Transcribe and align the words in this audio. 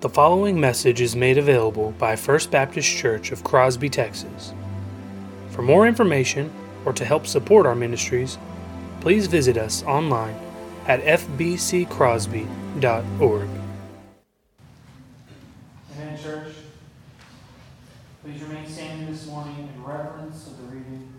The 0.00 0.08
following 0.08 0.60
message 0.60 1.00
is 1.00 1.16
made 1.16 1.38
available 1.38 1.90
by 1.98 2.14
First 2.14 2.52
Baptist 2.52 2.88
Church 2.88 3.32
of 3.32 3.42
Crosby, 3.42 3.88
Texas. 3.88 4.52
For 5.50 5.62
more 5.62 5.88
information 5.88 6.52
or 6.84 6.92
to 6.92 7.04
help 7.04 7.26
support 7.26 7.66
our 7.66 7.74
ministries, 7.74 8.38
please 9.00 9.26
visit 9.26 9.56
us 9.56 9.82
online 9.82 10.36
at 10.86 11.02
fbccrosby.org. 11.02 13.48
Amen, 15.96 16.18
church. 16.22 16.54
Please 18.22 18.40
remain 18.42 18.68
standing 18.68 19.10
this 19.10 19.26
morning 19.26 19.68
in 19.74 19.82
reverence 19.82 20.46
of 20.46 20.58
the 20.58 20.76
reading 20.76 21.12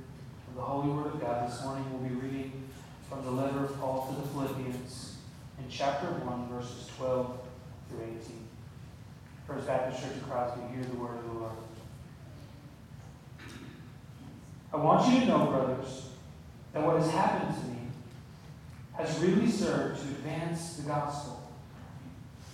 of 0.48 0.55
the 0.55 0.61
Holy 0.61 0.89
Word 0.89 1.07
of 1.07 1.20
God. 1.20 1.52
This 1.52 1.61
morning 1.66 1.84
we'll 1.91 2.09
be 2.09 2.16
reading 2.16 2.64
from 3.09 3.25
the 3.25 3.32
letter 3.32 3.66
of 3.66 3.77
Paul 3.77 4.07
to 4.07 4.21
the 4.21 4.27
Philippians 4.30 5.18
in 5.57 5.66
chapter 5.70 6.07
1, 6.07 6.48
verses 6.48 6.89
12 6.96 7.38
through 7.89 8.04
18. 8.04 8.39
First 9.50 9.66
Baptist 9.66 10.04
Church 10.04 10.18
of 10.18 10.30
Crosby, 10.30 10.62
hear 10.76 10.84
the 10.84 10.98
word 10.98 11.18
of 11.18 11.26
the 11.26 11.40
Lord. 11.40 11.52
I 14.72 14.78
want 14.78 15.12
you 15.12 15.22
to 15.22 15.26
know, 15.26 15.48
brothers, 15.48 16.10
that 16.72 16.86
what 16.86 17.02
has 17.02 17.10
happened 17.10 17.60
to 17.60 17.66
me 17.66 17.80
has 18.94 19.20
really 19.20 19.50
served 19.50 20.02
to 20.02 20.08
advance 20.10 20.76
the 20.76 20.84
gospel, 20.84 21.42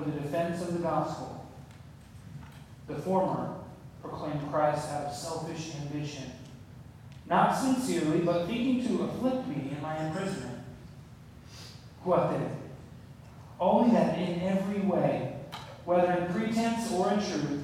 for 0.00 0.10
the 0.10 0.20
defense 0.20 0.62
of 0.62 0.72
the 0.72 0.80
gospel. 0.80 1.46
The 2.86 2.96
former 2.96 3.54
proclaim 4.02 4.38
Christ 4.50 4.88
out 4.88 5.06
of 5.06 5.14
selfish 5.14 5.72
ambition, 5.82 6.24
not 7.28 7.56
sincerely, 7.56 8.20
but 8.20 8.46
thinking 8.46 8.86
to 8.86 9.04
afflict 9.04 9.46
me 9.46 9.70
in 9.70 9.82
my 9.82 10.06
imprisonment. 10.06 10.58
What 12.02 12.30
then? 12.30 12.56
Only 13.60 13.92
that 13.92 14.18
in 14.18 14.40
every 14.40 14.80
way, 14.80 15.36
whether 15.84 16.12
in 16.12 16.32
pretense 16.32 16.90
or 16.92 17.12
in 17.12 17.18
truth, 17.20 17.62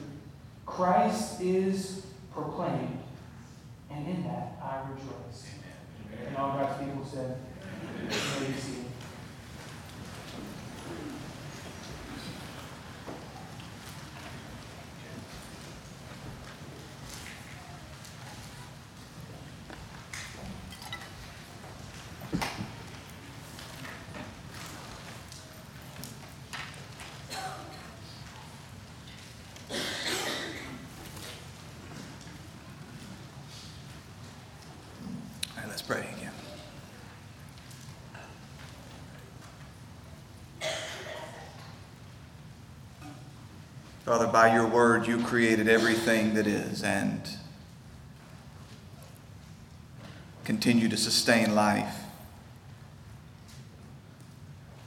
Christ 0.67 1.41
is 1.41 2.05
proclaimed, 2.33 2.99
and 3.91 4.07
in 4.07 4.23
that 4.25 4.59
I 4.63 4.83
rejoice. 4.91 5.47
Amen. 6.13 6.27
And 6.29 6.37
all 6.37 6.53
God's 6.53 6.85
people 6.85 7.05
said, 7.05 7.39
May 8.05 8.86
pray 35.87 36.09
again. 36.19 36.33
Father, 44.05 44.27
by 44.27 44.53
your 44.55 44.67
word, 44.67 45.07
you 45.07 45.19
created 45.19 45.69
everything 45.69 46.35
that 46.35 46.47
is 46.47 46.83
and 46.83 47.29
continue 50.45 50.89
to 50.89 50.97
sustain 50.97 51.55
life. 51.55 52.03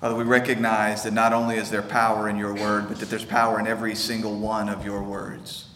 Father, 0.02 0.16
we 0.16 0.24
recognize 0.24 1.04
that 1.04 1.14
not 1.14 1.34
only 1.34 1.56
is 1.58 1.70
there 1.70 1.82
power 1.82 2.30
in 2.30 2.38
your 2.38 2.54
word, 2.54 2.88
but 2.88 3.00
that 3.00 3.10
there's 3.10 3.26
power 3.26 3.60
in 3.60 3.68
every 3.68 3.96
single 3.96 4.38
one 4.38 4.70
of 4.70 4.86
your 4.86 5.04
words. 5.04 5.68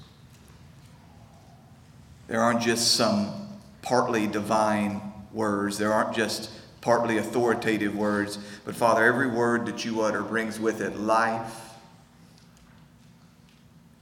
There 2.27 2.41
aren't 2.41 2.61
just 2.61 2.95
some 2.95 3.43
partly 3.81 4.27
divine 4.27 5.01
words, 5.33 5.77
there 5.77 5.91
aren't 5.91 6.15
just 6.15 6.49
partly 6.81 7.17
authoritative 7.17 7.95
words, 7.95 8.37
but 8.65 8.75
Father, 8.75 9.03
every 9.03 9.27
word 9.27 9.65
that 9.65 9.85
you 9.85 10.01
utter 10.01 10.21
brings 10.21 10.59
with 10.59 10.81
it 10.81 10.97
life 10.97 11.73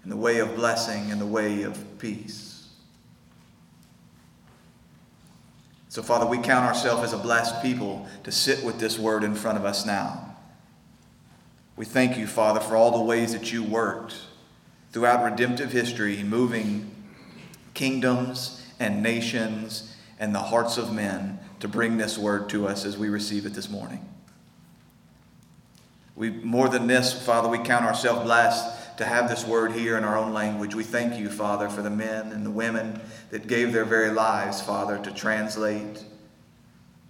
and 0.04 0.12
the 0.12 0.18
way 0.18 0.40
of 0.40 0.56
blessing 0.56 1.12
and 1.12 1.22
the 1.22 1.26
way 1.26 1.62
of 1.62 2.00
peace. 2.00 2.68
So, 5.90 6.02
Father, 6.02 6.26
we 6.26 6.38
count 6.38 6.66
ourselves 6.66 7.04
as 7.04 7.14
a 7.14 7.22
blessed 7.22 7.62
people 7.62 8.08
to 8.24 8.32
sit 8.32 8.64
with 8.64 8.80
this 8.80 8.98
word 8.98 9.24
in 9.24 9.36
front 9.36 9.58
of 9.58 9.66
us 9.66 9.86
now. 9.86 10.36
We 11.76 11.86
thank 11.86 12.18
you, 12.18 12.28
Father, 12.28 12.62
for 12.62 12.76
all 12.76 12.98
the 12.98 13.04
ways 13.04 13.34
that 13.34 13.52
you 13.52 13.64
worked 13.64 14.16
throughout 14.92 15.24
redemptive 15.24 15.72
history, 15.72 16.24
moving 16.24 16.90
kingdoms 17.74 18.66
and 18.80 19.04
nations 19.04 19.91
and 20.22 20.36
the 20.36 20.40
hearts 20.40 20.78
of 20.78 20.94
men 20.94 21.40
to 21.60 21.68
bring 21.68 21.98
this 21.98 22.16
word 22.18 22.48
to 22.48 22.68
us 22.68 22.86
as 22.86 22.96
we 22.96 23.10
receive 23.10 23.48
it 23.48 23.56
this 23.56 23.70
morning. 23.70 24.08
We, 26.16 26.30
more 26.30 26.70
than 26.70 26.86
this, 26.86 27.26
Father, 27.26 27.50
we 27.50 27.58
count 27.58 27.86
ourselves 27.86 28.24
blessed 28.24 28.98
to 29.00 29.06
have 29.06 29.28
this 29.28 29.46
word 29.46 29.72
here 29.72 29.98
in 29.98 30.04
our 30.04 30.16
own 30.16 30.32
language. 30.32 30.76
We 30.76 30.84
thank 30.84 31.20
you, 31.20 31.28
Father, 31.32 31.70
for 31.70 31.82
the 31.82 31.90
men 31.90 32.32
and 32.32 32.46
the 32.46 32.52
women 32.52 33.02
that 33.32 33.48
gave 33.48 33.74
their 33.74 33.84
very 33.84 34.12
lives, 34.12 34.62
Father, 34.62 35.00
to 35.00 35.12
translate 35.12 36.06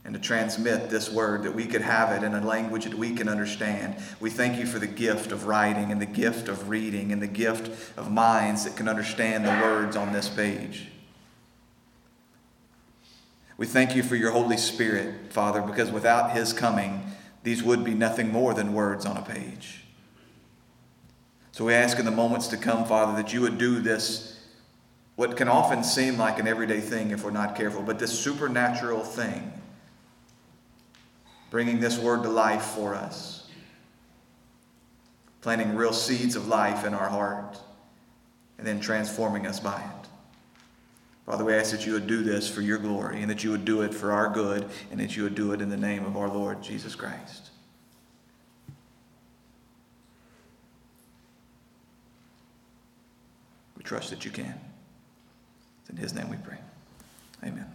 and 0.05 0.13
to 0.13 0.19
transmit 0.19 0.89
this 0.89 1.11
word, 1.11 1.44
that 1.44 1.53
we 1.53 1.66
could 1.66 1.81
have 1.81 2.11
it 2.11 2.25
in 2.25 2.33
a 2.33 2.44
language 2.44 2.85
that 2.85 2.94
we 2.94 3.13
can 3.13 3.27
understand. 3.27 3.97
We 4.21 4.29
thank 4.29 4.57
you 4.57 4.66
for 4.66 4.79
the 4.79 4.88
gift 4.88 5.33
of 5.33 5.47
writing 5.47 5.91
and 5.91 6.01
the 6.01 6.05
gift 6.05 6.47
of 6.47 6.69
reading 6.69 7.11
and 7.11 7.21
the 7.21 7.27
gift 7.27 7.67
of 7.97 8.09
minds 8.09 8.63
that 8.63 8.77
can 8.77 8.88
understand 8.88 9.45
the 9.45 9.50
words 9.50 9.97
on 9.97 10.13
this 10.13 10.29
page. 10.29 10.88
We 13.61 13.67
thank 13.67 13.95
you 13.95 14.01
for 14.01 14.16
your 14.16 14.31
Holy 14.31 14.57
Spirit, 14.57 15.31
Father, 15.31 15.61
because 15.61 15.91
without 15.91 16.31
his 16.31 16.51
coming, 16.51 17.05
these 17.44 17.61
would 17.61 17.83
be 17.83 17.94
nothing 17.94 18.31
more 18.31 18.55
than 18.55 18.73
words 18.73 19.05
on 19.05 19.17
a 19.17 19.22
page. 19.22 19.83
So 21.51 21.66
we 21.66 21.75
ask 21.75 22.00
in 22.00 22.05
the 22.05 22.09
moments 22.09 22.47
to 22.47 22.57
come, 22.57 22.85
Father, 22.85 23.21
that 23.21 23.33
you 23.33 23.41
would 23.41 23.59
do 23.59 23.79
this, 23.79 24.44
what 25.16 25.38
can 25.38 25.47
often 25.47 25.83
seem 25.83 26.17
like 26.17 26.39
an 26.39 26.47
everyday 26.47 26.79
thing 26.79 27.11
if 27.11 27.23
we're 27.23 27.29
not 27.29 27.55
careful, 27.55 27.83
but 27.83 28.00
this 28.00 28.19
supernatural 28.19 29.01
thing, 29.01 29.53
bringing 31.51 31.79
this 31.79 32.00
word 32.00 32.23
to 32.23 32.29
life 32.29 32.63
for 32.63 32.95
us, 32.95 33.47
planting 35.41 35.75
real 35.75 35.94
seeds 35.94 36.35
of 36.35 36.47
life 36.47 36.83
in 36.83 36.95
our 36.95 37.09
heart, 37.09 37.59
and 38.57 38.66
then 38.66 38.79
transforming 38.79 39.45
us 39.45 39.59
by 39.59 39.79
it. 39.79 40.01
Father, 41.25 41.45
we 41.45 41.53
ask 41.53 41.71
that 41.71 41.85
you 41.85 41.93
would 41.93 42.07
do 42.07 42.23
this 42.23 42.49
for 42.49 42.61
your 42.61 42.77
glory 42.77 43.21
and 43.21 43.29
that 43.29 43.43
you 43.43 43.51
would 43.51 43.63
do 43.63 43.81
it 43.81 43.93
for 43.93 44.11
our 44.11 44.29
good 44.29 44.67
and 44.89 44.99
that 44.99 45.15
you 45.15 45.23
would 45.23 45.35
do 45.35 45.53
it 45.53 45.61
in 45.61 45.69
the 45.69 45.77
name 45.77 46.05
of 46.05 46.17
our 46.17 46.27
Lord 46.27 46.61
Jesus 46.61 46.95
Christ. 46.95 47.49
We 53.77 53.83
trust 53.83 54.09
that 54.09 54.25
you 54.25 54.31
can. 54.31 54.59
It's 55.81 55.89
in 55.89 55.97
his 55.97 56.13
name 56.13 56.29
we 56.29 56.38
pray. 56.38 56.57
Amen. 57.44 57.65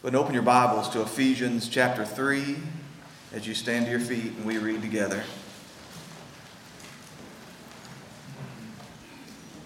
But 0.00 0.14
open 0.14 0.32
your 0.32 0.42
Bibles 0.42 0.88
to 0.90 1.02
Ephesians 1.02 1.68
chapter 1.68 2.04
3 2.04 2.56
as 3.32 3.46
you 3.46 3.54
stand 3.54 3.86
to 3.86 3.90
your 3.90 4.00
feet 4.00 4.32
and 4.32 4.44
we 4.44 4.58
read 4.58 4.80
together. 4.80 5.22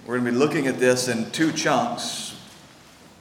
We're 0.04 0.18
going 0.18 0.24
to 0.24 0.32
be 0.32 0.36
looking 0.36 0.66
at 0.66 0.80
this 0.80 1.06
in 1.06 1.30
two 1.30 1.52
chunks, 1.52 2.36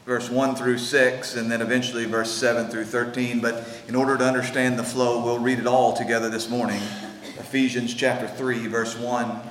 verse 0.07 0.31
1 0.31 0.55
through 0.55 0.79
6, 0.79 1.35
and 1.35 1.51
then 1.51 1.61
eventually 1.61 2.05
verse 2.05 2.31
7 2.31 2.69
through 2.69 2.85
13. 2.85 3.39
But 3.39 3.67
in 3.87 3.93
order 3.93 4.17
to 4.17 4.25
understand 4.25 4.79
the 4.79 4.83
flow, 4.83 5.23
we'll 5.23 5.37
read 5.37 5.59
it 5.59 5.67
all 5.67 5.95
together 5.95 6.27
this 6.27 6.49
morning. 6.49 6.81
Ephesians 7.37 7.93
chapter 7.93 8.27
3, 8.27 8.65
verse 8.65 8.97
1 8.97 9.41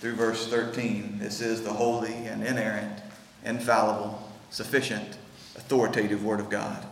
through 0.00 0.14
verse 0.14 0.46
13. 0.46 1.18
This 1.18 1.42
is 1.42 1.62
the 1.62 1.72
holy 1.72 2.14
and 2.14 2.42
inerrant, 2.42 3.02
infallible, 3.44 4.18
sufficient, 4.48 5.18
authoritative 5.54 6.24
Word 6.24 6.40
of 6.40 6.48
God. 6.48 6.82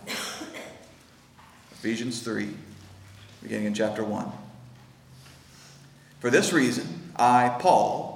Ephesians 1.72 2.20
3, 2.20 2.50
beginning 3.42 3.68
in 3.68 3.74
chapter 3.74 4.04
1. 4.04 4.30
For 6.20 6.28
this 6.28 6.52
reason, 6.52 7.10
I, 7.16 7.56
Paul, 7.58 8.15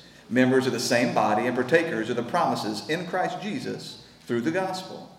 members 0.31 0.65
of 0.65 0.73
the 0.73 0.79
same 0.79 1.13
body, 1.13 1.45
and 1.45 1.55
partakers 1.55 2.09
of 2.09 2.15
the 2.15 2.23
promises 2.23 2.87
in 2.89 3.05
Christ 3.05 3.41
Jesus 3.41 4.03
through 4.25 4.41
the 4.41 4.51
gospel. 4.51 5.09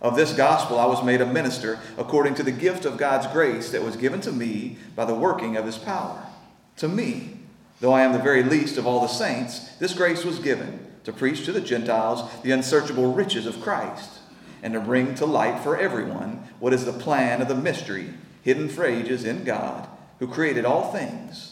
Of 0.00 0.16
this 0.16 0.32
gospel 0.32 0.78
I 0.78 0.86
was 0.86 1.02
made 1.02 1.20
a 1.20 1.26
minister 1.26 1.78
according 1.96 2.34
to 2.34 2.42
the 2.42 2.52
gift 2.52 2.84
of 2.84 2.98
God's 2.98 3.26
grace 3.28 3.70
that 3.70 3.82
was 3.82 3.96
given 3.96 4.20
to 4.22 4.32
me 4.32 4.76
by 4.94 5.04
the 5.04 5.14
working 5.14 5.56
of 5.56 5.64
his 5.64 5.78
power. 5.78 6.26
To 6.78 6.88
me, 6.88 7.38
though 7.80 7.92
I 7.92 8.02
am 8.02 8.12
the 8.12 8.18
very 8.18 8.42
least 8.42 8.78
of 8.78 8.86
all 8.86 9.00
the 9.00 9.06
saints, 9.06 9.76
this 9.76 9.94
grace 9.94 10.24
was 10.24 10.38
given 10.38 10.86
to 11.04 11.12
preach 11.12 11.44
to 11.44 11.52
the 11.52 11.60
Gentiles 11.60 12.28
the 12.42 12.50
unsearchable 12.50 13.12
riches 13.12 13.46
of 13.46 13.60
Christ, 13.60 14.18
and 14.62 14.74
to 14.74 14.80
bring 14.80 15.14
to 15.16 15.26
light 15.26 15.62
for 15.62 15.76
everyone 15.76 16.48
what 16.60 16.72
is 16.72 16.84
the 16.84 16.92
plan 16.92 17.40
of 17.40 17.48
the 17.48 17.54
mystery 17.54 18.14
hidden 18.42 18.68
for 18.68 18.84
ages 18.84 19.24
in 19.24 19.44
God, 19.44 19.88
who 20.18 20.26
created 20.26 20.64
all 20.64 20.92
things, 20.92 21.51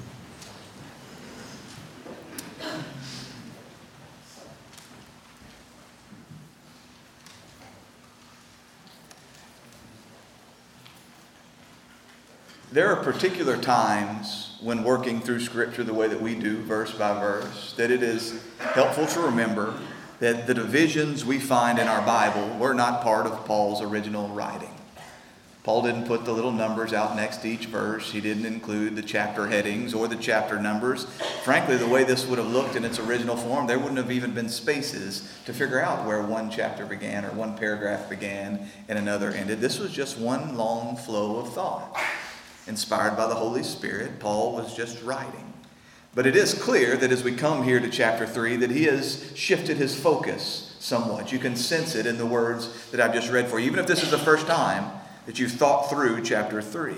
There 12.73 12.87
are 12.87 13.03
particular 13.03 13.57
times 13.57 14.55
when 14.61 14.85
working 14.85 15.19
through 15.19 15.41
Scripture 15.41 15.83
the 15.83 15.93
way 15.93 16.07
that 16.07 16.21
we 16.21 16.35
do, 16.35 16.55
verse 16.61 16.93
by 16.93 17.19
verse, 17.19 17.73
that 17.73 17.91
it 17.91 18.01
is 18.01 18.41
helpful 18.59 19.05
to 19.07 19.19
remember 19.19 19.77
that 20.21 20.47
the 20.47 20.53
divisions 20.53 21.25
we 21.25 21.37
find 21.37 21.79
in 21.79 21.89
our 21.89 22.01
Bible 22.05 22.57
were 22.57 22.73
not 22.73 23.01
part 23.01 23.27
of 23.27 23.45
Paul's 23.45 23.81
original 23.81 24.29
writing. 24.29 24.73
Paul 25.63 25.81
didn't 25.81 26.05
put 26.05 26.23
the 26.23 26.31
little 26.31 26.53
numbers 26.53 26.93
out 26.93 27.17
next 27.17 27.41
to 27.41 27.49
each 27.49 27.65
verse. 27.65 28.09
He 28.09 28.21
didn't 28.21 28.45
include 28.45 28.95
the 28.95 29.01
chapter 29.01 29.47
headings 29.47 29.93
or 29.93 30.07
the 30.07 30.15
chapter 30.15 30.57
numbers. 30.57 31.03
Frankly, 31.43 31.75
the 31.75 31.89
way 31.89 32.05
this 32.05 32.25
would 32.25 32.39
have 32.39 32.47
looked 32.47 32.77
in 32.77 32.85
its 32.85 32.99
original 32.99 33.35
form, 33.35 33.67
there 33.67 33.79
wouldn't 33.79 33.97
have 33.97 34.11
even 34.11 34.31
been 34.31 34.47
spaces 34.47 35.29
to 35.45 35.51
figure 35.51 35.81
out 35.81 36.07
where 36.07 36.21
one 36.21 36.49
chapter 36.49 36.85
began 36.85 37.25
or 37.25 37.31
one 37.31 37.57
paragraph 37.57 38.09
began 38.09 38.71
and 38.87 38.97
another 38.97 39.31
ended. 39.31 39.59
This 39.59 39.77
was 39.77 39.91
just 39.91 40.17
one 40.17 40.55
long 40.55 40.95
flow 40.95 41.39
of 41.39 41.53
thought 41.53 42.01
inspired 42.67 43.15
by 43.17 43.27
the 43.27 43.35
Holy 43.35 43.63
Spirit, 43.63 44.19
Paul 44.19 44.53
was 44.53 44.75
just 44.75 45.01
writing. 45.03 45.53
But 46.13 46.27
it 46.27 46.35
is 46.35 46.53
clear 46.53 46.97
that 46.97 47.11
as 47.11 47.23
we 47.23 47.33
come 47.33 47.63
here 47.63 47.79
to 47.79 47.89
chapter 47.89 48.27
3 48.27 48.57
that 48.57 48.71
he 48.71 48.83
has 48.85 49.31
shifted 49.35 49.77
his 49.77 49.97
focus 49.97 50.75
somewhat. 50.79 51.31
You 51.31 51.39
can 51.39 51.55
sense 51.55 51.95
it 51.95 52.05
in 52.05 52.17
the 52.17 52.25
words 52.25 52.89
that 52.91 52.99
I've 52.99 53.13
just 53.13 53.31
read 53.31 53.47
for 53.47 53.59
you, 53.59 53.67
even 53.67 53.79
if 53.79 53.87
this 53.87 54.03
is 54.03 54.11
the 54.11 54.17
first 54.17 54.47
time 54.47 54.91
that 55.25 55.39
you've 55.39 55.51
thought 55.51 55.89
through 55.89 56.23
chapter 56.23 56.61
3. 56.61 56.95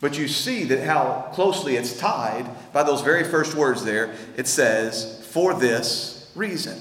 But 0.00 0.18
you 0.18 0.28
see 0.28 0.64
that 0.64 0.84
how 0.84 1.30
closely 1.32 1.76
it's 1.76 1.98
tied 1.98 2.46
by 2.72 2.82
those 2.82 3.02
very 3.02 3.24
first 3.24 3.54
words 3.54 3.84
there. 3.84 4.14
It 4.36 4.46
says, 4.46 5.26
for 5.30 5.54
this 5.54 6.30
reason. 6.34 6.80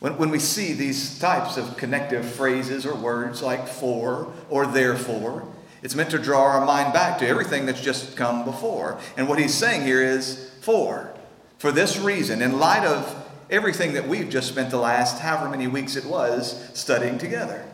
When, 0.00 0.16
when 0.18 0.30
we 0.30 0.38
see 0.38 0.72
these 0.74 1.18
types 1.18 1.56
of 1.56 1.76
connective 1.76 2.24
phrases 2.24 2.86
or 2.86 2.94
words 2.94 3.42
like 3.42 3.66
for 3.66 4.32
or 4.48 4.66
therefore, 4.66 5.48
it's 5.82 5.94
meant 5.94 6.10
to 6.10 6.18
draw 6.18 6.42
our 6.42 6.64
mind 6.64 6.92
back 6.92 7.18
to 7.18 7.26
everything 7.26 7.66
that's 7.66 7.80
just 7.80 8.16
come 8.16 8.44
before. 8.44 8.98
And 9.16 9.28
what 9.28 9.38
he's 9.38 9.54
saying 9.54 9.82
here 9.82 10.02
is 10.02 10.50
for. 10.60 11.12
For 11.58 11.72
this 11.72 11.98
reason, 11.98 12.42
in 12.42 12.58
light 12.58 12.84
of 12.84 13.26
everything 13.50 13.94
that 13.94 14.06
we've 14.06 14.28
just 14.28 14.48
spent 14.48 14.70
the 14.70 14.78
last 14.78 15.20
however 15.20 15.48
many 15.48 15.66
weeks 15.66 15.96
it 15.96 16.04
was 16.04 16.70
studying 16.74 17.18
together. 17.18 17.64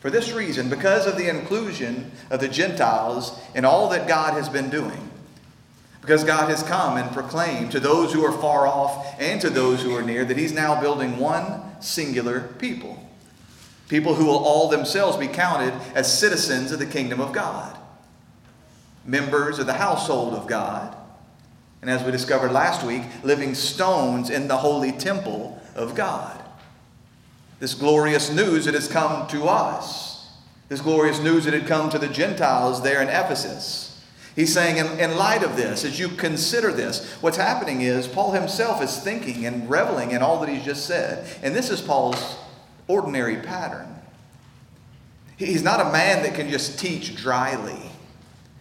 For 0.00 0.10
this 0.10 0.32
reason, 0.32 0.68
because 0.68 1.06
of 1.06 1.16
the 1.16 1.28
inclusion 1.28 2.10
of 2.30 2.40
the 2.40 2.48
Gentiles 2.48 3.40
in 3.54 3.64
all 3.64 3.88
that 3.90 4.08
God 4.08 4.34
has 4.34 4.48
been 4.48 4.68
doing, 4.68 5.10
because 6.00 6.24
God 6.24 6.50
has 6.50 6.64
come 6.64 6.96
and 6.96 7.10
proclaimed 7.12 7.70
to 7.72 7.80
those 7.80 8.12
who 8.12 8.24
are 8.24 8.32
far 8.32 8.66
off 8.66 9.14
and 9.20 9.40
to 9.40 9.48
those 9.48 9.82
who 9.82 9.94
are 9.94 10.02
near 10.02 10.24
that 10.24 10.36
He's 10.36 10.52
now 10.52 10.80
building 10.80 11.18
one 11.18 11.80
singular 11.80 12.40
people. 12.58 12.98
People 13.92 14.14
who 14.14 14.24
will 14.24 14.38
all 14.38 14.70
themselves 14.70 15.18
be 15.18 15.28
counted 15.28 15.74
as 15.94 16.18
citizens 16.18 16.72
of 16.72 16.78
the 16.78 16.86
kingdom 16.86 17.20
of 17.20 17.34
God, 17.34 17.76
members 19.04 19.58
of 19.58 19.66
the 19.66 19.74
household 19.74 20.32
of 20.32 20.46
God, 20.46 20.96
and 21.82 21.90
as 21.90 22.02
we 22.02 22.10
discovered 22.10 22.52
last 22.52 22.86
week, 22.86 23.02
living 23.22 23.54
stones 23.54 24.30
in 24.30 24.48
the 24.48 24.56
holy 24.56 24.92
temple 24.92 25.60
of 25.74 25.94
God. 25.94 26.42
This 27.60 27.74
glorious 27.74 28.32
news 28.32 28.64
that 28.64 28.72
has 28.72 28.88
come 28.88 29.26
to 29.26 29.44
us, 29.44 30.26
this 30.70 30.80
glorious 30.80 31.20
news 31.20 31.44
that 31.44 31.52
had 31.52 31.66
come 31.66 31.90
to 31.90 31.98
the 31.98 32.08
Gentiles 32.08 32.82
there 32.82 33.02
in 33.02 33.08
Ephesus. 33.08 34.02
He's 34.34 34.54
saying, 34.54 34.78
in, 34.78 34.86
in 34.98 35.18
light 35.18 35.42
of 35.42 35.56
this, 35.58 35.84
as 35.84 36.00
you 36.00 36.08
consider 36.08 36.72
this, 36.72 37.12
what's 37.20 37.36
happening 37.36 37.82
is 37.82 38.08
Paul 38.08 38.32
himself 38.32 38.82
is 38.82 38.96
thinking 38.96 39.44
and 39.44 39.68
reveling 39.68 40.12
in 40.12 40.22
all 40.22 40.40
that 40.40 40.48
he's 40.48 40.64
just 40.64 40.86
said. 40.86 41.26
And 41.42 41.54
this 41.54 41.68
is 41.68 41.82
Paul's 41.82 42.38
ordinary 42.88 43.36
pattern. 43.36 43.88
He's 45.36 45.62
not 45.62 45.80
a 45.80 45.90
man 45.92 46.22
that 46.22 46.34
can 46.34 46.50
just 46.50 46.78
teach 46.78 47.16
dryly. 47.16 47.90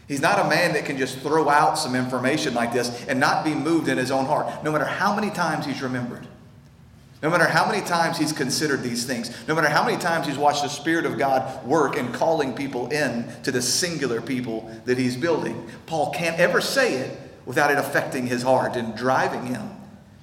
He's 0.07 0.21
not 0.21 0.45
a 0.45 0.49
man 0.49 0.73
that 0.73 0.85
can 0.85 0.97
just 0.97 1.19
throw 1.19 1.47
out 1.47 1.77
some 1.77 1.95
information 1.95 2.53
like 2.53 2.73
this 2.73 3.05
and 3.05 3.19
not 3.19 3.45
be 3.45 3.53
moved 3.53 3.87
in 3.87 3.97
his 3.97 4.11
own 4.11 4.25
heart, 4.25 4.63
no 4.63 4.71
matter 4.71 4.85
how 4.85 5.15
many 5.15 5.29
times 5.29 5.65
he's 5.65 5.81
remembered. 5.81 6.27
No 7.21 7.29
matter 7.29 7.45
how 7.45 7.67
many 7.69 7.85
times 7.85 8.17
he's 8.17 8.33
considered 8.33 8.81
these 8.81 9.05
things, 9.05 9.31
no 9.47 9.53
matter 9.53 9.69
how 9.69 9.85
many 9.85 9.97
times 9.97 10.25
he's 10.25 10.39
watched 10.39 10.63
the 10.63 10.69
Spirit 10.69 11.05
of 11.05 11.19
God 11.19 11.63
work 11.65 11.95
in 11.95 12.11
calling 12.11 12.53
people 12.53 12.89
in 12.89 13.31
to 13.43 13.51
the 13.51 13.61
singular 13.61 14.19
people 14.21 14.71
that 14.85 14.97
he's 14.97 15.15
building, 15.15 15.69
Paul 15.85 16.11
can't 16.11 16.39
ever 16.39 16.61
say 16.61 16.95
it 16.95 17.17
without 17.45 17.69
it 17.69 17.77
affecting 17.77 18.25
his 18.25 18.41
heart 18.41 18.75
and 18.75 18.95
driving 18.97 19.45
him 19.45 19.69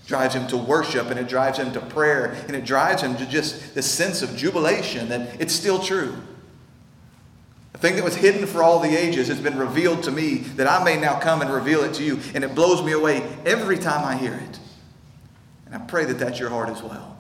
drives 0.09 0.35
him 0.35 0.47
to 0.49 0.57
worship 0.57 1.09
and 1.11 1.21
it 1.21 1.29
drives 1.29 1.59
him 1.59 1.71
to 1.71 1.81
prayer 1.81 2.35
and 2.49 2.57
it 2.57 2.65
drives 2.65 3.03
him 3.03 3.15
to 3.19 3.27
just 3.27 3.75
this 3.75 3.89
sense 3.89 4.23
of 4.23 4.35
jubilation 4.35 5.11
that 5.11 5.39
it's 5.39 5.55
still 5.55 5.79
true. 5.79 6.17
The 7.75 7.79
thing 7.79 7.95
that 7.97 8.05
was 8.05 8.17
hidden 8.17 8.47
for 8.47 8.63
all 8.63 8.81
the 8.81 8.97
ages 8.97 9.29
has 9.29 9.39
been 9.39 9.59
revealed 9.59 10.03
to 10.05 10.11
me 10.11 10.39
that 10.57 10.67
I 10.67 10.83
may 10.83 10.99
now 10.99 11.21
come 11.21 11.43
and 11.43 11.53
reveal 11.53 11.85
it 11.85 11.93
to 11.95 12.03
you. 12.03 12.19
And 12.35 12.43
it 12.43 12.55
blows 12.55 12.83
me 12.83 12.93
away 12.93 13.23
every 13.45 13.77
time 13.77 14.05
I 14.05 14.17
hear 14.17 14.33
it. 14.33 14.59
And 15.67 15.75
I 15.75 15.79
pray 15.79 16.07
that 16.07 16.19
that's 16.19 16.41
your 16.41 16.49
heart 16.49 16.71
as 16.71 16.83
well 16.83 17.18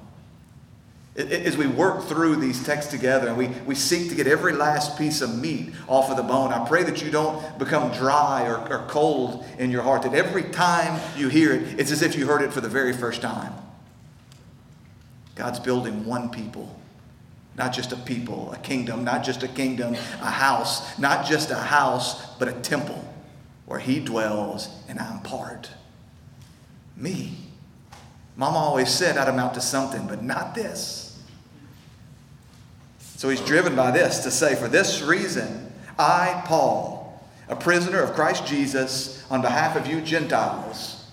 as 1.16 1.56
we 1.56 1.66
work 1.66 2.04
through 2.04 2.36
these 2.36 2.64
texts 2.64 2.90
together 2.92 3.28
and 3.28 3.36
we, 3.36 3.48
we 3.66 3.74
seek 3.74 4.08
to 4.08 4.14
get 4.14 4.28
every 4.28 4.52
last 4.52 4.96
piece 4.96 5.20
of 5.20 5.36
meat 5.36 5.74
off 5.88 6.10
of 6.10 6.16
the 6.16 6.22
bone, 6.22 6.52
I 6.52 6.66
pray 6.66 6.84
that 6.84 7.02
you 7.02 7.10
don't 7.10 7.58
become 7.58 7.90
dry 7.92 8.46
or, 8.46 8.58
or 8.72 8.86
cold 8.86 9.44
in 9.58 9.70
your 9.72 9.82
heart, 9.82 10.02
that 10.02 10.14
every 10.14 10.44
time 10.44 11.00
you 11.16 11.28
hear 11.28 11.52
it, 11.52 11.80
it's 11.80 11.90
as 11.90 12.02
if 12.02 12.16
you 12.16 12.26
heard 12.26 12.42
it 12.42 12.52
for 12.52 12.60
the 12.60 12.68
very 12.68 12.92
first 12.92 13.20
time. 13.20 13.52
God's 15.34 15.58
building 15.58 16.04
one 16.04 16.30
people, 16.30 16.78
not 17.56 17.72
just 17.72 17.92
a 17.92 17.96
people, 17.96 18.52
a 18.52 18.58
kingdom, 18.58 19.02
not 19.02 19.24
just 19.24 19.42
a 19.42 19.48
kingdom, 19.48 19.94
a 19.94 20.30
house, 20.30 20.98
not 20.98 21.26
just 21.26 21.50
a 21.50 21.56
house, 21.56 22.26
but 22.36 22.46
a 22.46 22.52
temple 22.52 23.04
where 23.66 23.80
He 23.80 23.98
dwells 23.98 24.68
and 24.88 25.00
I'm 25.00 25.20
part. 25.20 25.70
Me. 26.96 27.47
Mama 28.38 28.56
always 28.58 28.88
said 28.88 29.18
I'd 29.18 29.28
amount 29.28 29.54
to 29.54 29.60
something, 29.60 30.06
but 30.06 30.22
not 30.22 30.54
this. 30.54 31.20
So 33.16 33.28
he's 33.28 33.40
driven 33.40 33.74
by 33.74 33.90
this 33.90 34.20
to 34.20 34.30
say, 34.30 34.54
For 34.54 34.68
this 34.68 35.02
reason, 35.02 35.72
I, 35.98 36.40
Paul, 36.46 37.20
a 37.48 37.56
prisoner 37.56 38.00
of 38.00 38.14
Christ 38.14 38.46
Jesus, 38.46 39.26
on 39.28 39.42
behalf 39.42 39.76
of 39.76 39.88
you 39.88 40.00
Gentiles. 40.00 41.04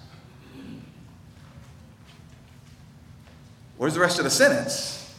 Where's 3.78 3.96
the 3.96 4.00
rest 4.00 4.20
of 4.20 4.24
the 4.24 4.30
sentence? 4.30 5.14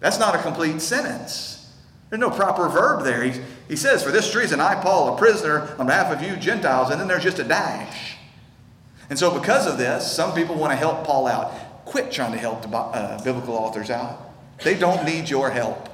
That's 0.00 0.18
not 0.18 0.34
a 0.34 0.38
complete 0.38 0.80
sentence. 0.80 1.72
There's 2.10 2.18
no 2.20 2.30
proper 2.30 2.68
verb 2.68 3.04
there. 3.04 3.22
He, 3.22 3.40
he 3.68 3.76
says, 3.76 4.02
For 4.02 4.10
this 4.10 4.34
reason, 4.34 4.60
I, 4.60 4.74
Paul, 4.74 5.14
a 5.14 5.16
prisoner 5.16 5.76
on 5.78 5.86
behalf 5.86 6.12
of 6.12 6.28
you 6.28 6.36
Gentiles, 6.36 6.90
and 6.90 7.00
then 7.00 7.06
there's 7.06 7.22
just 7.22 7.38
a 7.38 7.44
dash. 7.44 8.16
And 9.10 9.18
so, 9.18 9.38
because 9.38 9.66
of 9.66 9.78
this, 9.78 10.10
some 10.10 10.34
people 10.34 10.54
want 10.56 10.72
to 10.72 10.76
help 10.76 11.04
Paul 11.04 11.26
out. 11.26 11.52
Quit 11.84 12.10
trying 12.10 12.32
to 12.32 12.38
help 12.38 12.62
the, 12.62 12.68
uh, 12.68 13.22
biblical 13.22 13.54
authors 13.54 13.90
out. 13.90 14.20
They 14.62 14.74
don't 14.74 15.04
need 15.04 15.28
your 15.28 15.50
help. 15.50 15.90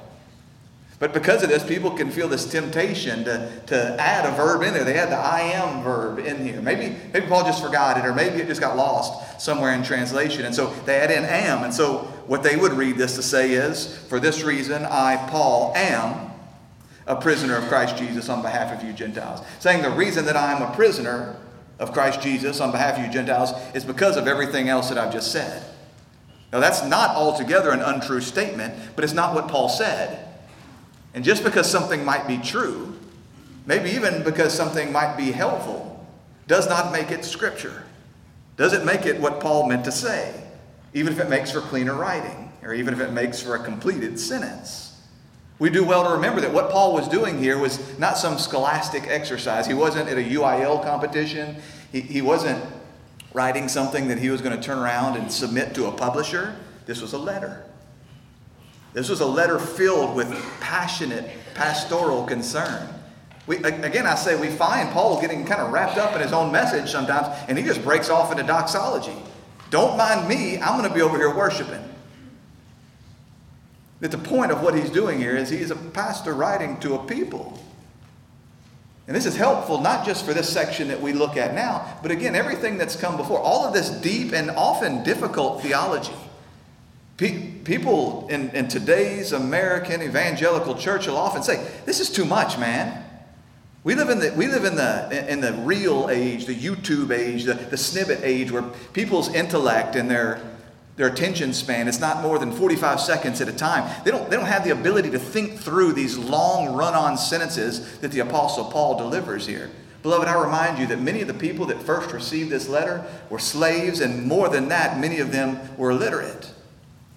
But 1.00 1.14
because 1.14 1.42
of 1.42 1.48
this, 1.48 1.64
people 1.64 1.92
can 1.92 2.10
feel 2.10 2.28
this 2.28 2.44
temptation 2.44 3.24
to, 3.24 3.50
to 3.68 3.96
add 3.98 4.26
a 4.26 4.36
verb 4.36 4.62
in 4.62 4.74
there. 4.74 4.84
They 4.84 4.98
add 4.98 5.08
the 5.08 5.16
I 5.16 5.40
am 5.40 5.82
verb 5.82 6.18
in 6.18 6.46
here. 6.46 6.60
Maybe, 6.60 6.94
maybe 7.14 7.26
Paul 7.26 7.42
just 7.42 7.64
forgot 7.64 7.96
it, 7.96 8.04
or 8.04 8.14
maybe 8.14 8.36
it 8.36 8.46
just 8.46 8.60
got 8.60 8.76
lost 8.76 9.40
somewhere 9.40 9.72
in 9.72 9.82
translation. 9.82 10.44
And 10.44 10.54
so 10.54 10.66
they 10.84 10.96
add 10.96 11.10
in 11.10 11.24
am. 11.24 11.64
And 11.64 11.72
so 11.72 12.00
what 12.26 12.42
they 12.42 12.56
would 12.56 12.72
read 12.72 12.98
this 12.98 13.16
to 13.16 13.22
say 13.22 13.52
is, 13.52 13.96
For 13.96 14.20
this 14.20 14.42
reason, 14.42 14.84
I, 14.84 15.16
Paul, 15.30 15.72
am 15.74 16.32
a 17.06 17.16
prisoner 17.16 17.56
of 17.56 17.64
Christ 17.68 17.96
Jesus 17.96 18.28
on 18.28 18.42
behalf 18.42 18.78
of 18.78 18.86
you 18.86 18.92
Gentiles. 18.92 19.40
Saying 19.58 19.82
the 19.82 19.90
reason 19.90 20.26
that 20.26 20.36
I 20.36 20.52
am 20.52 20.62
a 20.62 20.74
prisoner 20.76 21.34
of 21.80 21.92
Christ 21.92 22.20
Jesus 22.20 22.60
on 22.60 22.70
behalf 22.70 22.98
of 22.98 23.04
you 23.04 23.10
Gentiles 23.10 23.52
is 23.74 23.84
because 23.84 24.16
of 24.16 24.28
everything 24.28 24.68
else 24.68 24.90
that 24.90 24.98
I've 24.98 25.12
just 25.12 25.32
said. 25.32 25.64
Now, 26.52 26.60
that's 26.60 26.84
not 26.84 27.16
altogether 27.16 27.70
an 27.70 27.80
untrue 27.80 28.20
statement, 28.20 28.74
but 28.94 29.02
it's 29.02 29.14
not 29.14 29.34
what 29.34 29.48
Paul 29.48 29.68
said. 29.68 30.28
And 31.14 31.24
just 31.24 31.42
because 31.42 31.68
something 31.68 32.04
might 32.04 32.28
be 32.28 32.38
true, 32.38 32.96
maybe 33.66 33.90
even 33.90 34.22
because 34.22 34.52
something 34.52 34.92
might 34.92 35.16
be 35.16 35.32
helpful, 35.32 36.06
does 36.46 36.68
not 36.68 36.92
make 36.92 37.10
it 37.10 37.24
scripture. 37.24 37.84
Does 38.56 38.72
it 38.72 38.84
make 38.84 39.06
it 39.06 39.18
what 39.20 39.40
Paul 39.40 39.68
meant 39.68 39.84
to 39.86 39.92
say, 39.92 40.34
even 40.92 41.12
if 41.12 41.18
it 41.18 41.30
makes 41.30 41.50
for 41.52 41.60
cleaner 41.60 41.94
writing, 41.94 42.52
or 42.62 42.74
even 42.74 42.92
if 42.92 43.00
it 43.00 43.12
makes 43.12 43.40
for 43.40 43.54
a 43.54 43.64
completed 43.64 44.18
sentence? 44.20 44.89
We 45.60 45.68
do 45.68 45.84
well 45.84 46.04
to 46.04 46.14
remember 46.14 46.40
that 46.40 46.52
what 46.54 46.70
Paul 46.70 46.94
was 46.94 47.06
doing 47.06 47.38
here 47.38 47.58
was 47.58 47.98
not 47.98 48.16
some 48.16 48.38
scholastic 48.38 49.06
exercise. 49.06 49.66
He 49.66 49.74
wasn't 49.74 50.08
at 50.08 50.16
a 50.16 50.22
UIL 50.22 50.82
competition. 50.82 51.56
He, 51.92 52.00
he 52.00 52.22
wasn't 52.22 52.64
writing 53.34 53.68
something 53.68 54.08
that 54.08 54.18
he 54.18 54.30
was 54.30 54.40
going 54.40 54.56
to 54.56 54.62
turn 54.62 54.78
around 54.78 55.18
and 55.18 55.30
submit 55.30 55.74
to 55.74 55.86
a 55.86 55.92
publisher. 55.92 56.56
This 56.86 57.02
was 57.02 57.12
a 57.12 57.18
letter. 57.18 57.62
This 58.94 59.10
was 59.10 59.20
a 59.20 59.26
letter 59.26 59.58
filled 59.58 60.16
with 60.16 60.32
passionate 60.60 61.30
pastoral 61.52 62.24
concern. 62.24 62.88
We, 63.46 63.58
again, 63.58 64.06
I 64.06 64.14
say 64.14 64.40
we 64.40 64.48
find 64.48 64.88
Paul 64.90 65.20
getting 65.20 65.44
kind 65.44 65.60
of 65.60 65.72
wrapped 65.72 65.98
up 65.98 66.14
in 66.14 66.22
his 66.22 66.32
own 66.32 66.50
message 66.50 66.90
sometimes, 66.90 67.28
and 67.48 67.58
he 67.58 67.64
just 67.64 67.82
breaks 67.82 68.08
off 68.08 68.32
into 68.32 68.44
doxology. 68.44 69.16
Don't 69.68 69.98
mind 69.98 70.26
me, 70.26 70.58
I'm 70.58 70.78
going 70.78 70.88
to 70.88 70.94
be 70.94 71.02
over 71.02 71.18
here 71.18 71.34
worshiping. 71.34 71.89
That 74.00 74.10
the 74.10 74.18
point 74.18 74.50
of 74.50 74.62
what 74.62 74.74
he's 74.74 74.90
doing 74.90 75.18
here 75.18 75.36
is 75.36 75.50
he's 75.50 75.70
a 75.70 75.76
pastor 75.76 76.34
writing 76.34 76.80
to 76.80 76.94
a 76.94 77.06
people. 77.06 77.58
And 79.06 79.16
this 79.16 79.26
is 79.26 79.36
helpful 79.36 79.80
not 79.80 80.06
just 80.06 80.24
for 80.24 80.32
this 80.32 80.48
section 80.48 80.88
that 80.88 81.00
we 81.00 81.12
look 81.12 81.36
at 81.36 81.54
now, 81.54 81.98
but 82.00 82.10
again, 82.10 82.34
everything 82.34 82.78
that's 82.78 82.96
come 82.96 83.16
before. 83.16 83.40
All 83.40 83.64
of 83.64 83.74
this 83.74 83.90
deep 83.90 84.32
and 84.32 84.50
often 84.50 85.02
difficult 85.02 85.62
theology 85.62 86.14
People 87.20 88.28
in, 88.30 88.48
in 88.52 88.68
today's 88.68 89.32
American 89.32 90.00
evangelical 90.00 90.74
church 90.74 91.06
will 91.06 91.18
often 91.18 91.42
say, 91.42 91.62
This 91.84 92.00
is 92.00 92.08
too 92.08 92.24
much, 92.24 92.56
man. 92.56 93.04
We 93.84 93.94
live 93.94 94.08
in 94.08 94.20
the, 94.20 94.32
we 94.32 94.46
live 94.46 94.64
in 94.64 94.74
the, 94.74 95.30
in 95.30 95.42
the 95.42 95.52
real 95.52 96.08
age, 96.10 96.46
the 96.46 96.54
YouTube 96.54 97.10
age, 97.10 97.44
the, 97.44 97.52
the 97.52 97.76
snippet 97.76 98.20
age, 98.22 98.50
where 98.50 98.62
people's 98.94 99.34
intellect 99.34 99.96
and 99.96 100.10
their, 100.10 100.40
their 101.00 101.08
attention 101.08 101.54
span 101.54 101.88
is 101.88 101.98
not 101.98 102.20
more 102.20 102.38
than 102.38 102.52
45 102.52 103.00
seconds 103.00 103.40
at 103.40 103.48
a 103.48 103.54
time. 103.54 103.90
They 104.04 104.10
don't, 104.10 104.28
they 104.28 104.36
don't 104.36 104.44
have 104.44 104.64
the 104.64 104.72
ability 104.72 105.08
to 105.12 105.18
think 105.18 105.58
through 105.58 105.94
these 105.94 106.18
long 106.18 106.76
run 106.76 106.92
on 106.92 107.16
sentences 107.16 107.96
that 108.00 108.12
the 108.12 108.18
Apostle 108.20 108.66
Paul 108.66 108.98
delivers 108.98 109.46
here. 109.46 109.70
Beloved, 110.02 110.28
I 110.28 110.38
remind 110.38 110.78
you 110.78 110.86
that 110.88 111.00
many 111.00 111.22
of 111.22 111.26
the 111.26 111.32
people 111.32 111.64
that 111.66 111.80
first 111.80 112.12
received 112.12 112.50
this 112.50 112.68
letter 112.68 113.02
were 113.30 113.38
slaves, 113.38 114.02
and 114.02 114.26
more 114.26 114.50
than 114.50 114.68
that, 114.68 115.00
many 115.00 115.20
of 115.20 115.32
them 115.32 115.58
were 115.78 115.92
illiterate 115.92 116.52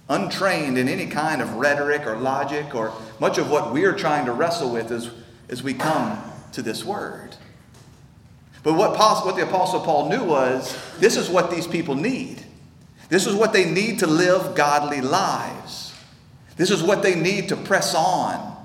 untrained 0.07 0.77
in 0.77 0.87
any 0.87 1.07
kind 1.07 1.41
of 1.41 1.55
rhetoric 1.55 2.07
or 2.07 2.15
logic 2.15 2.73
or 2.73 2.93
much 3.19 3.37
of 3.37 3.49
what 3.51 3.73
we're 3.73 3.95
trying 3.95 4.25
to 4.25 4.31
wrestle 4.31 4.71
with 4.71 4.91
as, 4.91 5.09
as 5.49 5.61
we 5.61 5.73
come 5.73 6.17
to 6.53 6.61
this 6.61 6.85
word. 6.85 7.35
But 8.63 8.75
what, 8.75 8.97
what 8.97 9.35
the 9.35 9.43
Apostle 9.43 9.81
Paul 9.81 10.07
knew 10.07 10.23
was 10.23 10.77
this 10.99 11.17
is 11.17 11.29
what 11.29 11.51
these 11.51 11.67
people 11.67 11.95
need. 11.95 12.45
This 13.13 13.27
is 13.27 13.35
what 13.35 13.53
they 13.53 13.69
need 13.69 13.99
to 13.99 14.07
live 14.07 14.55
godly 14.55 14.99
lives. 14.99 15.93
This 16.57 16.71
is 16.71 16.81
what 16.81 17.03
they 17.03 17.13
need 17.13 17.49
to 17.49 17.55
press 17.55 17.93
on, 17.93 18.57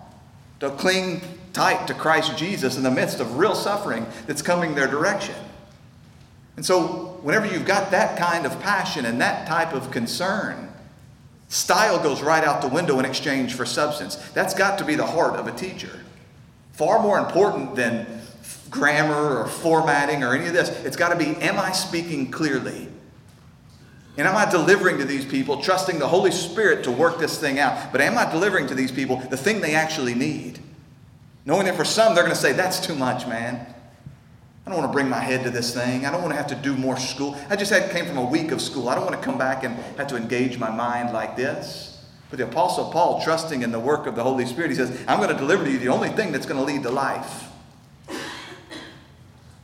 to 0.60 0.70
cling 0.70 1.20
tight 1.52 1.86
to 1.88 1.92
Christ 1.92 2.34
Jesus 2.38 2.78
in 2.78 2.82
the 2.82 2.90
midst 2.90 3.20
of 3.20 3.36
real 3.36 3.54
suffering 3.54 4.06
that's 4.26 4.40
coming 4.40 4.74
their 4.74 4.86
direction. 4.86 5.34
And 6.56 6.64
so, 6.64 7.18
whenever 7.20 7.44
you've 7.44 7.66
got 7.66 7.90
that 7.90 8.18
kind 8.18 8.46
of 8.46 8.58
passion 8.60 9.04
and 9.04 9.20
that 9.20 9.46
type 9.46 9.74
of 9.74 9.90
concern, 9.90 10.72
Style 11.48 12.02
goes 12.02 12.22
right 12.22 12.42
out 12.42 12.62
the 12.62 12.68
window 12.68 12.98
in 12.98 13.04
exchange 13.04 13.52
for 13.52 13.66
substance. 13.66 14.16
That's 14.30 14.54
got 14.54 14.78
to 14.78 14.84
be 14.86 14.94
the 14.94 15.04
heart 15.04 15.34
of 15.34 15.46
a 15.46 15.52
teacher. 15.52 16.00
Far 16.72 17.02
more 17.02 17.18
important 17.18 17.76
than 17.76 18.06
grammar 18.70 19.40
or 19.40 19.46
formatting 19.46 20.24
or 20.24 20.34
any 20.34 20.46
of 20.46 20.54
this. 20.54 20.70
It's 20.86 20.96
got 20.96 21.10
to 21.10 21.16
be 21.16 21.36
am 21.42 21.58
I 21.58 21.72
speaking 21.72 22.30
clearly? 22.30 22.88
And 24.18 24.26
am 24.26 24.36
I 24.36 24.50
delivering 24.50 24.98
to 24.98 25.04
these 25.04 25.24
people, 25.24 25.62
trusting 25.62 26.00
the 26.00 26.08
Holy 26.08 26.32
Spirit 26.32 26.82
to 26.84 26.90
work 26.90 27.18
this 27.18 27.38
thing 27.38 27.60
out? 27.60 27.92
But 27.92 28.00
am 28.00 28.18
I 28.18 28.28
delivering 28.28 28.66
to 28.66 28.74
these 28.74 28.90
people 28.90 29.18
the 29.30 29.36
thing 29.36 29.60
they 29.60 29.76
actually 29.76 30.14
need? 30.14 30.58
Knowing 31.46 31.66
that 31.66 31.76
for 31.76 31.84
some, 31.84 32.14
they're 32.14 32.24
going 32.24 32.34
to 32.34 32.40
say, 32.40 32.52
that's 32.52 32.84
too 32.84 32.96
much, 32.96 33.28
man. 33.28 33.64
I 34.66 34.70
don't 34.70 34.80
want 34.80 34.90
to 34.90 34.92
bring 34.92 35.08
my 35.08 35.20
head 35.20 35.44
to 35.44 35.50
this 35.50 35.72
thing. 35.72 36.04
I 36.04 36.10
don't 36.10 36.20
want 36.20 36.32
to 36.32 36.36
have 36.36 36.48
to 36.48 36.56
do 36.56 36.76
more 36.76 36.98
school. 36.98 37.38
I 37.48 37.54
just 37.54 37.72
had, 37.72 37.90
came 37.92 38.06
from 38.06 38.18
a 38.18 38.24
week 38.24 38.50
of 38.50 38.60
school. 38.60 38.88
I 38.88 38.96
don't 38.96 39.06
want 39.06 39.16
to 39.16 39.24
come 39.24 39.38
back 39.38 39.62
and 39.62 39.76
have 39.96 40.08
to 40.08 40.16
engage 40.16 40.58
my 40.58 40.68
mind 40.68 41.14
like 41.14 41.36
this. 41.36 42.04
But 42.28 42.38
the 42.38 42.44
Apostle 42.44 42.90
Paul, 42.90 43.22
trusting 43.22 43.62
in 43.62 43.70
the 43.70 43.80
work 43.80 44.06
of 44.06 44.16
the 44.16 44.24
Holy 44.24 44.46
Spirit, 44.46 44.70
he 44.70 44.76
says, 44.76 45.00
I'm 45.06 45.20
going 45.20 45.30
to 45.30 45.36
deliver 45.36 45.64
to 45.64 45.70
you 45.70 45.78
the 45.78 45.88
only 45.88 46.10
thing 46.10 46.32
that's 46.32 46.44
going 46.44 46.58
to 46.58 46.64
lead 46.64 46.82
to 46.82 46.90
life. 46.90 47.44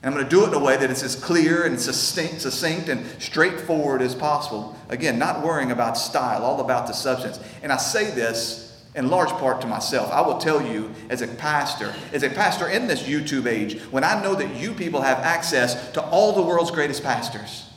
And 0.04 0.12
I'm 0.12 0.20
going 0.20 0.28
to 0.28 0.37
do 0.37 0.44
it 0.44 0.49
in 0.49 0.54
a 0.54 0.62
way 0.62 0.76
that 0.76 0.90
it's 0.90 1.02
as 1.02 1.16
clear 1.16 1.64
and 1.64 1.80
succinct, 1.80 2.42
succinct 2.42 2.90
and 2.90 3.06
straightforward 3.23 4.02
as 4.02 4.14
possible. 4.14 4.76
Again, 4.90 5.18
not 5.18 5.42
worrying 5.42 5.70
about 5.70 5.96
style, 5.96 6.44
all 6.44 6.61
about 6.61 6.87
the 6.87 6.92
substance. 6.92 7.40
And 7.62 7.73
I 7.73 7.78
say 7.78 8.11
this 8.11 8.84
in 8.94 9.08
large 9.08 9.30
part 9.30 9.62
to 9.62 9.66
myself. 9.66 10.12
I 10.12 10.20
will 10.20 10.37
tell 10.37 10.61
you, 10.61 10.90
as 11.08 11.23
a 11.23 11.26
pastor, 11.26 11.94
as 12.12 12.23
a 12.23 12.28
pastor 12.28 12.68
in 12.68 12.87
this 12.87 13.04
YouTube 13.04 13.46
age, 13.46 13.80
when 13.84 14.04
I 14.04 14.23
know 14.23 14.34
that 14.34 14.54
you 14.54 14.75
people 14.75 15.00
have 15.00 15.20
access 15.20 15.92
to 15.92 16.02
all 16.02 16.34
the 16.34 16.42
world's 16.42 16.70
greatest 16.70 17.02
pastors, 17.02 17.70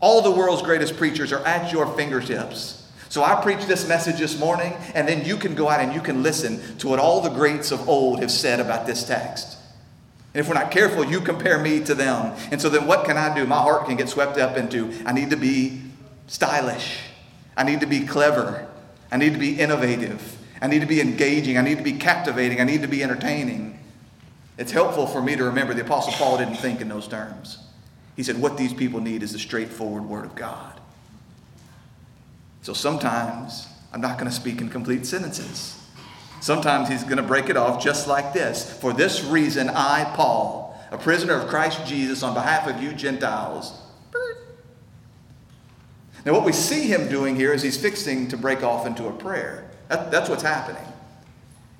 all 0.00 0.20
the 0.20 0.32
world's 0.32 0.60
greatest 0.60 0.98
preachers 0.98 1.32
are 1.32 1.42
at 1.46 1.72
your 1.72 1.86
fingertips. 1.96 2.92
So 3.08 3.24
I 3.24 3.40
preach 3.42 3.64
this 3.64 3.88
message 3.88 4.18
this 4.18 4.38
morning, 4.38 4.74
and 4.94 5.08
then 5.08 5.24
you 5.24 5.38
can 5.38 5.54
go 5.54 5.70
out 5.70 5.80
and 5.80 5.94
you 5.94 6.02
can 6.02 6.22
listen 6.22 6.76
to 6.76 6.88
what 6.88 6.98
all 6.98 7.22
the 7.22 7.30
greats 7.30 7.72
of 7.72 7.88
old 7.88 8.20
have 8.20 8.30
said 8.30 8.60
about 8.60 8.86
this 8.86 9.02
text. 9.06 9.56
And 10.34 10.40
if 10.40 10.48
we're 10.48 10.54
not 10.54 10.70
careful, 10.70 11.04
you 11.04 11.20
compare 11.20 11.58
me 11.58 11.82
to 11.84 11.94
them. 11.94 12.36
And 12.50 12.60
so 12.60 12.68
then 12.68 12.86
what 12.86 13.04
can 13.04 13.16
I 13.16 13.34
do? 13.34 13.46
My 13.46 13.58
heart 13.58 13.86
can 13.86 13.96
get 13.96 14.08
swept 14.08 14.36
up 14.36 14.56
into 14.56 14.92
I 15.06 15.12
need 15.12 15.30
to 15.30 15.36
be 15.36 15.80
stylish, 16.26 16.98
I 17.56 17.62
need 17.62 17.80
to 17.80 17.86
be 17.86 18.04
clever, 18.04 18.66
I 19.10 19.16
need 19.16 19.32
to 19.32 19.38
be 19.38 19.58
innovative. 19.58 20.38
I 20.64 20.66
need 20.66 20.80
to 20.80 20.86
be 20.86 21.02
engaging. 21.02 21.58
I 21.58 21.60
need 21.60 21.76
to 21.76 21.84
be 21.84 21.92
captivating. 21.92 22.58
I 22.58 22.64
need 22.64 22.80
to 22.80 22.88
be 22.88 23.02
entertaining. 23.02 23.78
It's 24.56 24.72
helpful 24.72 25.06
for 25.06 25.20
me 25.20 25.36
to 25.36 25.44
remember 25.44 25.74
the 25.74 25.82
Apostle 25.82 26.14
Paul 26.14 26.38
didn't 26.38 26.56
think 26.56 26.80
in 26.80 26.88
those 26.88 27.06
terms. 27.06 27.58
He 28.16 28.22
said, 28.22 28.40
What 28.40 28.56
these 28.56 28.72
people 28.72 29.00
need 29.00 29.22
is 29.22 29.32
the 29.32 29.38
straightforward 29.38 30.06
Word 30.06 30.24
of 30.24 30.34
God. 30.34 30.80
So 32.62 32.72
sometimes 32.72 33.68
I'm 33.92 34.00
not 34.00 34.16
going 34.16 34.30
to 34.30 34.34
speak 34.34 34.62
in 34.62 34.70
complete 34.70 35.04
sentences. 35.04 35.78
Sometimes 36.44 36.90
he's 36.90 37.04
going 37.04 37.16
to 37.16 37.22
break 37.22 37.48
it 37.48 37.56
off 37.56 37.82
just 37.82 38.06
like 38.06 38.34
this. 38.34 38.70
For 38.70 38.92
this 38.92 39.24
reason, 39.24 39.70
I, 39.70 40.04
Paul, 40.14 40.78
a 40.90 40.98
prisoner 40.98 41.32
of 41.32 41.48
Christ 41.48 41.86
Jesus, 41.86 42.22
on 42.22 42.34
behalf 42.34 42.68
of 42.68 42.82
you 42.82 42.92
Gentiles. 42.92 43.72
Now, 46.26 46.34
what 46.34 46.44
we 46.44 46.52
see 46.52 46.82
him 46.82 47.08
doing 47.08 47.34
here 47.34 47.54
is 47.54 47.62
he's 47.62 47.80
fixing 47.80 48.28
to 48.28 48.36
break 48.36 48.62
off 48.62 48.86
into 48.86 49.06
a 49.06 49.12
prayer. 49.12 49.70
That, 49.88 50.10
that's 50.10 50.28
what's 50.28 50.42
happening. 50.42 50.84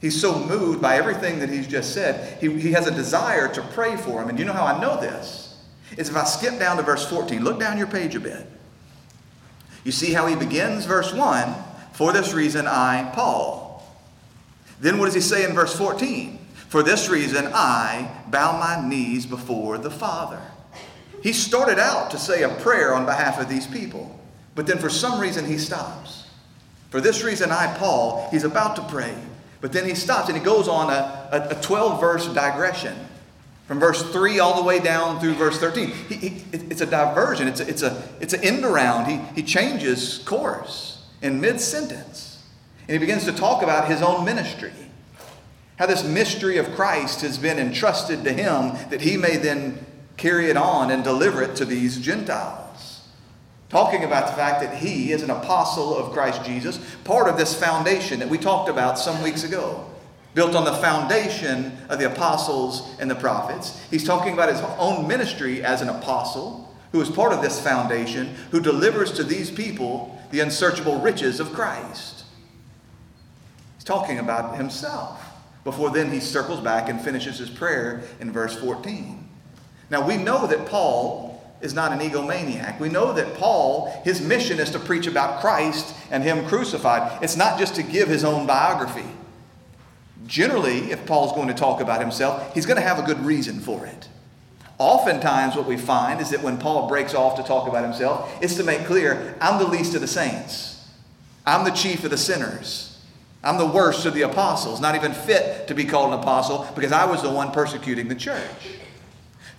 He's 0.00 0.18
so 0.18 0.38
moved 0.38 0.80
by 0.80 0.96
everything 0.96 1.40
that 1.40 1.50
he's 1.50 1.66
just 1.66 1.92
said, 1.92 2.40
he, 2.40 2.50
he 2.58 2.72
has 2.72 2.86
a 2.86 2.90
desire 2.90 3.52
to 3.52 3.60
pray 3.60 3.98
for 3.98 4.22
him. 4.22 4.30
And 4.30 4.38
you 4.38 4.46
know 4.46 4.54
how 4.54 4.64
I 4.64 4.80
know 4.80 4.98
this? 4.98 5.62
Is 5.98 6.08
if 6.08 6.16
I 6.16 6.24
skip 6.24 6.58
down 6.58 6.78
to 6.78 6.82
verse 6.82 7.06
14, 7.10 7.44
look 7.44 7.60
down 7.60 7.76
your 7.76 7.86
page 7.86 8.14
a 8.14 8.20
bit. 8.20 8.46
You 9.84 9.92
see 9.92 10.14
how 10.14 10.26
he 10.26 10.34
begins 10.36 10.86
verse 10.86 11.12
1 11.12 11.54
For 11.92 12.14
this 12.14 12.32
reason 12.32 12.66
I, 12.66 13.12
Paul. 13.14 13.63
Then 14.84 14.98
what 14.98 15.06
does 15.06 15.14
he 15.14 15.22
say 15.22 15.46
in 15.46 15.54
verse 15.54 15.74
14? 15.74 16.38
For 16.68 16.82
this 16.82 17.08
reason 17.08 17.48
I 17.54 18.06
bow 18.28 18.58
my 18.58 18.86
knees 18.86 19.24
before 19.24 19.78
the 19.78 19.90
Father. 19.90 20.42
He 21.22 21.32
started 21.32 21.78
out 21.78 22.10
to 22.10 22.18
say 22.18 22.42
a 22.42 22.50
prayer 22.50 22.94
on 22.94 23.06
behalf 23.06 23.40
of 23.40 23.48
these 23.48 23.66
people, 23.66 24.14
but 24.54 24.66
then 24.66 24.76
for 24.76 24.90
some 24.90 25.18
reason 25.18 25.46
he 25.46 25.56
stops. 25.56 26.26
For 26.90 27.00
this 27.00 27.24
reason, 27.24 27.50
I, 27.50 27.74
Paul, 27.78 28.28
he's 28.30 28.44
about 28.44 28.76
to 28.76 28.82
pray. 28.82 29.16
But 29.62 29.72
then 29.72 29.88
he 29.88 29.94
stops 29.94 30.28
and 30.28 30.36
he 30.36 30.44
goes 30.44 30.68
on 30.68 30.90
a, 30.90 31.30
a, 31.32 31.58
a 31.58 31.62
12 31.62 31.98
verse 31.98 32.26
digression 32.34 32.94
from 33.66 33.80
verse 33.80 34.02
3 34.12 34.38
all 34.38 34.60
the 34.60 34.68
way 34.68 34.80
down 34.80 35.18
through 35.18 35.32
verse 35.32 35.58
13. 35.58 35.92
He, 36.10 36.14
he, 36.14 36.44
it's 36.52 36.82
a 36.82 36.86
diversion, 36.86 37.48
it's 37.48 37.60
a, 37.60 37.68
it's, 37.70 37.82
a, 37.82 38.06
it's 38.20 38.34
an 38.34 38.44
end 38.44 38.66
around. 38.66 39.06
He, 39.06 39.16
he 39.34 39.42
changes 39.42 40.18
course 40.26 41.06
in 41.22 41.40
mid 41.40 41.58
sentence. 41.58 42.23
And 42.86 42.90
he 42.90 42.98
begins 42.98 43.24
to 43.24 43.32
talk 43.32 43.62
about 43.62 43.88
his 43.88 44.02
own 44.02 44.24
ministry. 44.24 44.72
How 45.78 45.86
this 45.86 46.04
mystery 46.04 46.58
of 46.58 46.74
Christ 46.74 47.22
has 47.22 47.38
been 47.38 47.58
entrusted 47.58 48.24
to 48.24 48.32
him 48.32 48.76
that 48.90 49.00
he 49.00 49.16
may 49.16 49.36
then 49.36 49.84
carry 50.16 50.50
it 50.50 50.56
on 50.56 50.90
and 50.90 51.02
deliver 51.02 51.42
it 51.42 51.56
to 51.56 51.64
these 51.64 51.98
Gentiles. 51.98 53.00
Talking 53.70 54.04
about 54.04 54.28
the 54.28 54.34
fact 54.34 54.60
that 54.60 54.76
he 54.76 55.10
is 55.10 55.22
an 55.22 55.30
apostle 55.30 55.96
of 55.96 56.12
Christ 56.12 56.44
Jesus, 56.44 56.78
part 57.02 57.28
of 57.28 57.36
this 57.36 57.58
foundation 57.58 58.20
that 58.20 58.28
we 58.28 58.38
talked 58.38 58.68
about 58.68 58.98
some 58.98 59.20
weeks 59.22 59.42
ago, 59.42 59.84
built 60.34 60.54
on 60.54 60.64
the 60.64 60.74
foundation 60.74 61.76
of 61.88 61.98
the 61.98 62.06
apostles 62.06 62.94
and 63.00 63.10
the 63.10 63.16
prophets. 63.16 63.82
He's 63.90 64.04
talking 64.04 64.32
about 64.32 64.50
his 64.50 64.60
own 64.78 65.08
ministry 65.08 65.64
as 65.64 65.80
an 65.82 65.88
apostle, 65.88 66.72
who 66.92 67.00
is 67.00 67.10
part 67.10 67.32
of 67.32 67.42
this 67.42 67.60
foundation, 67.60 68.34
who 68.52 68.60
delivers 68.60 69.10
to 69.12 69.24
these 69.24 69.50
people 69.50 70.20
the 70.30 70.38
unsearchable 70.38 71.00
riches 71.00 71.40
of 71.40 71.52
Christ. 71.52 72.13
Talking 73.84 74.18
about 74.18 74.56
himself. 74.56 75.20
Before 75.64 75.90
then, 75.90 76.10
he 76.10 76.20
circles 76.20 76.60
back 76.60 76.88
and 76.88 77.00
finishes 77.00 77.38
his 77.38 77.50
prayer 77.50 78.02
in 78.20 78.32
verse 78.32 78.58
14. 78.58 79.28
Now, 79.90 80.06
we 80.06 80.16
know 80.16 80.46
that 80.46 80.66
Paul 80.66 81.34
is 81.60 81.74
not 81.74 81.92
an 81.92 82.00
egomaniac. 82.00 82.78
We 82.78 82.90
know 82.90 83.12
that 83.14 83.34
Paul, 83.34 83.90
his 84.04 84.20
mission 84.20 84.58
is 84.60 84.70
to 84.70 84.78
preach 84.78 85.06
about 85.06 85.40
Christ 85.40 85.94
and 86.10 86.22
him 86.22 86.46
crucified. 86.46 87.22
It's 87.22 87.36
not 87.36 87.58
just 87.58 87.74
to 87.76 87.82
give 87.82 88.08
his 88.08 88.24
own 88.24 88.46
biography. 88.46 89.08
Generally, 90.26 90.90
if 90.90 91.04
Paul's 91.06 91.32
going 91.32 91.48
to 91.48 91.54
talk 91.54 91.80
about 91.80 92.00
himself, 92.00 92.54
he's 92.54 92.66
going 92.66 92.76
to 92.76 92.86
have 92.86 92.98
a 92.98 93.02
good 93.02 93.24
reason 93.24 93.60
for 93.60 93.86
it. 93.86 94.08
Oftentimes, 94.78 95.56
what 95.56 95.66
we 95.66 95.76
find 95.76 96.20
is 96.20 96.30
that 96.30 96.42
when 96.42 96.58
Paul 96.58 96.88
breaks 96.88 97.14
off 97.14 97.36
to 97.36 97.42
talk 97.42 97.68
about 97.68 97.84
himself, 97.84 98.30
it's 98.42 98.56
to 98.56 98.64
make 98.64 98.86
clear 98.86 99.36
I'm 99.40 99.58
the 99.58 99.68
least 99.68 99.94
of 99.94 100.00
the 100.00 100.06
saints, 100.06 100.86
I'm 101.46 101.64
the 101.64 101.70
chief 101.70 102.04
of 102.04 102.10
the 102.10 102.18
sinners. 102.18 102.93
I'm 103.44 103.58
the 103.58 103.66
worst 103.66 104.06
of 104.06 104.14
the 104.14 104.22
apostles, 104.22 104.80
not 104.80 104.94
even 104.94 105.12
fit 105.12 105.68
to 105.68 105.74
be 105.74 105.84
called 105.84 106.14
an 106.14 106.20
apostle 106.20 106.66
because 106.74 106.92
I 106.92 107.04
was 107.04 107.22
the 107.22 107.30
one 107.30 107.52
persecuting 107.52 108.08
the 108.08 108.14
church. 108.14 108.40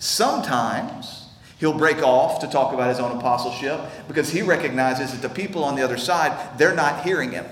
Sometimes 0.00 1.28
he'll 1.58 1.78
break 1.78 2.02
off 2.02 2.40
to 2.40 2.48
talk 2.48 2.74
about 2.74 2.88
his 2.88 2.98
own 2.98 3.16
apostleship 3.16 3.80
because 4.08 4.30
he 4.30 4.42
recognizes 4.42 5.12
that 5.12 5.22
the 5.22 5.32
people 5.32 5.62
on 5.62 5.76
the 5.76 5.82
other 5.82 5.96
side, 5.96 6.58
they're 6.58 6.74
not 6.74 7.04
hearing 7.04 7.30
him. 7.30 7.46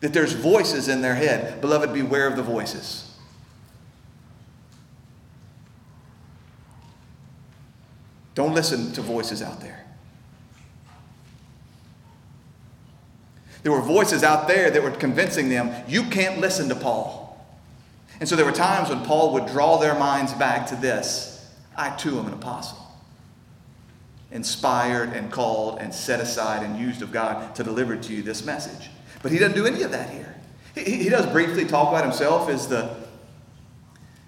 That 0.00 0.12
there's 0.12 0.32
voices 0.32 0.86
in 0.86 1.02
their 1.02 1.16
head. 1.16 1.60
Beloved, 1.60 1.92
beware 1.92 2.28
of 2.28 2.36
the 2.36 2.42
voices. 2.42 3.04
Don't 8.36 8.54
listen 8.54 8.92
to 8.92 9.02
voices 9.02 9.42
out 9.42 9.60
there. 9.60 9.87
There 13.62 13.72
were 13.72 13.80
voices 13.80 14.22
out 14.22 14.48
there 14.48 14.70
that 14.70 14.82
were 14.82 14.90
convincing 14.90 15.48
them, 15.48 15.74
you 15.88 16.04
can't 16.04 16.38
listen 16.38 16.68
to 16.68 16.74
Paul. 16.74 17.46
And 18.20 18.28
so 18.28 18.36
there 18.36 18.44
were 18.44 18.52
times 18.52 18.88
when 18.88 19.04
Paul 19.04 19.32
would 19.34 19.46
draw 19.46 19.78
their 19.78 19.98
minds 19.98 20.32
back 20.34 20.66
to 20.68 20.76
this 20.76 21.34
I 21.76 21.90
too 21.90 22.18
am 22.18 22.26
an 22.26 22.32
apostle. 22.32 22.78
Inspired 24.32 25.10
and 25.10 25.30
called 25.30 25.78
and 25.80 25.94
set 25.94 26.20
aside 26.20 26.64
and 26.64 26.78
used 26.78 27.02
of 27.02 27.12
God 27.12 27.54
to 27.54 27.62
deliver 27.62 27.96
to 27.96 28.12
you 28.12 28.22
this 28.22 28.44
message. 28.44 28.90
But 29.22 29.30
he 29.32 29.38
doesn't 29.38 29.54
do 29.54 29.66
any 29.66 29.82
of 29.82 29.92
that 29.92 30.10
here. 30.10 30.34
He, 30.74 31.04
he 31.04 31.08
does 31.08 31.26
briefly 31.26 31.64
talk 31.64 31.88
about 31.88 32.04
himself 32.04 32.48
as 32.48 32.66
the, 32.68 32.96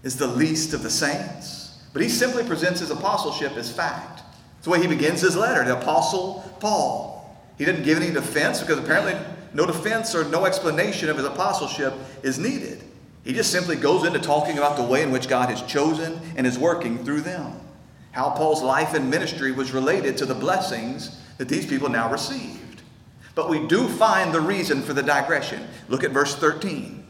as 0.05 0.17
the 0.17 0.29
least 0.29 0.75
of 0.75 0.83
the 0.83 0.91
saints, 0.91 1.79
but 1.93 2.03
he 2.03 2.09
simply 2.09 2.45
presents 2.45 2.81
his 2.81 2.91
apostleship 2.91 3.57
as 3.57 3.73
fact. 3.73 4.23
It's 4.57 4.65
the 4.65 4.71
way 4.71 4.81
he 4.81 4.87
begins 4.87 5.21
his 5.21 5.37
letter, 5.37 5.65
the 5.65 5.79
Apostle 5.79 6.45
Paul. 6.61 7.10
He 7.61 7.67
didn't 7.67 7.83
give 7.83 8.01
any 8.01 8.11
defense 8.11 8.63
because 8.63 8.79
apparently 8.79 9.15
no 9.53 9.67
defense 9.67 10.15
or 10.15 10.25
no 10.25 10.47
explanation 10.47 11.11
of 11.11 11.19
his 11.19 11.27
apostleship 11.27 11.93
is 12.23 12.39
needed. 12.39 12.83
He 13.23 13.35
just 13.35 13.53
simply 13.53 13.77
goes 13.77 14.07
into 14.07 14.19
talking 14.19 14.57
about 14.57 14.79
the 14.79 14.83
way 14.83 15.03
in 15.03 15.13
which 15.13 15.29
God 15.29 15.51
has 15.51 15.61
chosen 15.71 16.19
and 16.37 16.47
is 16.47 16.59
working 16.59 17.05
through 17.05 17.21
them. 17.21 17.61
How 18.13 18.31
Paul's 18.31 18.63
life 18.63 18.95
and 18.95 19.11
ministry 19.11 19.53
was 19.53 19.73
related 19.73 20.17
to 20.17 20.25
the 20.25 20.35
blessings 20.35 21.21
that 21.37 21.51
these 21.51 21.67
people 21.67 21.91
now 21.91 22.11
received. 22.11 22.81
But 23.35 23.51
we 23.51 23.67
do 23.67 23.89
find 23.89 24.33
the 24.33 24.41
reason 24.41 24.81
for 24.81 24.95
the 24.95 25.03
digression. 25.03 25.63
Look 25.89 26.03
at 26.03 26.13
verse 26.13 26.35
13. 26.37 27.07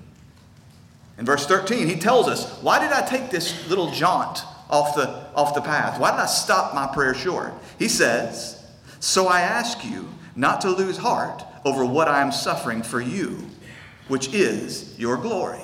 In 1.16 1.24
verse 1.24 1.46
13, 1.46 1.86
he 1.86 1.94
tells 1.94 2.26
us, 2.26 2.60
Why 2.60 2.80
did 2.80 2.90
I 2.90 3.06
take 3.06 3.30
this 3.30 3.68
little 3.68 3.92
jaunt 3.92 4.40
off 4.68 4.96
the, 4.96 5.06
off 5.32 5.54
the 5.54 5.60
path? 5.60 6.00
Why 6.00 6.10
did 6.10 6.18
I 6.18 6.26
stop 6.26 6.74
my 6.74 6.88
prayer 6.88 7.14
short? 7.14 7.54
He 7.78 7.86
says, 7.86 8.60
So 8.98 9.28
I 9.28 9.42
ask 9.42 9.84
you, 9.84 10.08
not 10.36 10.60
to 10.62 10.70
lose 10.70 10.96
heart 10.96 11.44
over 11.64 11.84
what 11.84 12.08
I 12.08 12.20
am 12.22 12.32
suffering 12.32 12.82
for 12.82 13.00
you, 13.00 13.46
which 14.08 14.32
is 14.34 14.98
your 14.98 15.16
glory. 15.16 15.62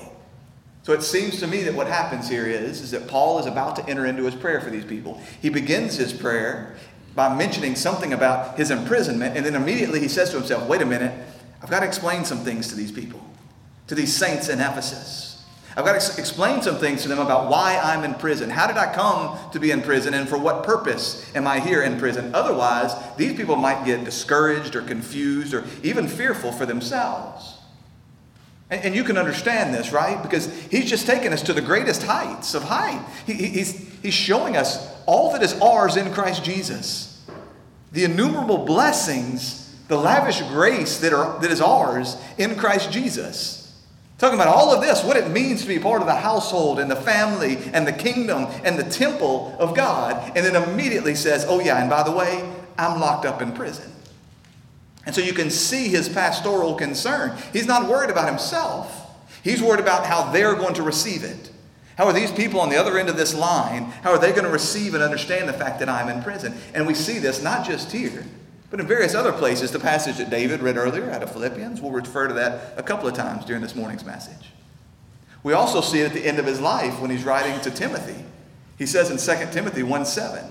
So 0.82 0.92
it 0.92 1.02
seems 1.02 1.40
to 1.40 1.48
me 1.48 1.64
that 1.64 1.74
what 1.74 1.88
happens 1.88 2.28
here 2.28 2.46
is, 2.46 2.80
is 2.80 2.92
that 2.92 3.08
Paul 3.08 3.40
is 3.40 3.46
about 3.46 3.74
to 3.76 3.88
enter 3.88 4.06
into 4.06 4.22
his 4.24 4.36
prayer 4.36 4.60
for 4.60 4.70
these 4.70 4.84
people. 4.84 5.20
He 5.42 5.48
begins 5.48 5.96
his 5.96 6.12
prayer 6.12 6.76
by 7.16 7.34
mentioning 7.34 7.74
something 7.74 8.12
about 8.12 8.56
his 8.56 8.70
imprisonment, 8.70 9.36
and 9.36 9.44
then 9.44 9.56
immediately 9.56 9.98
he 9.98 10.06
says 10.06 10.30
to 10.30 10.36
himself, 10.36 10.68
wait 10.68 10.82
a 10.82 10.86
minute, 10.86 11.12
I've 11.60 11.70
got 11.70 11.80
to 11.80 11.86
explain 11.86 12.24
some 12.24 12.38
things 12.38 12.68
to 12.68 12.76
these 12.76 12.92
people, 12.92 13.20
to 13.88 13.96
these 13.96 14.14
saints 14.14 14.48
in 14.48 14.60
Ephesus. 14.60 15.25
I've 15.76 15.84
got 15.84 16.00
to 16.00 16.18
explain 16.18 16.62
some 16.62 16.78
things 16.78 17.02
to 17.02 17.08
them 17.08 17.18
about 17.18 17.50
why 17.50 17.78
I'm 17.78 18.02
in 18.02 18.14
prison. 18.14 18.48
How 18.48 18.66
did 18.66 18.78
I 18.78 18.94
come 18.94 19.38
to 19.52 19.60
be 19.60 19.72
in 19.72 19.82
prison 19.82 20.14
and 20.14 20.26
for 20.26 20.38
what 20.38 20.64
purpose 20.64 21.30
am 21.34 21.46
I 21.46 21.60
here 21.60 21.82
in 21.82 21.98
prison? 21.98 22.34
Otherwise, 22.34 22.94
these 23.18 23.36
people 23.36 23.56
might 23.56 23.84
get 23.84 24.02
discouraged 24.02 24.74
or 24.74 24.80
confused 24.80 25.52
or 25.52 25.64
even 25.82 26.08
fearful 26.08 26.50
for 26.50 26.64
themselves. 26.64 27.58
And, 28.70 28.86
and 28.86 28.94
you 28.94 29.04
can 29.04 29.18
understand 29.18 29.74
this, 29.74 29.92
right? 29.92 30.22
Because 30.22 30.50
he's 30.70 30.88
just 30.88 31.06
taken 31.06 31.34
us 31.34 31.42
to 31.42 31.52
the 31.52 31.60
greatest 31.60 32.02
heights 32.04 32.54
of 32.54 32.62
height. 32.62 33.06
He, 33.26 33.34
he's, 33.34 34.00
he's 34.00 34.14
showing 34.14 34.56
us 34.56 34.90
all 35.04 35.32
that 35.32 35.42
is 35.42 35.60
ours 35.60 35.96
in 35.96 36.10
Christ 36.14 36.42
Jesus. 36.42 37.22
The 37.92 38.04
innumerable 38.04 38.64
blessings, 38.64 39.76
the 39.88 39.98
lavish 39.98 40.40
grace 40.40 41.00
that, 41.00 41.12
are, 41.12 41.38
that 41.40 41.50
is 41.50 41.60
ours 41.60 42.16
in 42.38 42.56
Christ 42.56 42.90
Jesus. 42.90 43.55
Talking 44.18 44.38
about 44.38 44.48
all 44.48 44.72
of 44.72 44.80
this, 44.80 45.04
what 45.04 45.18
it 45.18 45.30
means 45.30 45.60
to 45.62 45.68
be 45.68 45.78
part 45.78 46.00
of 46.00 46.06
the 46.06 46.14
household 46.14 46.78
and 46.78 46.90
the 46.90 46.96
family 46.96 47.58
and 47.74 47.86
the 47.86 47.92
kingdom 47.92 48.46
and 48.64 48.78
the 48.78 48.90
temple 48.90 49.54
of 49.58 49.74
God, 49.74 50.32
and 50.34 50.44
then 50.44 50.56
immediately 50.56 51.14
says, 51.14 51.44
Oh, 51.46 51.60
yeah, 51.60 51.80
and 51.80 51.90
by 51.90 52.02
the 52.02 52.12
way, 52.12 52.50
I'm 52.78 52.98
locked 52.98 53.26
up 53.26 53.42
in 53.42 53.52
prison. 53.52 53.92
And 55.04 55.14
so 55.14 55.20
you 55.20 55.34
can 55.34 55.50
see 55.50 55.88
his 55.88 56.08
pastoral 56.08 56.74
concern. 56.74 57.36
He's 57.52 57.66
not 57.66 57.88
worried 57.88 58.10
about 58.10 58.28
himself, 58.28 59.10
he's 59.44 59.62
worried 59.62 59.80
about 59.80 60.06
how 60.06 60.30
they're 60.32 60.54
going 60.54 60.74
to 60.74 60.82
receive 60.82 61.22
it. 61.22 61.52
How 61.98 62.04
are 62.06 62.12
these 62.12 62.30
people 62.30 62.60
on 62.60 62.68
the 62.68 62.76
other 62.76 62.98
end 62.98 63.08
of 63.08 63.16
this 63.16 63.34
line, 63.34 63.84
how 64.02 64.10
are 64.10 64.18
they 64.18 64.30
going 64.30 64.44
to 64.44 64.50
receive 64.50 64.92
and 64.92 65.02
understand 65.02 65.48
the 65.48 65.54
fact 65.54 65.78
that 65.78 65.88
I'm 65.88 66.10
in 66.10 66.22
prison? 66.22 66.54
And 66.74 66.86
we 66.86 66.92
see 66.92 67.18
this 67.18 67.42
not 67.42 67.66
just 67.66 67.90
here, 67.90 68.24
but 68.70 68.80
in 68.80 68.86
various 68.86 69.14
other 69.14 69.32
places, 69.32 69.70
the 69.70 69.78
passage 69.78 70.18
that 70.18 70.30
David 70.30 70.60
read 70.60 70.76
earlier 70.76 71.10
out 71.10 71.22
of 71.22 71.32
Philippians, 71.32 71.80
we'll 71.80 71.92
refer 71.92 72.26
to 72.26 72.34
that 72.34 72.74
a 72.76 72.82
couple 72.82 73.08
of 73.08 73.14
times 73.14 73.44
during 73.44 73.62
this 73.62 73.76
morning's 73.76 74.04
message. 74.04 74.50
We 75.42 75.52
also 75.52 75.80
see 75.80 76.00
it 76.00 76.06
at 76.06 76.12
the 76.12 76.26
end 76.26 76.38
of 76.38 76.46
his 76.46 76.60
life 76.60 77.00
when 77.00 77.10
he's 77.10 77.24
writing 77.24 77.60
to 77.60 77.70
Timothy. 77.70 78.24
He 78.78 78.86
says 78.86 79.10
in 79.10 79.18
2 79.18 79.52
Timothy 79.52 79.82
1 79.82 80.04
7, 80.04 80.44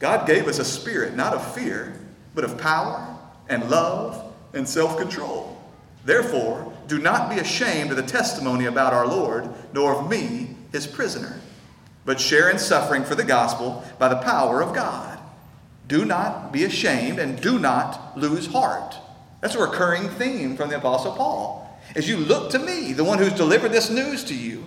God 0.00 0.26
gave 0.26 0.48
us 0.48 0.58
a 0.58 0.64
spirit 0.64 1.14
not 1.14 1.34
of 1.34 1.54
fear, 1.54 1.94
but 2.34 2.44
of 2.44 2.58
power 2.58 3.16
and 3.48 3.70
love 3.70 4.32
and 4.52 4.68
self 4.68 4.98
control. 4.98 5.56
Therefore, 6.04 6.72
do 6.86 6.98
not 6.98 7.30
be 7.30 7.38
ashamed 7.38 7.90
of 7.90 7.96
the 7.96 8.02
testimony 8.02 8.64
about 8.64 8.92
our 8.92 9.06
Lord, 9.06 9.48
nor 9.72 9.94
of 9.94 10.10
me, 10.10 10.56
his 10.72 10.86
prisoner, 10.86 11.38
but 12.04 12.20
share 12.20 12.50
in 12.50 12.58
suffering 12.58 13.04
for 13.04 13.14
the 13.14 13.24
gospel 13.24 13.84
by 13.98 14.08
the 14.08 14.16
power 14.16 14.62
of 14.62 14.74
God. 14.74 15.09
Do 15.90 16.04
not 16.04 16.52
be 16.52 16.62
ashamed 16.62 17.18
and 17.18 17.40
do 17.40 17.58
not 17.58 18.16
lose 18.16 18.46
heart. 18.46 18.94
That's 19.40 19.56
a 19.56 19.60
recurring 19.60 20.08
theme 20.08 20.56
from 20.56 20.70
the 20.70 20.76
Apostle 20.76 21.16
Paul. 21.16 21.80
As 21.96 22.08
you 22.08 22.18
look 22.18 22.52
to 22.52 22.60
me, 22.60 22.92
the 22.92 23.02
one 23.02 23.18
who's 23.18 23.32
delivered 23.32 23.72
this 23.72 23.90
news 23.90 24.22
to 24.24 24.34
you, 24.34 24.64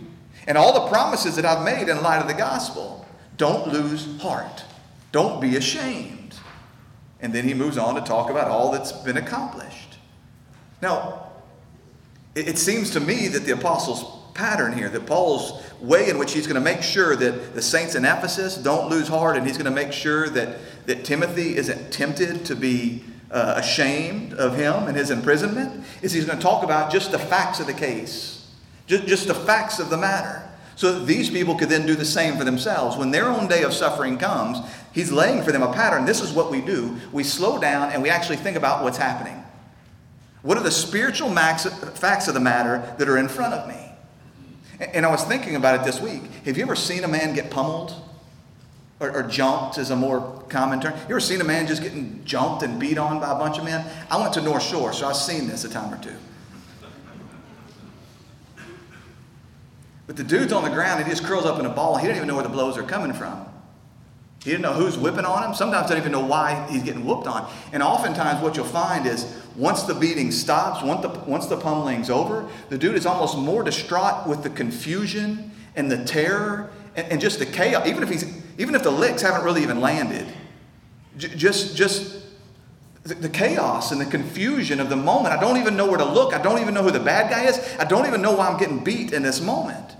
and 0.48 0.58
all 0.58 0.74
the 0.74 0.90
promises 0.90 1.38
that 1.38 1.46
I've 1.46 1.64
made 1.64 1.88
in 1.88 2.04
light 2.04 2.22
of 2.22 2.28
the 2.28 2.34
gospel, 2.34 3.06
don't 3.38 3.70
lose 3.70 4.20
heart. 4.22 4.66
Don't 5.14 5.40
be 5.40 5.56
ashamed. 5.56 6.36
And 7.22 7.32
then 7.32 7.48
he 7.48 7.54
moves 7.54 7.78
on 7.78 7.96
to 7.96 8.02
talk 8.02 8.30
about 8.30 8.50
all 8.50 8.74
that's 8.74 8.92
been 8.92 9.16
accomplished. 9.16 10.00
Now, 10.82 11.32
it, 12.36 12.58
seems 12.58 12.90
to 12.92 13.00
me 13.00 13.30
that 13.30 13.46
the 13.46 13.54
apostles' 13.54 14.04
pattern 14.34 14.74
here, 14.74 14.90
that 14.90 15.06
Paul's 15.06 15.64
way 15.80 16.10
in 16.10 16.18
which 16.18 16.34
he's 16.34 16.48
going 16.48 16.56
to 16.56 16.62
make 16.62 16.82
sure 16.82 17.16
that 17.16 17.56
the 17.56 17.62
saints 17.62 17.96
in 17.96 18.04
Ephesus 18.04 18.58
don't 18.58 18.90
lose 18.90 19.08
heart, 19.08 19.38
and 19.38 19.48
he's 19.48 19.58
going 19.58 19.66
to 19.66 19.72
make 19.72 19.94
sure 19.94 20.28
that, 20.30 20.58
that 20.86 21.04
Timothy 21.04 21.56
isn't 21.56 21.92
tempted 21.92 22.46
to 22.46 22.56
be 22.56 23.04
uh, 23.32 23.56
ashamed 23.58 24.34
of 24.34 24.56
him 24.56 24.88
and 24.88 24.96
his 24.96 25.10
imprisonment 25.10 25.84
is 26.02 26.14
he's 26.14 26.26
going 26.26 26.38
to 26.38 26.44
talk 26.44 26.64
about 26.64 26.92
just 26.92 27.12
the 27.12 27.20
facts 27.20 27.60
of 27.60 27.68
the 27.68 27.74
case, 27.74 28.48
just, 28.86 29.08
just 29.08 29.28
the 29.28 29.34
facts 29.34 29.80
of 29.80 29.90
the 29.90 29.98
matter. 29.98 30.48
So 30.76 31.00
that 31.00 31.06
these 31.06 31.30
people 31.30 31.56
could 31.56 31.70
then 31.70 31.86
do 31.86 31.96
the 31.96 32.06
same 32.06 32.36
for 32.36 32.44
themselves. 32.44 32.98
When 32.98 33.12
their 33.12 33.28
own 33.28 33.48
day 33.48 33.62
of 33.64 33.74
suffering 33.74 34.18
comes, 34.18 34.58
he's 34.92 35.12
laying 35.12 35.44
for 35.44 35.52
them 35.52 35.62
a 35.62 35.72
pattern. 35.72 36.06
This 36.06 36.20
is 36.22 36.32
what 36.32 36.52
we 36.52 36.62
do 36.62 36.98
we 37.12 37.24
slow 37.24 37.60
down 37.60 37.92
and 37.92 38.02
we 38.02 38.10
actually 38.10 38.38
think 38.38 38.58
about 38.58 38.84
what's 38.84 38.98
happening. 38.98 39.44
What 40.42 40.58
are 40.58 40.64
the 40.64 40.72
spiritual 40.72 41.30
max, 41.30 41.66
facts 41.66 42.28
of 42.28 42.34
the 42.34 42.40
matter 42.40 42.96
that 42.98 43.08
are 43.08 43.18
in 43.18 43.30
front 43.30 43.54
of 43.54 43.68
me? 43.68 43.92
And 44.94 45.06
I 45.06 45.12
was 45.12 45.24
thinking 45.24 45.56
about 45.56 45.80
it 45.80 45.86
this 45.86 46.02
week. 46.02 46.24
Have 46.46 46.58
you 46.58 46.64
ever 46.64 46.76
seen 46.76 47.04
a 47.04 47.08
man 47.08 47.34
get 47.34 47.50
pummeled? 47.50 47.96
Or, 49.04 49.12
or, 49.12 49.24
jumped 49.24 49.78
is 49.78 49.90
a 49.90 49.98
more 49.98 50.44
common 50.48 50.80
term. 50.80 50.94
You 50.94 51.10
ever 51.10 51.20
seen 51.20 51.42
a 51.42 51.44
man 51.44 51.68
just 51.68 51.84
getting 51.84 52.24
jumped 52.24 52.64
and 52.64 52.80
beat 52.80 52.98
on 52.98 53.20
by 53.20 53.32
a 53.32 53.36
bunch 53.36 53.58
of 53.58 53.66
men? 53.66 53.86
I 54.10 54.18
went 54.18 54.34
to 54.36 54.42
North 54.42 54.64
Shore, 54.64 54.94
so 54.94 55.06
I've 55.06 55.18
seen 55.18 55.46
this 55.46 55.66
a 55.66 55.70
time 55.70 55.94
or 55.94 56.02
two. 56.02 56.16
But 60.08 60.16
the 60.16 60.24
dude's 60.24 60.54
on 60.54 60.64
the 60.64 60.70
ground, 60.70 61.04
he 61.04 61.10
just 61.10 61.26
curls 61.26 61.46
up 61.46 61.60
in 61.60 61.66
a 61.66 61.70
ball. 61.70 61.98
He 61.98 62.08
doesn't 62.08 62.16
even 62.16 62.30
know 62.30 62.36
where 62.36 62.44
the 62.44 62.50
blows 62.50 62.78
are 62.78 62.84
coming 62.84 63.12
from. 63.12 63.46
He 64.42 64.52
didn't 64.52 64.62
know 64.62 64.74
who's 64.74 64.98
whipping 64.98 65.26
on 65.26 65.44
him. 65.44 65.54
Sometimes 65.54 65.88
doesn't 65.88 65.98
even 65.98 66.14
know 66.14 66.26
why 66.26 66.66
he's 66.70 66.84
getting 66.84 67.04
whooped 67.04 67.28
on. 67.28 67.52
And 67.74 67.84
oftentimes, 67.84 68.42
what 68.42 68.56
you'll 68.56 68.66
find 68.66 69.06
is 69.06 69.26
once 69.58 69.84
the 69.84 69.96
beating 69.96 70.32
stops, 70.32 70.82
once 70.82 71.02
the, 71.02 71.10
once 71.26 71.48
the 71.48 71.58
pummeling's 71.58 72.10
over, 72.10 72.48
the 72.70 72.78
dude 72.78 72.96
is 72.96 73.06
almost 73.06 73.38
more 73.38 73.64
distraught 73.64 74.28
with 74.28 74.44
the 74.44 74.50
confusion 74.50 75.52
and 75.76 75.92
the 75.92 76.04
terror 76.06 76.72
and, 76.96 77.12
and 77.12 77.22
just 77.22 77.40
the 77.40 77.46
chaos. 77.46 77.86
Even 77.86 78.04
if 78.04 78.10
he's, 78.10 78.43
even 78.58 78.76
if 78.76 78.84
the 78.84 78.92
licks 78.92 79.22
haven't 79.22 79.44
really 79.44 79.64
even 79.64 79.82
landed, 79.82 80.28
j- 81.18 81.36
just, 81.36 81.76
just 81.76 82.24
the, 83.04 83.16
the 83.16 83.30
chaos 83.30 83.92
and 83.92 84.00
the 84.00 84.06
confusion 84.06 84.80
of 84.80 84.90
the 84.90 84.96
moment. 84.96 85.36
I 85.36 85.40
don't 85.40 85.58
even 85.58 85.76
know 85.76 85.88
where 85.88 85.98
to 85.98 86.06
look. 86.06 86.34
I 86.34 86.42
don't 86.42 86.60
even 86.60 86.74
know 86.74 86.84
who 86.84 86.92
the 86.92 87.00
bad 87.00 87.30
guy 87.30 87.46
is. 87.46 87.60
I 87.78 87.84
don't 87.84 88.08
even 88.08 88.22
know 88.22 88.34
why 88.34 88.48
I'm 88.48 88.58
getting 88.58 88.84
beat 88.84 89.14
in 89.14 89.24
this 89.24 89.42
moment. 89.42 89.92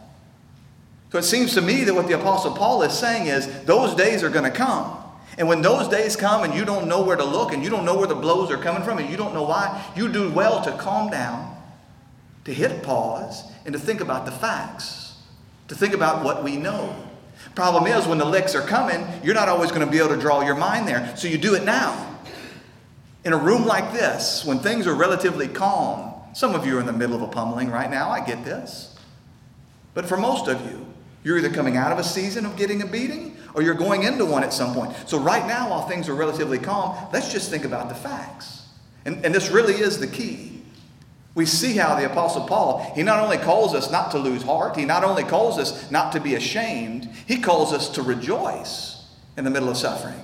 So 1.12 1.20
it 1.20 1.24
seems 1.24 1.54
to 1.54 1.62
me 1.62 1.84
that 1.84 1.94
what 1.94 2.08
the 2.08 2.20
Apostle 2.20 2.56
Paul 2.56 2.82
is 2.84 2.94
saying 2.94 3.28
is 3.28 3.48
those 3.66 3.94
days 3.94 4.24
are 4.24 4.30
going 4.30 4.50
to 4.50 4.58
come. 4.58 4.98
And 5.38 5.48
when 5.48 5.62
those 5.62 5.88
days 5.88 6.16
come 6.16 6.44
and 6.44 6.54
you 6.54 6.66
don't 6.66 6.88
know 6.88 7.04
where 7.04 7.16
to 7.16 7.24
look 7.24 7.54
and 7.54 7.64
you 7.64 7.70
don't 7.70 7.86
know 7.86 7.98
where 7.98 8.08
the 8.08 8.16
blows 8.16 8.52
are 8.52 8.58
coming 8.58 8.84
from 8.84 9.00
and 9.00 9.10
you 9.10 9.18
don't 9.18 9.34
know 9.34 9.44
why, 9.44 9.84
you 9.96 10.12
do 10.12 10.32
well 10.32 10.64
to 10.64 10.72
calm 10.74 11.10
down, 11.10 11.56
to 12.46 12.54
hit 12.54 12.84
pause, 12.84 13.44
and 13.66 13.74
to 13.74 13.80
think 13.80 14.02
about 14.02 14.26
the 14.26 14.32
facts, 14.32 15.18
to 15.68 15.76
think 15.76 15.94
about 15.94 16.24
what 16.24 16.44
we 16.44 16.56
know. 16.58 16.96
Problem 17.56 17.88
is, 17.88 18.08
when 18.08 18.18
the 18.18 18.26
licks 18.26 18.56
are 18.56 18.62
coming, 18.62 19.06
you're 19.24 19.36
not 19.36 19.50
always 19.50 19.72
going 19.72 19.86
to 19.86 19.92
be 19.92 20.00
able 20.00 20.10
to 20.10 20.20
draw 20.20 20.42
your 20.42 20.56
mind 20.56 20.88
there. 20.88 21.16
So 21.16 21.28
you 21.28 21.38
do 21.38 21.56
it 21.56 21.64
now. 21.64 22.20
In 23.24 23.34
a 23.34 23.38
room 23.38 23.66
like 23.66 23.94
this, 23.94 24.44
when 24.44 24.60
things 24.60 24.88
are 24.88 24.94
relatively 24.94 25.48
calm, 25.48 26.14
some 26.34 26.56
of 26.56 26.66
you 26.66 26.78
are 26.78 26.80
in 26.80 26.86
the 26.86 26.94
middle 26.94 27.16
of 27.16 27.22
a 27.22 27.28
pummeling 27.28 27.70
right 27.70 27.90
now, 27.90 28.10
I 28.10 28.26
get 28.26 28.44
this. 28.44 28.98
But 29.94 30.08
for 30.08 30.18
most 30.18 30.48
of 30.48 30.66
you, 30.66 30.86
you're 31.24 31.38
either 31.38 31.52
coming 31.52 31.78
out 31.78 31.92
of 31.92 32.00
a 32.00 32.04
season 32.04 32.46
of 32.46 32.58
getting 32.58 32.82
a 32.82 32.88
beating 32.88 33.38
or 33.54 33.62
you're 33.62 33.76
going 33.76 34.04
into 34.04 34.26
one 34.26 34.44
at 34.44 34.52
some 34.52 34.74
point. 34.74 34.94
So, 35.08 35.20
right 35.20 35.46
now, 35.48 35.70
while 35.70 35.88
things 35.88 36.10
are 36.10 36.16
relatively 36.16 36.60
calm, 36.60 36.98
let's 37.14 37.32
just 37.32 37.50
think 37.50 37.66
about 37.66 37.88
the 37.88 37.96
facts. 37.96 38.68
And, 39.06 39.24
and 39.24 39.34
this 39.34 39.52
really 39.52 39.76
is 39.76 40.00
the 40.00 40.08
key. 40.08 40.53
We 41.36 41.46
see 41.46 41.74
how 41.74 41.96
the 41.96 42.06
Apostle 42.06 42.46
Paul, 42.46 42.92
he 42.96 43.02
not 43.02 43.20
only 43.20 43.38
calls 43.38 43.74
us 43.74 43.92
not 43.92 44.12
to 44.12 44.20
lose 44.20 44.44
heart, 44.44 44.78
he 44.78 44.86
not 44.86 45.04
only 45.04 45.24
calls 45.24 45.58
us 45.58 45.90
not 45.90 46.12
to 46.12 46.20
be 46.20 46.36
ashamed, 46.36 47.10
he 47.26 47.40
calls 47.40 47.74
us 47.74 47.90
to 47.90 48.04
rejoice 48.04 49.06
in 49.36 49.44
the 49.44 49.50
middle 49.50 49.70
of 49.70 49.78
suffering. 49.78 50.20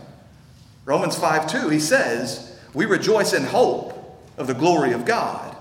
Romans 0.85 1.17
5 1.17 1.47
2, 1.47 1.69
he 1.69 1.79
says, 1.79 2.59
We 2.73 2.85
rejoice 2.85 3.33
in 3.33 3.43
hope 3.43 3.95
of 4.37 4.47
the 4.47 4.53
glory 4.53 4.91
of 4.93 5.05
God. 5.05 5.55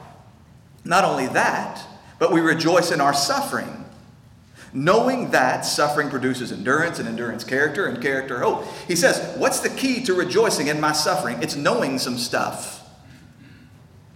Not 0.85 1.05
only 1.05 1.27
that, 1.29 1.83
but 2.19 2.33
we 2.33 2.41
rejoice 2.41 2.91
in 2.91 3.01
our 3.01 3.15
suffering 3.15 3.79
knowing 4.73 5.31
that 5.31 5.65
suffering 5.65 6.11
produces 6.11 6.53
endurance 6.53 6.99
and 6.99 7.09
endurance 7.09 7.45
character 7.45 7.87
and 7.87 8.03
character 8.03 8.41
hope. 8.41 8.67
He 8.87 8.97
says, 8.97 9.37
What's 9.39 9.61
the 9.61 9.71
key 9.71 10.03
to 10.05 10.15
rejoicing 10.15 10.67
in 10.67 10.81
my 10.81 10.93
suffering? 10.93 11.43
It's 11.43 11.57
knowing 11.57 11.99
some 11.99 12.19
stuff. 12.19 12.88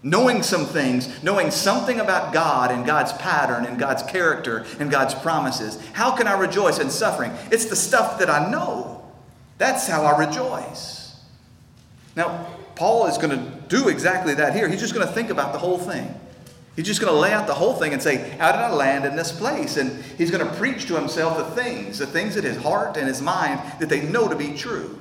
Knowing 0.02 0.42
some 0.42 0.66
things, 0.66 1.22
knowing 1.22 1.50
something 1.50 2.00
about 2.00 2.32
God 2.32 2.72
and 2.72 2.84
God's 2.84 3.12
pattern 3.14 3.64
and 3.64 3.78
God's 3.78 4.02
character 4.02 4.64
and 4.80 4.90
God's 4.90 5.14
promises. 5.14 5.80
How 5.92 6.16
can 6.16 6.26
I 6.26 6.38
rejoice 6.38 6.80
in 6.80 6.90
suffering? 6.90 7.32
It's 7.52 7.66
the 7.66 7.76
stuff 7.76 8.18
that 8.18 8.28
I 8.28 8.50
know. 8.50 9.04
That's 9.58 9.86
how 9.86 10.04
I 10.04 10.18
rejoice. 10.18 11.14
Now, 12.16 12.48
Paul 12.74 13.06
is 13.06 13.16
going 13.16 13.38
to 13.38 13.60
do 13.68 13.88
exactly 13.88 14.34
that 14.34 14.54
here. 14.56 14.68
He's 14.68 14.80
just 14.80 14.94
going 14.94 15.06
to 15.06 15.12
think 15.12 15.30
about 15.30 15.52
the 15.52 15.58
whole 15.58 15.78
thing. 15.78 16.12
He's 16.74 16.86
just 16.86 17.00
going 17.00 17.12
to 17.12 17.18
lay 17.18 17.32
out 17.32 17.46
the 17.46 17.54
whole 17.54 17.74
thing 17.74 17.92
and 17.92 18.02
say, 18.02 18.16
How 18.38 18.50
did 18.50 18.60
I 18.60 18.72
land 18.72 19.04
in 19.04 19.14
this 19.14 19.30
place? 19.30 19.76
And 19.76 20.02
he's 20.16 20.30
going 20.30 20.46
to 20.46 20.54
preach 20.54 20.86
to 20.86 20.96
himself 20.96 21.36
the 21.36 21.62
things, 21.62 21.98
the 21.98 22.06
things 22.06 22.34
that 22.34 22.44
his 22.44 22.56
heart 22.56 22.96
and 22.96 23.06
his 23.06 23.20
mind 23.20 23.60
that 23.78 23.88
they 23.88 24.02
know 24.02 24.26
to 24.26 24.34
be 24.34 24.54
true. 24.54 24.98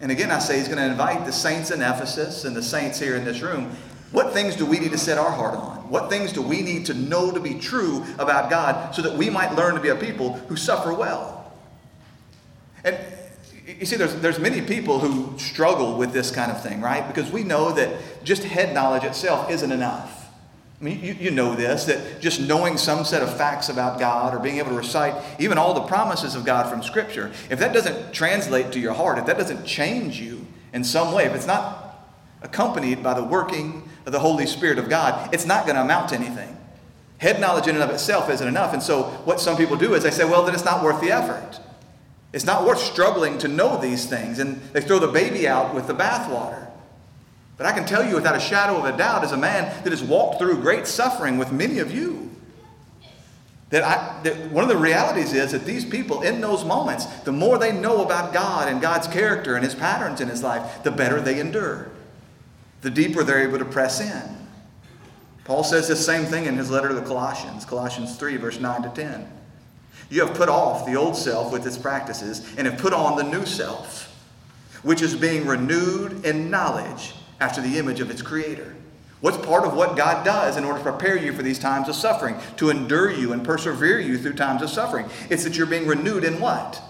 And 0.00 0.10
again, 0.10 0.30
I 0.30 0.38
say 0.40 0.58
he's 0.58 0.66
going 0.66 0.78
to 0.78 0.86
invite 0.86 1.26
the 1.26 1.32
saints 1.32 1.70
in 1.70 1.80
Ephesus 1.80 2.44
and 2.44 2.56
the 2.56 2.62
saints 2.62 2.98
here 2.98 3.16
in 3.16 3.24
this 3.24 3.40
room. 3.40 3.76
What 4.12 4.32
things 4.32 4.56
do 4.56 4.66
we 4.66 4.78
need 4.78 4.92
to 4.92 4.98
set 4.98 5.18
our 5.18 5.30
heart 5.30 5.54
on? 5.54 5.88
What 5.88 6.10
things 6.10 6.32
do 6.32 6.42
we 6.42 6.62
need 6.62 6.86
to 6.86 6.94
know 6.94 7.30
to 7.30 7.40
be 7.40 7.54
true 7.54 8.04
about 8.18 8.50
God 8.50 8.94
so 8.94 9.02
that 9.02 9.14
we 9.16 9.30
might 9.30 9.54
learn 9.54 9.74
to 9.74 9.80
be 9.80 9.88
a 9.88 9.96
people 9.96 10.34
who 10.34 10.56
suffer 10.56 10.92
well? 10.92 11.52
And 12.84 12.98
you 13.78 13.86
see, 13.86 13.96
there's, 13.96 14.14
there's 14.16 14.38
many 14.38 14.62
people 14.62 14.98
who 14.98 15.38
struggle 15.38 15.96
with 15.96 16.12
this 16.12 16.30
kind 16.30 16.50
of 16.50 16.62
thing, 16.62 16.80
right? 16.80 17.06
Because 17.06 17.30
we 17.30 17.44
know 17.44 17.72
that 17.72 18.24
just 18.24 18.42
head 18.42 18.74
knowledge 18.74 19.04
itself 19.04 19.50
isn't 19.50 19.70
enough. 19.70 20.28
I 20.80 20.84
mean, 20.84 21.04
you, 21.04 21.12
you 21.12 21.30
know 21.30 21.54
this, 21.54 21.84
that 21.84 22.20
just 22.20 22.40
knowing 22.40 22.78
some 22.78 23.04
set 23.04 23.22
of 23.22 23.36
facts 23.36 23.68
about 23.68 23.98
God 23.98 24.34
or 24.34 24.38
being 24.38 24.58
able 24.58 24.70
to 24.70 24.76
recite 24.76 25.14
even 25.38 25.58
all 25.58 25.74
the 25.74 25.82
promises 25.82 26.34
of 26.34 26.44
God 26.44 26.70
from 26.70 26.82
Scripture, 26.82 27.30
if 27.50 27.58
that 27.58 27.74
doesn't 27.74 28.12
translate 28.12 28.72
to 28.72 28.80
your 28.80 28.94
heart, 28.94 29.18
if 29.18 29.26
that 29.26 29.36
doesn't 29.36 29.66
change 29.66 30.18
you 30.18 30.46
in 30.72 30.82
some 30.82 31.12
way, 31.12 31.26
if 31.26 31.34
it's 31.34 31.46
not 31.46 31.79
accompanied 32.42 33.02
by 33.02 33.14
the 33.14 33.24
working 33.24 33.88
of 34.06 34.12
the 34.12 34.20
Holy 34.20 34.46
Spirit 34.46 34.78
of 34.78 34.88
God, 34.88 35.32
it's 35.34 35.46
not 35.46 35.66
going 35.66 35.76
to 35.76 35.82
amount 35.82 36.10
to 36.10 36.16
anything. 36.16 36.56
Head 37.18 37.40
knowledge 37.40 37.66
in 37.66 37.74
and 37.74 37.84
of 37.84 37.90
itself 37.90 38.30
isn't 38.30 38.46
enough. 38.48 38.72
And 38.72 38.82
so, 38.82 39.04
what 39.24 39.40
some 39.40 39.56
people 39.56 39.76
do 39.76 39.92
is 39.94 40.02
they 40.02 40.10
say, 40.10 40.24
well, 40.24 40.42
then 40.42 40.54
it's 40.54 40.64
not 40.64 40.82
worth 40.82 41.02
the 41.02 41.12
effort. 41.12 41.60
It's 42.32 42.46
not 42.46 42.64
worth 42.64 42.80
struggling 42.80 43.36
to 43.38 43.48
know 43.48 43.76
these 43.76 44.06
things. 44.06 44.38
And 44.38 44.60
they 44.72 44.80
throw 44.80 44.98
the 44.98 45.08
baby 45.08 45.46
out 45.46 45.74
with 45.74 45.86
the 45.86 45.94
bathwater. 45.94 46.68
But 47.58 47.66
I 47.66 47.72
can 47.72 47.84
tell 47.84 48.08
you 48.08 48.14
without 48.14 48.36
a 48.36 48.40
shadow 48.40 48.78
of 48.78 48.86
a 48.86 48.96
doubt, 48.96 49.22
as 49.22 49.32
a 49.32 49.36
man 49.36 49.64
that 49.84 49.90
has 49.90 50.02
walked 50.02 50.38
through 50.38 50.62
great 50.62 50.86
suffering 50.86 51.36
with 51.36 51.52
many 51.52 51.78
of 51.78 51.94
you, 51.94 52.30
that, 53.68 53.84
I, 53.84 54.22
that 54.22 54.50
one 54.50 54.64
of 54.64 54.70
the 54.70 54.78
realities 54.78 55.34
is 55.34 55.52
that 55.52 55.66
these 55.66 55.84
people, 55.84 56.22
in 56.22 56.40
those 56.40 56.64
moments, 56.64 57.04
the 57.20 57.32
more 57.32 57.58
they 57.58 57.70
know 57.70 58.02
about 58.02 58.32
God 58.32 58.68
and 58.68 58.80
God's 58.80 59.06
character 59.08 59.56
and 59.56 59.64
His 59.64 59.74
patterns 59.74 60.22
in 60.22 60.28
His 60.28 60.42
life, 60.42 60.82
the 60.82 60.90
better 60.90 61.20
they 61.20 61.38
endure. 61.38 61.89
The 62.82 62.90
deeper 62.90 63.22
they're 63.22 63.46
able 63.46 63.58
to 63.58 63.64
press 63.64 64.00
in. 64.00 64.36
Paul 65.44 65.64
says 65.64 65.88
the 65.88 65.96
same 65.96 66.24
thing 66.26 66.46
in 66.46 66.56
his 66.56 66.70
letter 66.70 66.88
to 66.88 66.94
the 66.94 67.02
Colossians, 67.02 67.64
Colossians 67.64 68.16
3, 68.16 68.36
verse 68.36 68.60
9 68.60 68.82
to 68.82 68.88
10. 68.90 69.30
You 70.10 70.26
have 70.26 70.36
put 70.36 70.48
off 70.48 70.86
the 70.86 70.94
old 70.94 71.16
self 71.16 71.52
with 71.52 71.66
its 71.66 71.78
practices 71.78 72.54
and 72.56 72.66
have 72.66 72.78
put 72.78 72.92
on 72.92 73.16
the 73.16 73.22
new 73.22 73.46
self, 73.46 74.14
which 74.82 75.02
is 75.02 75.14
being 75.14 75.46
renewed 75.46 76.24
in 76.24 76.50
knowledge 76.50 77.14
after 77.40 77.60
the 77.60 77.78
image 77.78 78.00
of 78.00 78.10
its 78.10 78.22
creator. 78.22 78.74
What's 79.20 79.36
part 79.38 79.64
of 79.64 79.74
what 79.74 79.96
God 79.96 80.24
does 80.24 80.56
in 80.56 80.64
order 80.64 80.78
to 80.78 80.84
prepare 80.84 81.16
you 81.16 81.32
for 81.32 81.42
these 81.42 81.58
times 81.58 81.88
of 81.88 81.94
suffering, 81.94 82.36
to 82.56 82.70
endure 82.70 83.10
you 83.10 83.32
and 83.32 83.44
persevere 83.44 84.00
you 84.00 84.18
through 84.18 84.34
times 84.34 84.62
of 84.62 84.70
suffering? 84.70 85.06
It's 85.28 85.44
that 85.44 85.56
you're 85.56 85.66
being 85.66 85.86
renewed 85.86 86.24
in 86.24 86.40
what? 86.40 86.82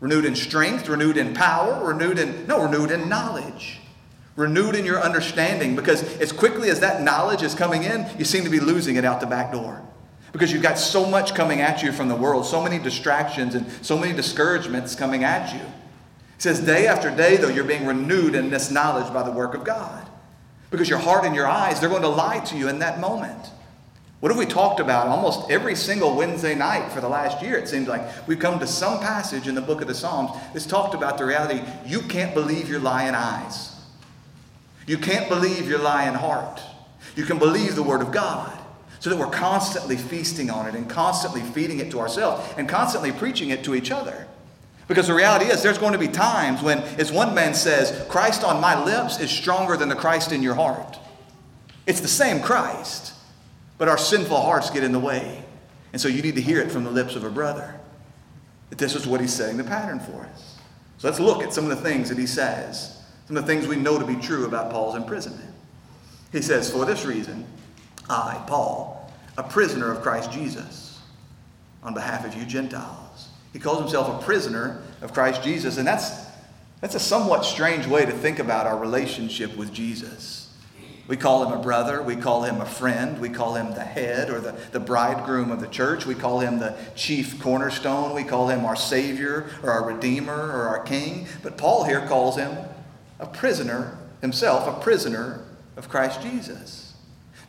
Renewed 0.00 0.24
in 0.24 0.34
strength, 0.34 0.88
renewed 0.88 1.16
in 1.16 1.32
power, 1.32 1.84
renewed 1.84 2.18
in, 2.18 2.46
no, 2.46 2.62
renewed 2.64 2.90
in 2.90 3.08
knowledge. 3.08 3.79
Renewed 4.36 4.74
in 4.74 4.84
your 4.84 5.00
understanding 5.00 5.76
because 5.76 6.02
as 6.18 6.32
quickly 6.32 6.70
as 6.70 6.80
that 6.80 7.02
knowledge 7.02 7.42
is 7.42 7.54
coming 7.54 7.82
in, 7.82 8.06
you 8.18 8.24
seem 8.24 8.44
to 8.44 8.50
be 8.50 8.60
losing 8.60 8.96
it 8.96 9.04
out 9.04 9.20
the 9.20 9.26
back 9.26 9.52
door. 9.52 9.82
Because 10.32 10.52
you've 10.52 10.62
got 10.62 10.78
so 10.78 11.04
much 11.04 11.34
coming 11.34 11.60
at 11.60 11.82
you 11.82 11.92
from 11.92 12.08
the 12.08 12.14
world, 12.14 12.46
so 12.46 12.62
many 12.62 12.78
distractions 12.78 13.54
and 13.54 13.66
so 13.84 13.98
many 13.98 14.12
discouragements 14.12 14.94
coming 14.94 15.24
at 15.24 15.52
you. 15.52 15.60
It 15.60 16.42
says, 16.42 16.60
day 16.60 16.86
after 16.86 17.14
day, 17.14 17.36
though, 17.36 17.48
you're 17.48 17.64
being 17.64 17.84
renewed 17.84 18.34
in 18.34 18.48
this 18.48 18.70
knowledge 18.70 19.12
by 19.12 19.22
the 19.22 19.32
work 19.32 19.54
of 19.54 19.64
God. 19.64 20.08
Because 20.70 20.88
your 20.88 21.00
heart 21.00 21.24
and 21.24 21.34
your 21.34 21.48
eyes, 21.48 21.80
they're 21.80 21.88
going 21.88 22.02
to 22.02 22.08
lie 22.08 22.38
to 22.38 22.56
you 22.56 22.68
in 22.68 22.78
that 22.78 23.00
moment. 23.00 23.50
What 24.20 24.30
have 24.30 24.38
we 24.38 24.46
talked 24.46 24.80
about 24.80 25.06
almost 25.06 25.50
every 25.50 25.74
single 25.74 26.14
Wednesday 26.14 26.54
night 26.54 26.92
for 26.92 27.00
the 27.00 27.08
last 27.08 27.42
year? 27.42 27.56
It 27.56 27.68
seems 27.68 27.88
like 27.88 28.02
we've 28.28 28.38
come 28.38 28.58
to 28.60 28.66
some 28.66 29.00
passage 29.00 29.48
in 29.48 29.54
the 29.54 29.62
book 29.62 29.80
of 29.80 29.88
the 29.88 29.94
Psalms 29.94 30.30
that's 30.52 30.66
talked 30.66 30.94
about 30.94 31.18
the 31.18 31.24
reality 31.24 31.62
you 31.86 32.02
can't 32.02 32.34
believe 32.34 32.68
your 32.68 32.80
lying 32.80 33.14
eyes. 33.14 33.69
You 34.90 34.98
can't 34.98 35.28
believe 35.28 35.68
your 35.68 35.78
lying 35.78 36.14
heart. 36.14 36.60
You 37.14 37.24
can 37.24 37.38
believe 37.38 37.76
the 37.76 37.82
Word 37.82 38.02
of 38.02 38.10
God. 38.10 38.58
So 38.98 39.08
that 39.08 39.16
we're 39.16 39.30
constantly 39.30 39.96
feasting 39.96 40.50
on 40.50 40.66
it 40.66 40.74
and 40.74 40.90
constantly 40.90 41.42
feeding 41.42 41.78
it 41.78 41.92
to 41.92 42.00
ourselves 42.00 42.52
and 42.56 42.68
constantly 42.68 43.12
preaching 43.12 43.50
it 43.50 43.62
to 43.64 43.76
each 43.76 43.92
other. 43.92 44.26
Because 44.88 45.06
the 45.06 45.14
reality 45.14 45.44
is, 45.44 45.62
there's 45.62 45.78
going 45.78 45.92
to 45.92 45.98
be 45.98 46.08
times 46.08 46.60
when, 46.60 46.78
as 46.98 47.12
one 47.12 47.36
man 47.36 47.54
says, 47.54 48.04
Christ 48.08 48.42
on 48.42 48.60
my 48.60 48.84
lips 48.84 49.20
is 49.20 49.30
stronger 49.30 49.76
than 49.76 49.88
the 49.88 49.94
Christ 49.94 50.32
in 50.32 50.42
your 50.42 50.56
heart. 50.56 50.98
It's 51.86 52.00
the 52.00 52.08
same 52.08 52.42
Christ, 52.42 53.12
but 53.78 53.86
our 53.86 53.96
sinful 53.96 54.40
hearts 54.40 54.70
get 54.70 54.82
in 54.82 54.90
the 54.90 54.98
way. 54.98 55.44
And 55.92 56.02
so 56.02 56.08
you 56.08 56.20
need 56.20 56.34
to 56.34 56.42
hear 56.42 56.60
it 56.60 56.72
from 56.72 56.82
the 56.82 56.90
lips 56.90 57.14
of 57.14 57.22
a 57.22 57.30
brother. 57.30 57.78
That 58.70 58.78
this 58.78 58.96
is 58.96 59.06
what 59.06 59.20
he's 59.20 59.32
setting 59.32 59.56
the 59.56 59.62
pattern 59.62 60.00
for 60.00 60.22
us. 60.34 60.58
So 60.98 61.06
let's 61.06 61.20
look 61.20 61.44
at 61.44 61.54
some 61.54 61.70
of 61.70 61.70
the 61.70 61.88
things 61.88 62.08
that 62.08 62.18
he 62.18 62.26
says, 62.26 62.99
of 63.38 63.46
the 63.46 63.52
things 63.52 63.66
we 63.66 63.76
know 63.76 63.98
to 63.98 64.06
be 64.06 64.16
true 64.16 64.44
about 64.44 64.70
Paul's 64.70 64.96
imprisonment. 64.96 65.54
He 66.32 66.42
says, 66.42 66.70
For 66.70 66.84
this 66.84 67.04
reason, 67.04 67.46
I, 68.08 68.42
Paul, 68.46 69.12
a 69.36 69.42
prisoner 69.42 69.90
of 69.90 70.02
Christ 70.02 70.32
Jesus, 70.32 71.00
on 71.82 71.94
behalf 71.94 72.26
of 72.26 72.34
you 72.34 72.44
Gentiles 72.44 73.30
he 73.52 73.58
calls 73.58 73.80
himself 73.80 74.22
a 74.22 74.24
prisoner 74.24 74.82
of 75.02 75.12
Christ 75.12 75.42
Jesus. 75.42 75.76
And 75.76 75.86
that's, 75.86 76.26
that's 76.80 76.94
a 76.94 77.00
somewhat 77.00 77.44
strange 77.44 77.86
way 77.86 78.04
to 78.04 78.12
think 78.12 78.38
about 78.38 78.66
our 78.66 78.78
relationship 78.78 79.56
with 79.56 79.72
Jesus. 79.72 80.36
We 81.08 81.16
call 81.16 81.44
him 81.44 81.58
a 81.58 81.60
brother. 81.60 82.00
We 82.02 82.14
call 82.14 82.44
him 82.44 82.60
a 82.60 82.66
friend. 82.66 83.20
We 83.20 83.30
call 83.30 83.56
him 83.56 83.74
the 83.74 83.82
head 83.82 84.30
or 84.30 84.40
the, 84.40 84.52
the 84.70 84.78
bridegroom 84.78 85.50
of 85.50 85.60
the 85.60 85.66
church. 85.66 86.06
We 86.06 86.14
call 86.14 86.38
him 86.38 86.60
the 86.60 86.76
chief 86.94 87.42
cornerstone. 87.42 88.14
We 88.14 88.22
call 88.22 88.48
him 88.48 88.64
our 88.64 88.76
Savior 88.76 89.50
or 89.64 89.72
our 89.72 89.84
Redeemer 89.84 90.32
or 90.32 90.68
our 90.68 90.84
King. 90.84 91.26
But 91.42 91.58
Paul 91.58 91.82
here 91.82 92.06
calls 92.06 92.36
him 92.36 92.56
a 93.20 93.26
prisoner 93.26 93.98
himself, 94.20 94.66
a 94.66 94.80
prisoner 94.80 95.44
of 95.76 95.88
Christ 95.88 96.22
Jesus. 96.22 96.94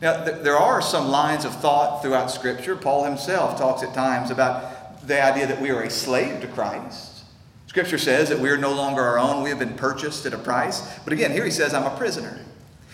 Now, 0.00 0.24
th- 0.24 0.42
there 0.42 0.56
are 0.56 0.82
some 0.82 1.08
lines 1.08 1.44
of 1.44 1.54
thought 1.56 2.02
throughout 2.02 2.30
Scripture. 2.30 2.76
Paul 2.76 3.04
himself 3.04 3.58
talks 3.58 3.82
at 3.82 3.94
times 3.94 4.30
about 4.30 5.06
the 5.06 5.22
idea 5.22 5.46
that 5.46 5.60
we 5.60 5.70
are 5.70 5.82
a 5.82 5.90
slave 5.90 6.40
to 6.40 6.48
Christ. 6.48 7.24
Scripture 7.66 7.98
says 7.98 8.28
that 8.28 8.38
we 8.38 8.50
are 8.50 8.58
no 8.58 8.72
longer 8.72 9.00
our 9.00 9.18
own, 9.18 9.42
we 9.42 9.48
have 9.48 9.58
been 9.58 9.74
purchased 9.74 10.26
at 10.26 10.34
a 10.34 10.38
price. 10.38 10.98
But 11.04 11.12
again, 11.12 11.30
here 11.30 11.44
he 11.44 11.50
says, 11.50 11.72
I'm 11.72 11.90
a 11.90 11.96
prisoner. 11.96 12.38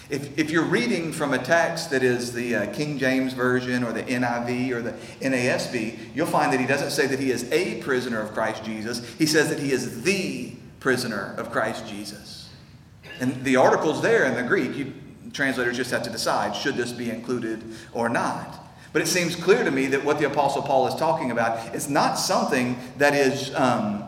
If, 0.08 0.38
if 0.38 0.50
you're 0.50 0.64
reading 0.64 1.12
from 1.12 1.34
a 1.34 1.38
text 1.38 1.90
that 1.90 2.02
is 2.02 2.32
the 2.32 2.54
uh, 2.54 2.72
King 2.72 2.96
James 2.96 3.32
Version 3.32 3.84
or 3.84 3.92
the 3.92 4.04
NIV 4.04 4.70
or 4.70 4.80
the 4.80 4.92
NASB, 5.20 6.14
you'll 6.14 6.26
find 6.26 6.52
that 6.52 6.60
he 6.60 6.66
doesn't 6.66 6.92
say 6.92 7.06
that 7.06 7.18
he 7.18 7.30
is 7.30 7.50
a 7.52 7.82
prisoner 7.82 8.20
of 8.20 8.32
Christ 8.32 8.64
Jesus. 8.64 9.04
He 9.16 9.26
says 9.26 9.50
that 9.50 9.58
he 9.58 9.72
is 9.72 10.02
the 10.02 10.52
prisoner 10.80 11.34
of 11.36 11.50
Christ 11.50 11.86
Jesus. 11.88 12.37
And 13.20 13.44
the 13.44 13.56
article's 13.56 14.02
there 14.02 14.24
in 14.24 14.34
the 14.34 14.42
Greek. 14.42 14.76
You, 14.76 14.92
translators 15.32 15.76
just 15.76 15.90
have 15.90 16.02
to 16.02 16.10
decide 16.10 16.56
should 16.56 16.76
this 16.76 16.92
be 16.92 17.10
included 17.10 17.62
or 17.92 18.08
not. 18.08 18.64
But 18.92 19.02
it 19.02 19.06
seems 19.06 19.36
clear 19.36 19.62
to 19.64 19.70
me 19.70 19.86
that 19.86 20.04
what 20.04 20.18
the 20.18 20.26
Apostle 20.26 20.62
Paul 20.62 20.86
is 20.88 20.94
talking 20.94 21.30
about 21.30 21.74
is 21.74 21.88
not 21.88 22.14
something 22.14 22.78
that 22.96 23.14
is 23.14 23.54
um, 23.54 24.04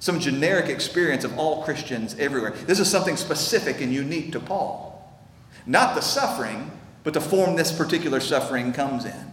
some 0.00 0.20
generic 0.20 0.68
experience 0.68 1.24
of 1.24 1.38
all 1.38 1.62
Christians 1.62 2.16
everywhere. 2.18 2.52
This 2.52 2.80
is 2.80 2.90
something 2.90 3.16
specific 3.16 3.80
and 3.80 3.92
unique 3.92 4.32
to 4.32 4.40
Paul. 4.40 4.92
Not 5.66 5.94
the 5.94 6.00
suffering, 6.00 6.70
but 7.04 7.12
the 7.14 7.20
form 7.20 7.56
this 7.56 7.72
particular 7.72 8.20
suffering 8.20 8.72
comes 8.72 9.04
in. 9.04 9.32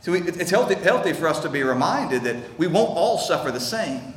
So 0.00 0.14
it's 0.14 0.50
healthy, 0.50 0.74
healthy 0.74 1.12
for 1.12 1.28
us 1.28 1.40
to 1.40 1.48
be 1.48 1.62
reminded 1.62 2.24
that 2.24 2.58
we 2.58 2.66
won't 2.66 2.90
all 2.90 3.18
suffer 3.18 3.50
the 3.50 3.60
same. 3.60 4.14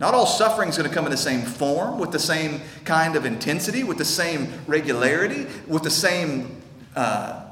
Not 0.00 0.14
all 0.14 0.26
suffering 0.26 0.68
is 0.68 0.76
going 0.76 0.88
to 0.88 0.94
come 0.94 1.06
in 1.06 1.10
the 1.10 1.16
same 1.16 1.42
form, 1.42 1.98
with 1.98 2.12
the 2.12 2.20
same 2.20 2.60
kind 2.84 3.16
of 3.16 3.24
intensity, 3.24 3.82
with 3.82 3.98
the 3.98 4.04
same 4.04 4.52
regularity, 4.66 5.46
with 5.66 5.82
the 5.82 5.90
same 5.90 6.62
uh, 6.94 7.44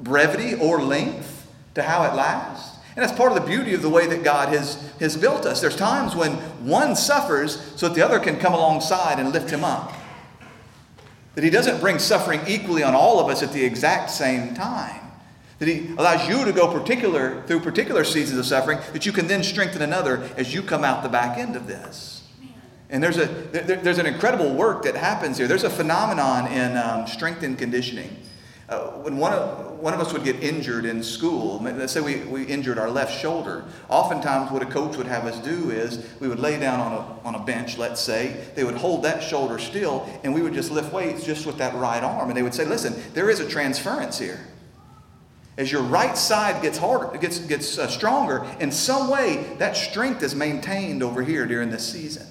brevity 0.00 0.54
or 0.54 0.82
length 0.82 1.50
to 1.74 1.82
how 1.82 2.04
it 2.04 2.14
lasts. 2.14 2.78
And 2.96 3.02
that's 3.02 3.16
part 3.16 3.32
of 3.32 3.40
the 3.40 3.46
beauty 3.46 3.74
of 3.74 3.82
the 3.82 3.88
way 3.88 4.06
that 4.06 4.22
God 4.22 4.50
has, 4.50 4.92
has 5.00 5.16
built 5.16 5.46
us. 5.46 5.60
There's 5.60 5.76
times 5.76 6.14
when 6.14 6.32
one 6.64 6.94
suffers 6.94 7.72
so 7.74 7.88
that 7.88 7.94
the 7.94 8.04
other 8.04 8.20
can 8.20 8.38
come 8.38 8.54
alongside 8.54 9.18
and 9.18 9.32
lift 9.32 9.50
him 9.50 9.64
up. 9.64 9.92
That 11.34 11.42
He 11.42 11.50
doesn't 11.50 11.80
bring 11.80 11.98
suffering 11.98 12.40
equally 12.46 12.84
on 12.84 12.94
all 12.94 13.18
of 13.18 13.28
us 13.28 13.42
at 13.42 13.52
the 13.52 13.64
exact 13.64 14.10
same 14.10 14.54
time. 14.54 15.03
That 15.64 15.70
He 15.70 15.94
allows 15.96 16.28
you 16.28 16.44
to 16.44 16.52
go 16.52 16.72
particular 16.72 17.42
through 17.46 17.60
particular 17.60 18.04
seasons 18.04 18.38
of 18.38 18.46
suffering, 18.46 18.78
that 18.92 19.06
you 19.06 19.12
can 19.12 19.26
then 19.26 19.42
strengthen 19.42 19.82
another 19.82 20.28
as 20.36 20.52
you 20.52 20.62
come 20.62 20.84
out 20.84 21.02
the 21.02 21.08
back 21.08 21.38
end 21.38 21.56
of 21.56 21.66
this. 21.66 22.22
And 22.90 23.02
there's, 23.02 23.16
a, 23.16 23.26
there, 23.26 23.76
there's 23.76 23.98
an 23.98 24.06
incredible 24.06 24.54
work 24.54 24.84
that 24.84 24.94
happens 24.94 25.38
here. 25.38 25.48
There's 25.48 25.64
a 25.64 25.70
phenomenon 25.70 26.52
in 26.52 26.76
um, 26.76 27.06
strength 27.06 27.42
and 27.42 27.56
conditioning 27.56 28.14
uh, 28.68 28.90
when 29.02 29.18
one 29.18 29.32
of, 29.32 29.78
one 29.78 29.92
of 29.92 30.00
us 30.00 30.12
would 30.12 30.24
get 30.24 30.42
injured 30.42 30.86
in 30.86 31.02
school, 31.02 31.60
let's 31.62 31.92
say 31.92 32.00
we, 32.00 32.20
we 32.20 32.44
injured 32.44 32.78
our 32.78 32.90
left 32.90 33.18
shoulder, 33.20 33.64
oftentimes 33.88 34.50
what 34.50 34.62
a 34.62 34.66
coach 34.66 34.96
would 34.96 35.06
have 35.06 35.26
us 35.26 35.38
do 35.40 35.70
is 35.70 36.06
we 36.18 36.28
would 36.28 36.38
lay 36.38 36.58
down 36.58 36.80
on 36.80 36.92
a, 36.92 37.28
on 37.28 37.34
a 37.34 37.44
bench, 37.44 37.76
let's 37.76 38.00
say, 38.00 38.46
they 38.54 38.64
would 38.64 38.76
hold 38.76 39.02
that 39.02 39.22
shoulder 39.22 39.58
still, 39.58 40.08
and 40.24 40.32
we 40.32 40.40
would 40.40 40.54
just 40.54 40.70
lift 40.70 40.92
weights 40.92 41.24
just 41.24 41.44
with 41.44 41.58
that 41.58 41.74
right 41.74 42.02
arm. 42.02 42.28
And 42.30 42.36
they 42.36 42.42
would 42.42 42.54
say, 42.54 42.64
listen, 42.64 42.94
there 43.12 43.28
is 43.28 43.40
a 43.40 43.48
transference 43.48 44.18
here. 44.18 44.40
As 45.56 45.70
your 45.70 45.82
right 45.82 46.16
side 46.16 46.62
gets 46.62 46.78
harder, 46.78 47.16
gets, 47.18 47.38
gets 47.38 47.78
uh, 47.78 47.86
stronger, 47.86 48.44
in 48.58 48.72
some 48.72 49.08
way 49.08 49.54
that 49.58 49.76
strength 49.76 50.22
is 50.22 50.34
maintained 50.34 51.02
over 51.02 51.22
here 51.22 51.46
during 51.46 51.70
this 51.70 51.90
season. 51.90 52.26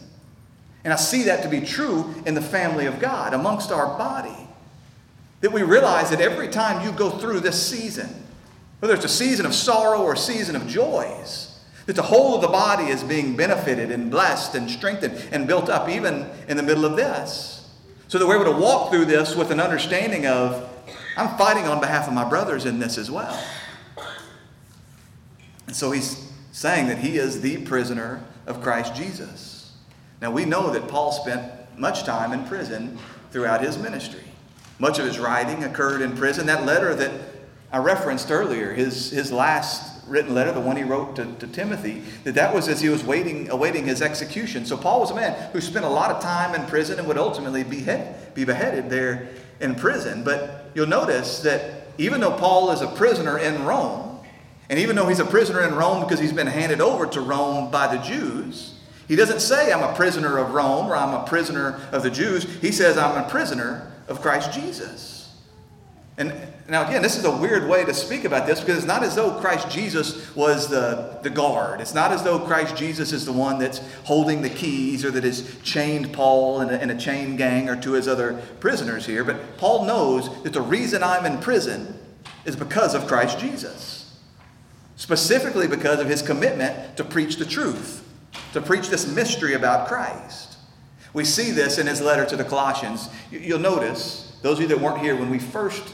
And 0.83 0.91
I 0.91 0.97
see 0.97 1.23
that 1.23 1.43
to 1.43 1.49
be 1.49 1.61
true 1.61 2.13
in 2.25 2.33
the 2.33 2.41
family 2.41 2.85
of 2.85 2.99
God, 2.99 3.33
amongst 3.33 3.71
our 3.71 3.97
body. 3.97 4.35
That 5.39 5.53
we 5.53 5.63
realize 5.63 6.09
that 6.09 6.19
every 6.19 6.49
time 6.49 6.85
you 6.85 6.91
go 6.91 7.09
through 7.09 7.39
this 7.39 7.65
season, 7.65 8.09
whether 8.79 8.93
it's 8.93 9.05
a 9.05 9.09
season 9.09 9.45
of 9.45 9.53
sorrow 9.53 10.01
or 10.01 10.13
a 10.13 10.17
season 10.17 10.57
of 10.57 10.67
joys, 10.67 11.57
that 11.85 11.95
the 11.95 12.01
whole 12.01 12.35
of 12.35 12.41
the 12.41 12.47
body 12.49 12.85
is 12.85 13.03
being 13.03 13.35
benefited 13.35 13.91
and 13.91 14.11
blessed 14.11 14.55
and 14.55 14.69
strengthened 14.69 15.13
and 15.31 15.47
built 15.47 15.69
up 15.69 15.87
even 15.87 16.29
in 16.47 16.57
the 16.57 16.63
middle 16.63 16.85
of 16.85 16.97
this. 16.97 17.69
So 18.09 18.19
that 18.19 18.27
we're 18.27 18.41
able 18.41 18.53
to 18.53 18.59
walk 18.59 18.91
through 18.91 19.05
this 19.05 19.35
with 19.35 19.51
an 19.51 19.59
understanding 19.59 20.27
of, 20.27 20.69
I'm 21.15 21.37
fighting 21.37 21.65
on 21.65 21.79
behalf 21.79 22.07
of 22.07 22.13
my 22.13 22.27
brothers 22.27 22.65
in 22.65 22.79
this 22.79 22.97
as 22.97 23.11
well. 23.11 23.41
And 25.67 25.75
so 25.75 25.91
he's 25.91 26.31
saying 26.51 26.87
that 26.87 26.99
he 26.99 27.17
is 27.17 27.41
the 27.41 27.57
prisoner 27.57 28.23
of 28.45 28.61
Christ 28.61 28.95
Jesus. 28.95 29.75
Now 30.21 30.31
we 30.31 30.45
know 30.45 30.71
that 30.71 30.87
Paul 30.87 31.11
spent 31.11 31.51
much 31.77 32.03
time 32.03 32.33
in 32.33 32.45
prison 32.45 32.97
throughout 33.31 33.61
his 33.61 33.77
ministry. 33.77 34.23
Much 34.79 34.99
of 34.99 35.05
his 35.05 35.19
writing 35.19 35.63
occurred 35.63 36.01
in 36.01 36.15
prison. 36.15 36.45
That 36.47 36.65
letter 36.65 36.95
that 36.95 37.11
I 37.71 37.77
referenced 37.77 38.31
earlier, 38.31 38.73
his, 38.73 39.11
his 39.11 39.31
last 39.31 40.07
written 40.07 40.33
letter, 40.33 40.51
the 40.51 40.59
one 40.59 40.75
he 40.75 40.83
wrote 40.83 41.15
to, 41.15 41.25
to 41.35 41.47
Timothy, 41.47 42.03
that 42.23 42.35
that 42.35 42.53
was 42.53 42.67
as 42.67 42.81
he 42.81 42.89
was 42.89 43.03
waiting, 43.03 43.49
awaiting 43.49 43.85
his 43.85 44.01
execution. 44.01 44.65
So 44.65 44.77
Paul 44.77 44.99
was 44.99 45.11
a 45.11 45.15
man 45.15 45.51
who 45.51 45.61
spent 45.61 45.85
a 45.85 45.89
lot 45.89 46.11
of 46.11 46.21
time 46.21 46.53
in 46.55 46.67
prison 46.67 46.99
and 46.99 47.07
would 47.07 47.17
ultimately 47.17 47.63
be, 47.63 47.79
head, 47.79 48.33
be 48.35 48.45
beheaded 48.45 48.89
there 48.89 49.29
in 49.59 49.75
prison. 49.75 50.23
But 50.23 50.62
you'll 50.73 50.87
notice 50.87 51.39
that 51.39 51.87
even 51.97 52.21
though 52.21 52.35
Paul 52.37 52.71
is 52.71 52.81
a 52.81 52.87
prisoner 52.87 53.37
in 53.37 53.65
Rome, 53.65 54.19
and 54.69 54.79
even 54.79 54.95
though 54.95 55.07
he's 55.07 55.19
a 55.19 55.25
prisoner 55.25 55.61
in 55.61 55.75
Rome 55.75 56.01
because 56.01 56.19
he's 56.19 56.33
been 56.33 56.47
handed 56.47 56.81
over 56.81 57.05
to 57.07 57.21
Rome 57.21 57.69
by 57.69 57.95
the 57.95 58.01
Jews, 58.01 58.73
he 59.07 59.15
doesn't 59.15 59.41
say, 59.41 59.71
I'm 59.71 59.83
a 59.83 59.93
prisoner 59.93 60.37
of 60.37 60.53
Rome 60.53 60.87
or 60.87 60.95
I'm 60.95 61.13
a 61.13 61.25
prisoner 61.25 61.79
of 61.91 62.03
the 62.03 62.09
Jews. 62.09 62.43
He 62.61 62.71
says, 62.71 62.97
I'm 62.97 63.23
a 63.23 63.29
prisoner 63.29 63.91
of 64.07 64.21
Christ 64.21 64.53
Jesus. 64.53 65.35
And 66.17 66.33
now, 66.69 66.87
again, 66.87 67.01
this 67.01 67.17
is 67.17 67.25
a 67.25 67.35
weird 67.35 67.67
way 67.67 67.83
to 67.83 67.93
speak 67.93 68.23
about 68.23 68.47
this 68.47 68.61
because 68.61 68.77
it's 68.77 68.87
not 68.87 69.03
as 69.03 69.15
though 69.15 69.31
Christ 69.31 69.69
Jesus 69.69 70.33
was 70.33 70.69
the, 70.69 71.19
the 71.21 71.29
guard. 71.29 71.81
It's 71.81 71.93
not 71.93 72.13
as 72.13 72.23
though 72.23 72.39
Christ 72.39 72.77
Jesus 72.77 73.11
is 73.11 73.25
the 73.25 73.33
one 73.33 73.59
that's 73.59 73.79
holding 74.05 74.41
the 74.41 74.49
keys 74.49 75.03
or 75.03 75.11
that 75.11 75.25
has 75.25 75.57
chained 75.61 76.13
Paul 76.13 76.61
in 76.61 76.69
a, 76.69 76.77
in 76.77 76.89
a 76.89 76.97
chain 76.97 77.35
gang 77.35 77.67
or 77.67 77.75
to 77.81 77.91
his 77.91 78.07
other 78.07 78.41
prisoners 78.61 79.05
here. 79.05 79.25
But 79.25 79.57
Paul 79.57 79.83
knows 79.85 80.43
that 80.43 80.53
the 80.53 80.61
reason 80.61 81.03
I'm 81.03 81.25
in 81.25 81.39
prison 81.39 81.99
is 82.45 82.55
because 82.55 82.93
of 82.93 83.07
Christ 83.07 83.39
Jesus, 83.39 84.17
specifically 84.95 85.67
because 85.67 85.99
of 85.99 86.07
his 86.07 86.21
commitment 86.21 86.95
to 86.95 87.03
preach 87.03 87.35
the 87.35 87.45
truth, 87.45 88.07
to 88.53 88.61
preach 88.61 88.87
this 88.87 89.13
mystery 89.13 89.53
about 89.53 89.89
Christ. 89.89 90.55
We 91.13 91.25
see 91.25 91.51
this 91.51 91.77
in 91.77 91.87
his 91.87 91.99
letter 91.99 92.25
to 92.25 92.37
the 92.37 92.45
Colossians. 92.45 93.09
You'll 93.31 93.59
notice, 93.59 94.37
those 94.41 94.59
of 94.59 94.61
you 94.61 94.67
that 94.69 94.79
weren't 94.79 95.01
here 95.01 95.15
when 95.15 95.29
we 95.29 95.39
first, 95.39 95.93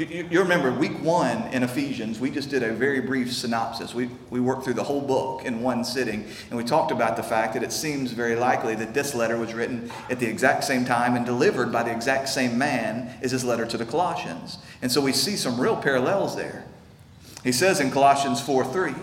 you, 0.00 0.26
you, 0.30 0.40
remember 0.40 0.72
week 0.72 0.98
one 1.02 1.42
in 1.52 1.62
Ephesians, 1.62 2.18
we 2.18 2.30
just 2.30 2.48
did 2.48 2.62
a 2.62 2.72
very 2.72 3.00
brief 3.00 3.30
synopsis. 3.32 3.94
We, 3.94 4.08
we 4.30 4.40
worked 4.40 4.64
through 4.64 4.74
the 4.74 4.84
whole 4.84 5.02
book 5.02 5.44
in 5.44 5.60
one 5.60 5.84
sitting, 5.84 6.26
and 6.48 6.56
we 6.56 6.64
talked 6.64 6.90
about 6.90 7.16
the 7.16 7.22
fact 7.22 7.52
that 7.52 7.62
it 7.62 7.70
seems 7.70 8.12
very 8.12 8.34
likely 8.34 8.74
that 8.76 8.94
this 8.94 9.14
letter 9.14 9.36
was 9.36 9.52
written 9.52 9.90
at 10.08 10.18
the 10.18 10.26
exact 10.26 10.64
same 10.64 10.86
time 10.86 11.16
and 11.16 11.26
delivered 11.26 11.70
by 11.70 11.82
the 11.82 11.90
exact 11.90 12.30
same 12.30 12.56
man 12.56 13.14
as 13.20 13.32
his 13.32 13.44
letter 13.44 13.66
to 13.66 13.76
the 13.76 13.84
Colossians. 13.84 14.56
And 14.80 14.90
so 14.90 15.02
we 15.02 15.12
see 15.12 15.36
some 15.36 15.60
real 15.60 15.76
parallels 15.76 16.34
there. 16.34 16.64
He 17.44 17.52
says 17.52 17.78
in 17.80 17.90
Colossians 17.90 18.40
4 18.40 18.64
3, 18.64 18.94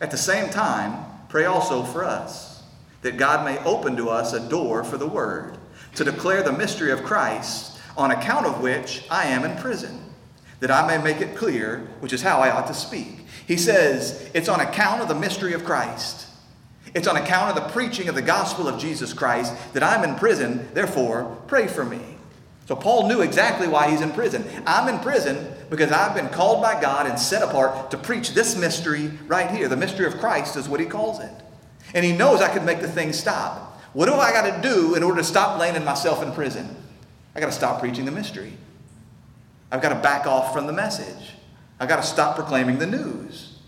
at 0.00 0.12
the 0.12 0.16
same 0.16 0.50
time, 0.50 1.04
pray 1.28 1.46
also 1.46 1.82
for 1.82 2.04
us 2.04 2.62
that 3.02 3.16
God 3.16 3.44
may 3.44 3.58
open 3.64 3.96
to 3.96 4.08
us 4.08 4.32
a 4.32 4.48
door 4.48 4.84
for 4.84 4.98
the 4.98 5.06
word, 5.06 5.58
to 5.96 6.04
declare 6.04 6.42
the 6.42 6.52
mystery 6.52 6.92
of 6.92 7.02
Christ, 7.02 7.75
on 7.96 8.10
account 8.10 8.46
of 8.46 8.60
which 8.60 9.04
I 9.10 9.26
am 9.26 9.44
in 9.44 9.56
prison, 9.58 10.00
that 10.60 10.70
I 10.70 10.86
may 10.86 11.02
make 11.02 11.20
it 11.20 11.36
clear, 11.36 11.88
which 12.00 12.12
is 12.12 12.22
how 12.22 12.38
I 12.38 12.50
ought 12.50 12.66
to 12.68 12.74
speak. 12.74 13.26
He 13.46 13.56
says, 13.56 14.30
it's 14.34 14.48
on 14.48 14.60
account 14.60 15.02
of 15.02 15.08
the 15.08 15.14
mystery 15.14 15.52
of 15.52 15.64
Christ. 15.64 16.26
It's 16.94 17.06
on 17.06 17.16
account 17.16 17.56
of 17.56 17.62
the 17.62 17.70
preaching 17.72 18.08
of 18.08 18.14
the 18.14 18.22
gospel 18.22 18.68
of 18.68 18.80
Jesus 18.80 19.12
Christ 19.12 19.54
that 19.74 19.82
I'm 19.82 20.02
in 20.02 20.16
prison. 20.16 20.68
Therefore, 20.72 21.36
pray 21.46 21.66
for 21.66 21.84
me. 21.84 22.00
So 22.66 22.74
Paul 22.74 23.06
knew 23.06 23.20
exactly 23.20 23.68
why 23.68 23.90
he's 23.90 24.00
in 24.00 24.12
prison. 24.12 24.44
I'm 24.66 24.92
in 24.92 25.00
prison 25.00 25.52
because 25.70 25.92
I've 25.92 26.16
been 26.16 26.28
called 26.28 26.62
by 26.62 26.80
God 26.80 27.06
and 27.06 27.18
set 27.18 27.42
apart 27.42 27.90
to 27.92 27.98
preach 27.98 28.30
this 28.30 28.56
mystery 28.56 29.12
right 29.28 29.50
here. 29.50 29.68
The 29.68 29.76
mystery 29.76 30.06
of 30.06 30.18
Christ 30.18 30.56
is 30.56 30.68
what 30.68 30.80
he 30.80 30.86
calls 30.86 31.20
it. 31.20 31.30
And 31.94 32.04
he 32.04 32.12
knows 32.12 32.40
I 32.40 32.52
can 32.52 32.64
make 32.64 32.80
the 32.80 32.88
thing 32.88 33.12
stop. 33.12 33.80
What 33.92 34.06
do 34.06 34.14
I 34.14 34.32
got 34.32 34.62
to 34.62 34.68
do 34.68 34.94
in 34.96 35.02
order 35.02 35.18
to 35.18 35.24
stop 35.24 35.60
laying 35.60 35.82
myself 35.84 36.22
in 36.22 36.32
prison? 36.32 36.74
I 37.36 37.40
got 37.40 37.46
to 37.46 37.52
stop 37.52 37.80
preaching 37.80 38.06
the 38.06 38.12
mystery. 38.12 38.54
I've 39.70 39.82
got 39.82 39.90
to 39.90 39.96
back 39.96 40.26
off 40.26 40.54
from 40.54 40.66
the 40.66 40.72
message. 40.72 41.34
I've 41.78 41.88
got 41.88 41.96
to 41.96 42.02
stop 42.02 42.34
proclaiming 42.34 42.78
the 42.78 42.86
news. 42.86 43.58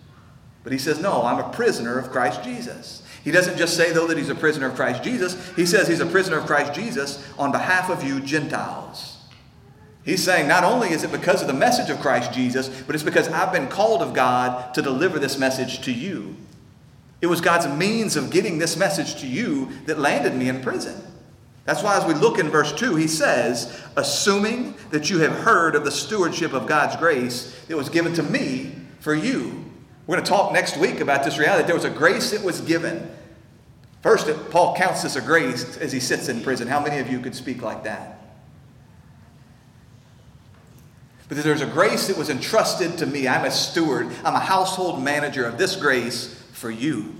But 0.64 0.72
he 0.72 0.78
says, 0.78 1.00
No, 1.00 1.24
I'm 1.24 1.38
a 1.38 1.50
prisoner 1.50 1.98
of 1.98 2.10
Christ 2.10 2.42
Jesus. 2.42 3.02
He 3.24 3.30
doesn't 3.30 3.58
just 3.58 3.76
say, 3.76 3.92
though, 3.92 4.06
that 4.06 4.16
he's 4.16 4.30
a 4.30 4.34
prisoner 4.34 4.68
of 4.68 4.74
Christ 4.74 5.02
Jesus. 5.02 5.54
He 5.54 5.66
says 5.66 5.86
he's 5.86 6.00
a 6.00 6.06
prisoner 6.06 6.38
of 6.38 6.46
Christ 6.46 6.72
Jesus 6.72 7.26
on 7.38 7.52
behalf 7.52 7.90
of 7.90 8.02
you 8.02 8.20
Gentiles. 8.20 9.18
He's 10.02 10.24
saying 10.24 10.48
not 10.48 10.64
only 10.64 10.88
is 10.88 11.04
it 11.04 11.12
because 11.12 11.42
of 11.42 11.48
the 11.48 11.52
message 11.52 11.90
of 11.90 12.00
Christ 12.00 12.32
Jesus, 12.32 12.68
but 12.86 12.94
it's 12.94 13.04
because 13.04 13.28
I've 13.28 13.52
been 13.52 13.68
called 13.68 14.00
of 14.00 14.14
God 14.14 14.72
to 14.74 14.80
deliver 14.80 15.18
this 15.18 15.38
message 15.38 15.82
to 15.82 15.92
you. 15.92 16.36
It 17.20 17.26
was 17.26 17.42
God's 17.42 17.66
means 17.66 18.16
of 18.16 18.30
getting 18.30 18.58
this 18.58 18.78
message 18.78 19.20
to 19.20 19.26
you 19.26 19.68
that 19.84 19.98
landed 19.98 20.34
me 20.34 20.48
in 20.48 20.62
prison. 20.62 21.02
That's 21.68 21.82
why, 21.82 21.98
as 21.98 22.06
we 22.06 22.14
look 22.14 22.38
in 22.38 22.48
verse 22.48 22.72
2, 22.72 22.96
he 22.96 23.06
says, 23.06 23.78
Assuming 23.94 24.74
that 24.88 25.10
you 25.10 25.18
have 25.18 25.32
heard 25.32 25.74
of 25.74 25.84
the 25.84 25.90
stewardship 25.90 26.54
of 26.54 26.66
God's 26.66 26.96
grace 26.96 27.54
that 27.68 27.76
was 27.76 27.90
given 27.90 28.14
to 28.14 28.22
me 28.22 28.74
for 29.00 29.14
you. 29.14 29.66
We're 30.06 30.16
going 30.16 30.24
to 30.24 30.30
talk 30.30 30.54
next 30.54 30.78
week 30.78 31.00
about 31.00 31.24
this 31.24 31.36
reality. 31.36 31.66
There 31.66 31.74
was 31.74 31.84
a 31.84 31.90
grace 31.90 32.30
that 32.30 32.42
was 32.42 32.62
given. 32.62 33.10
First, 34.00 34.30
Paul 34.50 34.76
counts 34.76 35.02
this 35.02 35.14
a 35.14 35.20
grace 35.20 35.76
as 35.76 35.92
he 35.92 36.00
sits 36.00 36.30
in 36.30 36.40
prison. 36.40 36.68
How 36.68 36.80
many 36.80 37.00
of 37.00 37.10
you 37.10 37.20
could 37.20 37.34
speak 37.34 37.60
like 37.60 37.84
that? 37.84 38.18
But 41.28 41.36
there's 41.36 41.60
a 41.60 41.66
grace 41.66 42.06
that 42.06 42.16
was 42.16 42.30
entrusted 42.30 42.96
to 42.96 43.04
me. 43.04 43.28
I'm 43.28 43.44
a 43.44 43.50
steward, 43.50 44.08
I'm 44.24 44.34
a 44.34 44.40
household 44.40 45.02
manager 45.02 45.44
of 45.44 45.58
this 45.58 45.76
grace 45.76 46.34
for 46.54 46.70
you. 46.70 47.14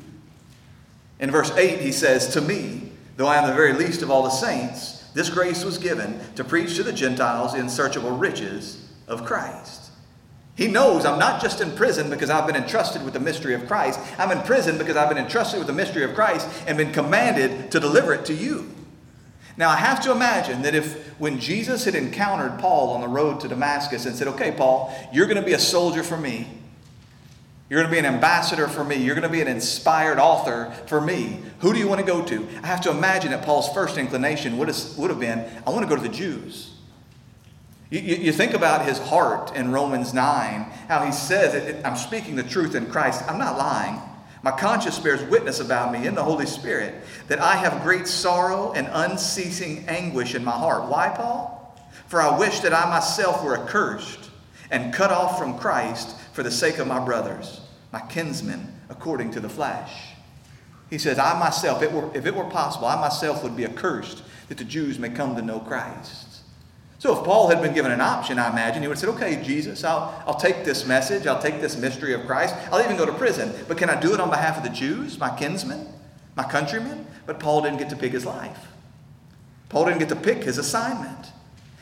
In 1.20 1.30
verse 1.30 1.50
8, 1.50 1.80
he 1.80 1.92
says, 1.92 2.32
To 2.32 2.40
me, 2.40 2.88
though 3.18 3.26
I 3.26 3.37
am 3.37 3.48
the 3.48 3.54
very 3.54 3.72
least 3.72 4.02
of 4.02 4.11
all 4.11 4.22
the 4.22 4.31
saints, 4.31 5.04
this 5.12 5.28
grace 5.28 5.64
was 5.64 5.76
given 5.76 6.20
to 6.37 6.44
preach 6.44 6.76
to 6.76 6.85
the 6.85 6.92
Gentiles 6.92 7.52
the 7.52 7.59
unsearchable 7.59 8.16
riches 8.16 8.88
of 9.09 9.24
Christ. 9.24 9.90
He 10.54 10.68
knows 10.68 11.04
I'm 11.04 11.18
not 11.18 11.42
just 11.42 11.61
in 11.61 11.72
prison 11.72 12.11
because 12.11 12.31
I've 12.31 12.46
been 12.46 12.57
entrusted 12.57 13.04
with 13.04 13.14
the 13.14 13.20
mystery 13.20 13.54
of 13.54 13.66
Christ. 13.66 13.98
I'm 14.18 14.31
in 14.31 14.42
prison 14.42 14.78
because 14.78 14.96
I've 14.96 15.09
been 15.09 15.18
entrusted 15.18 15.59
with 15.59 15.66
the 15.66 15.72
mystery 15.72 16.04
of 16.04 16.14
Christ 16.14 16.48
and 16.66 16.78
been 16.78 16.92
commanded 16.92 17.72
to 17.72 17.81
deliver 17.81 18.14
it 18.14 18.24
to 18.26 18.35
you. 18.35 18.70
Now, 19.57 19.70
I 19.70 19.76
have 19.76 20.00
to 20.02 20.12
imagine 20.12 20.62
that 20.62 20.76
if 20.76 21.09
when 21.18 21.40
Jesus 21.40 21.85
had 21.85 21.96
encountered 21.96 22.61
Paul 22.61 22.90
on 22.90 23.00
the 23.00 23.09
road 23.09 23.40
to 23.40 23.48
Damascus 23.48 24.07
and 24.07 24.14
said, 24.14 24.28
Okay, 24.28 24.52
Paul, 24.52 24.94
you're 25.12 25.26
going 25.26 25.40
to 25.40 25.42
be 25.42 25.54
a 25.54 25.59
soldier 25.59 26.04
for 26.04 26.16
me, 26.16 26.46
you're 27.68 27.81
going 27.83 27.90
to 27.90 28.00
be 28.00 28.07
an 28.07 28.14
ambassador 28.14 28.66
for 28.66 28.83
me. 28.83 28.96
You're 28.96 29.14
going 29.14 29.28
to 29.28 29.33
be 29.33 29.42
an 29.42 29.48
inspired 29.48 30.18
author 30.18 30.72
for 30.87 31.00
me. 31.00 31.40
Who 31.59 31.74
do 31.74 31.78
you 31.78 31.87
want 31.87 32.00
to 32.00 32.07
go 32.07 32.24
to? 32.24 32.48
I 32.62 32.66
have 32.66 32.81
to 32.83 32.90
imagine 32.90 33.31
that 33.33 33.44
Paul's 33.44 33.68
first 33.74 33.98
inclination 33.98 34.57
would 34.57 34.68
have, 34.68 35.20
been 35.20 35.44
I 35.66 35.70
want 35.70 35.83
to 35.83 35.88
go 35.88 35.96
to 35.96 36.02
the 36.02 36.14
Jews. 36.14 36.72
You, 37.90 38.00
you, 38.00 38.16
you 38.16 38.33
think 38.33 38.54
about 38.54 38.87
his 38.87 38.98
heart 38.98 39.54
in 39.54 39.70
Romans 39.70 40.14
9, 40.14 40.61
how 40.88 41.04
he 41.04 41.12
says, 41.12 41.83
I'm 41.85 41.96
speaking 41.96 42.37
the 42.37 42.42
truth 42.42 42.74
in 42.74 42.87
Christ. 42.87 43.22
I'm 43.28 43.38
not 43.38 43.59
lying. 43.59 44.00
My 44.42 44.52
conscience 44.52 44.98
bears 44.98 45.22
witness 45.24 45.61
about 45.61 45.92
me 45.92 46.07
in 46.07 46.14
the 46.14 46.22
Holy 46.22 46.46
Spirit 46.46 46.94
that 47.26 47.40
I 47.40 47.57
have 47.57 47.83
great 47.83 48.07
sorrow 48.07 48.72
and 48.72 48.88
unceasing 48.90 49.85
anguish 49.88 50.35
in 50.35 50.42
my 50.42 50.52
heart. 50.52 50.88
Why, 50.88 51.11
Paul? 51.11 51.76
For 52.07 52.22
I 52.22 52.38
wish 52.38 52.61
that 52.61 52.72
I 52.72 52.88
myself 52.88 53.44
were 53.44 53.59
accursed 53.59 54.27
and 54.70 54.92
cut 54.92 55.11
off 55.11 55.38
from 55.38 55.59
Christ 55.59 56.16
for 56.33 56.42
the 56.42 56.50
sake 56.50 56.78
of 56.78 56.87
my 56.87 57.04
brothers, 57.04 57.61
my 57.92 58.00
kinsmen, 58.00 58.74
according 58.88 59.31
to 59.33 59.40
the 59.40 59.48
flesh. 59.48 60.12
He 60.90 60.98
says, 60.98 61.18
I 61.18 61.38
myself, 61.38 61.83
if 61.83 61.90
it 61.90 61.94
were, 61.94 62.11
if 62.16 62.26
it 62.26 62.35
were 62.35 62.44
possible, 62.44 62.87
I 62.87 63.00
myself 63.00 63.42
would 63.42 63.57
be 63.57 63.64
accursed 63.64 64.22
that 64.48 64.59
the 64.59 64.64
Jews 64.64 64.98
may 64.98 65.11
come 65.11 65.37
to 65.37 65.42
know 65.42 65.61
Christ. 65.61 66.26
So 66.98 67.16
if 67.16 67.24
Paul 67.24 67.48
had 67.48 67.62
been 67.62 67.74
given 67.74 67.92
an 67.92 68.00
option, 68.00 68.38
I 68.40 68.50
imagine, 68.50 68.83
he 68.83 68.88
would 68.88 68.98
have 68.98 69.00
said, 69.00 69.11
okay, 69.11 69.40
Jesus, 69.42 69.85
I'll, 69.85 70.20
I'll 70.26 70.35
take 70.35 70.64
this 70.64 70.85
message. 70.85 71.28
I'll 71.28 71.40
take 71.40 71.61
this 71.61 71.76
mystery 71.76 72.12
of 72.12 72.26
Christ. 72.26 72.57
I'll 72.72 72.83
even 72.83 72.96
go 72.96 73.07
to 73.07 73.12
prison. 73.12 73.52
But 73.68 73.78
can 73.78 73.88
I 73.88 74.00
do 74.00 74.14
it 74.14 74.20
on 74.20 74.31
behalf 74.31 74.57
of 74.57 74.64
the 74.64 74.70
Jews, 74.70 75.18
my 75.18 75.35
kinsmen, 75.37 75.87
my 76.37 76.42
countrymen? 76.42 77.07
But 77.24 77.38
Paul 77.38 77.62
didn't 77.62 77.78
get 77.78 77.90
to 77.90 77.96
pick 77.96 78.11
his 78.11 78.26
life. 78.26 78.66
Paul 79.68 79.85
didn't 79.85 80.00
get 80.00 80.09
to 80.09 80.16
pick 80.16 80.42
his 80.42 80.59
assignment. 80.59 81.26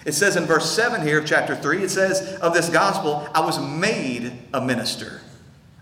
It 0.07 0.15
says 0.15 0.37
in 0.37 0.45
verse 0.45 0.71
7 0.71 1.03
here 1.03 1.19
of 1.19 1.27
chapter 1.27 1.57
3, 1.57 1.83
it 1.83 1.91
says, 1.91 2.37
Of 2.37 2.55
this 2.55 2.71
gospel, 2.71 3.29
I 3.35 3.41
was 3.41 3.59
made 3.59 4.33
a 4.55 4.61
minister 4.61 5.21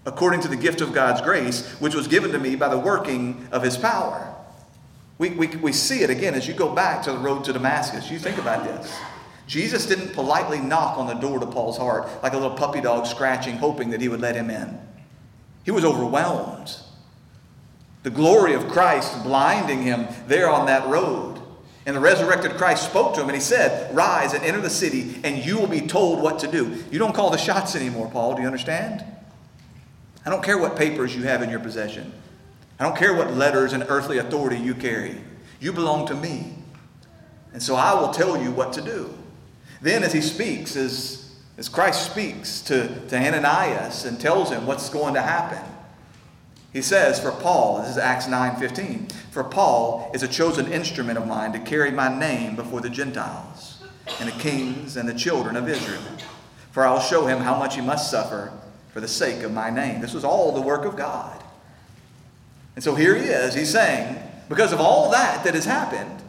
according 0.07 0.41
to 0.41 0.49
the 0.49 0.57
gift 0.57 0.81
of 0.81 0.95
God's 0.95 1.21
grace, 1.21 1.69
which 1.79 1.95
was 1.95 2.09
given 2.09 2.33
to 2.33 2.39
me 2.39 2.57
by 2.57 2.69
the 2.69 2.79
working 2.79 3.47
of 3.53 3.63
his 3.63 3.77
power. 3.77 4.35
We, 5.19 5.31
we, 5.31 5.49
we 5.49 5.73
see 5.73 6.01
it 6.01 6.11
again 6.11 6.35
as 6.35 6.49
you 6.49 6.55
go 6.55 6.75
back 6.75 7.03
to 7.05 7.13
the 7.13 7.19
road 7.19 7.45
to 7.45 7.53
Damascus. 7.53 8.11
You 8.11 8.19
think 8.19 8.39
about 8.39 8.65
this. 8.65 8.95
Jesus 9.47 9.87
didn't 9.87 10.15
politely 10.15 10.59
knock 10.59 10.97
on 10.97 11.07
the 11.07 11.15
door 11.15 11.39
to 11.39 11.47
Paul's 11.47 11.77
heart 11.77 12.09
like 12.23 12.33
a 12.33 12.39
little 12.39 12.57
puppy 12.57 12.81
dog 12.81 13.07
scratching, 13.07 13.57
hoping 13.57 13.91
that 13.91 14.01
he 14.01 14.09
would 14.09 14.21
let 14.21 14.35
him 14.35 14.49
in. 14.49 14.79
He 15.65 15.71
was 15.71 15.85
overwhelmed. 15.85 16.77
The 18.05 18.11
glory 18.11 18.55
of 18.55 18.69
Christ 18.69 19.23
blinding 19.23 19.83
him 19.83 20.09
there 20.27 20.49
on 20.49 20.67
that 20.67 20.89
road. 20.89 21.34
And 21.87 21.95
the 21.95 22.01
resurrected 22.01 22.53
Christ 22.53 22.85
spoke 22.85 23.15
to 23.15 23.21
him 23.21 23.29
and 23.29 23.37
he 23.37 23.43
said, 23.43 23.95
Rise 23.95 24.33
and 24.33 24.43
enter 24.43 24.61
the 24.61 24.71
city, 24.71 25.21
and 25.23 25.45
you 25.45 25.59
will 25.59 25.67
be 25.67 25.83
told 25.83 26.23
what 26.23 26.39
to 26.39 26.51
do. 26.51 26.83
You 26.91 26.99
don't 26.99 27.15
call 27.15 27.31
the 27.31 27.37
shots 27.37 27.77
anymore, 27.77 28.11
Paul. 28.11 28.35
Do 28.35 28.41
you 28.41 28.47
understand? 28.47 29.05
I 30.25 30.31
don't 30.31 30.43
care 30.43 30.57
what 30.57 30.77
papers 30.77 31.15
you 31.15 31.25
have 31.25 31.43
in 31.43 31.51
your 31.51 31.61
possession. 31.61 32.13
I 32.81 32.85
don't 32.85 32.97
care 32.97 33.15
what 33.15 33.35
letters 33.35 33.73
and 33.73 33.85
earthly 33.89 34.19
authority 34.19 34.57
you 34.57 34.75
carry. 34.75 35.17
You 35.61 35.73
belong 35.73 36.07
to 36.07 36.15
me. 36.15 36.55
And 37.53 37.63
so 37.63 37.77
I 37.77 37.95
will 37.95 38.13
tell 38.13 38.43
you 38.43 38.51
what 38.51 38.73
to 38.75 38.83
do. 38.83 39.15
Then, 39.81 40.03
as 40.03 40.13
he 40.13 40.23
speaks, 40.23 40.77
as, 40.77 41.35
as 41.59 41.69
Christ 41.69 42.11
speaks 42.11 42.63
to, 42.63 42.89
to 43.09 43.17
Ananias 43.17 44.07
and 44.07 44.19
tells 44.19 44.51
him 44.51 44.67
what's 44.67 44.89
going 44.89 45.15
to 45.15 45.23
happen, 45.23 45.63
he 46.75 46.83
says, 46.83 47.21
For 47.21 47.31
Paul, 47.31 47.79
this 47.79 47.91
is 47.91 47.99
Acts 47.99 48.27
9 48.27 48.57
15, 48.57 49.07
for 49.31 49.45
Paul 49.45 50.11
is 50.13 50.25
a 50.25 50.29
chosen 50.29 50.71
instrument 50.71 51.17
of 51.17 51.27
mine 51.27 51.53
to 51.53 51.61
carry 51.61 51.93
my 51.93 52.15
name 52.19 52.57
before 52.57 52.81
the 52.81 52.91
Gentiles 52.91 53.83
and 54.19 54.29
the 54.29 54.39
kings 54.41 54.97
and 54.97 55.09
the 55.09 55.15
children 55.15 55.55
of 55.57 55.69
Israel. 55.69 56.03
For 56.73 56.85
I 56.85 56.93
will 56.93 57.01
show 57.01 57.27
him 57.27 57.39
how 57.39 57.57
much 57.57 57.77
he 57.77 57.81
must 57.81 58.11
suffer 58.11 58.53
for 58.93 59.01
the 59.01 59.07
sake 59.07 59.45
of 59.45 59.53
my 59.53 59.71
name. 59.71 60.01
This 60.01 60.15
was 60.15 60.25
all 60.25 60.51
the 60.51 60.61
work 60.61 60.85
of 60.85 60.97
God. 60.97 61.41
And 62.75 62.83
so 62.83 62.97
here 62.97 63.15
he 63.15 63.27
is. 63.27 63.55
He's 63.55 63.71
saying, 63.71 64.19
because 64.49 64.73
of 64.73 64.81
all 64.81 65.13
that 65.13 65.45
that 65.45 65.55
has 65.55 65.65
happened, 65.65 66.23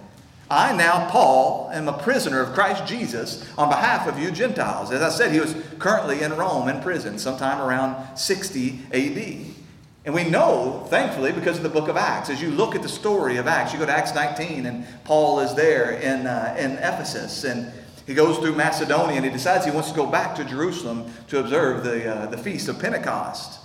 I 0.50 0.76
now, 0.76 1.10
Paul, 1.10 1.72
am 1.74 1.88
a 1.88 1.98
prisoner 1.98 2.40
of 2.40 2.54
Christ 2.54 2.86
Jesus 2.86 3.44
on 3.58 3.70
behalf 3.70 4.08
of 4.08 4.20
you 4.20 4.30
Gentiles. 4.30 4.92
As 4.92 5.02
I 5.02 5.10
said, 5.10 5.32
he 5.32 5.40
was 5.40 5.56
currently 5.80 6.22
in 6.22 6.38
Rome 6.38 6.68
in 6.68 6.82
prison 6.82 7.18
sometime 7.18 7.60
around 7.60 8.16
60 8.16 8.82
AD. 8.94 9.55
And 10.06 10.14
we 10.14 10.24
know, 10.24 10.86
thankfully, 10.90 11.32
because 11.32 11.58
of 11.58 11.64
the 11.64 11.70
book 11.70 11.90
of 11.90 11.98
Acts. 11.98 12.30
As 12.30 12.40
you 12.40 12.52
look 12.52 12.76
at 12.76 12.84
the 12.84 12.90
story 12.90 13.38
of 13.38 13.48
Acts, 13.48 13.74
you 13.74 13.80
go 13.80 13.88
to 13.88 13.92
Acts 13.92 14.14
19, 14.14 14.68
and 14.68 14.86
Paul 15.04 15.40
is 15.40 15.56
there 15.56 15.94
in, 15.94 16.28
uh, 16.28 16.56
in 16.60 16.74
Ephesus, 16.74 17.44
and 17.44 17.72
he 18.06 18.14
goes 18.14 18.38
through 18.38 18.54
Macedonia, 18.54 19.16
and 19.16 19.26
he 19.26 19.32
decides 19.32 19.66
he 19.66 19.72
wants 19.72 19.90
to 19.90 19.96
go 19.96 20.06
back 20.06 20.36
to 20.36 20.46
Jerusalem 20.46 21.12
to 21.30 21.40
observe 21.40 21.84
the, 21.84 22.06
uh, 22.06 22.26
the 22.28 22.38
feast 22.38 22.70
of 22.70 22.80
Pentecost. 22.80 23.60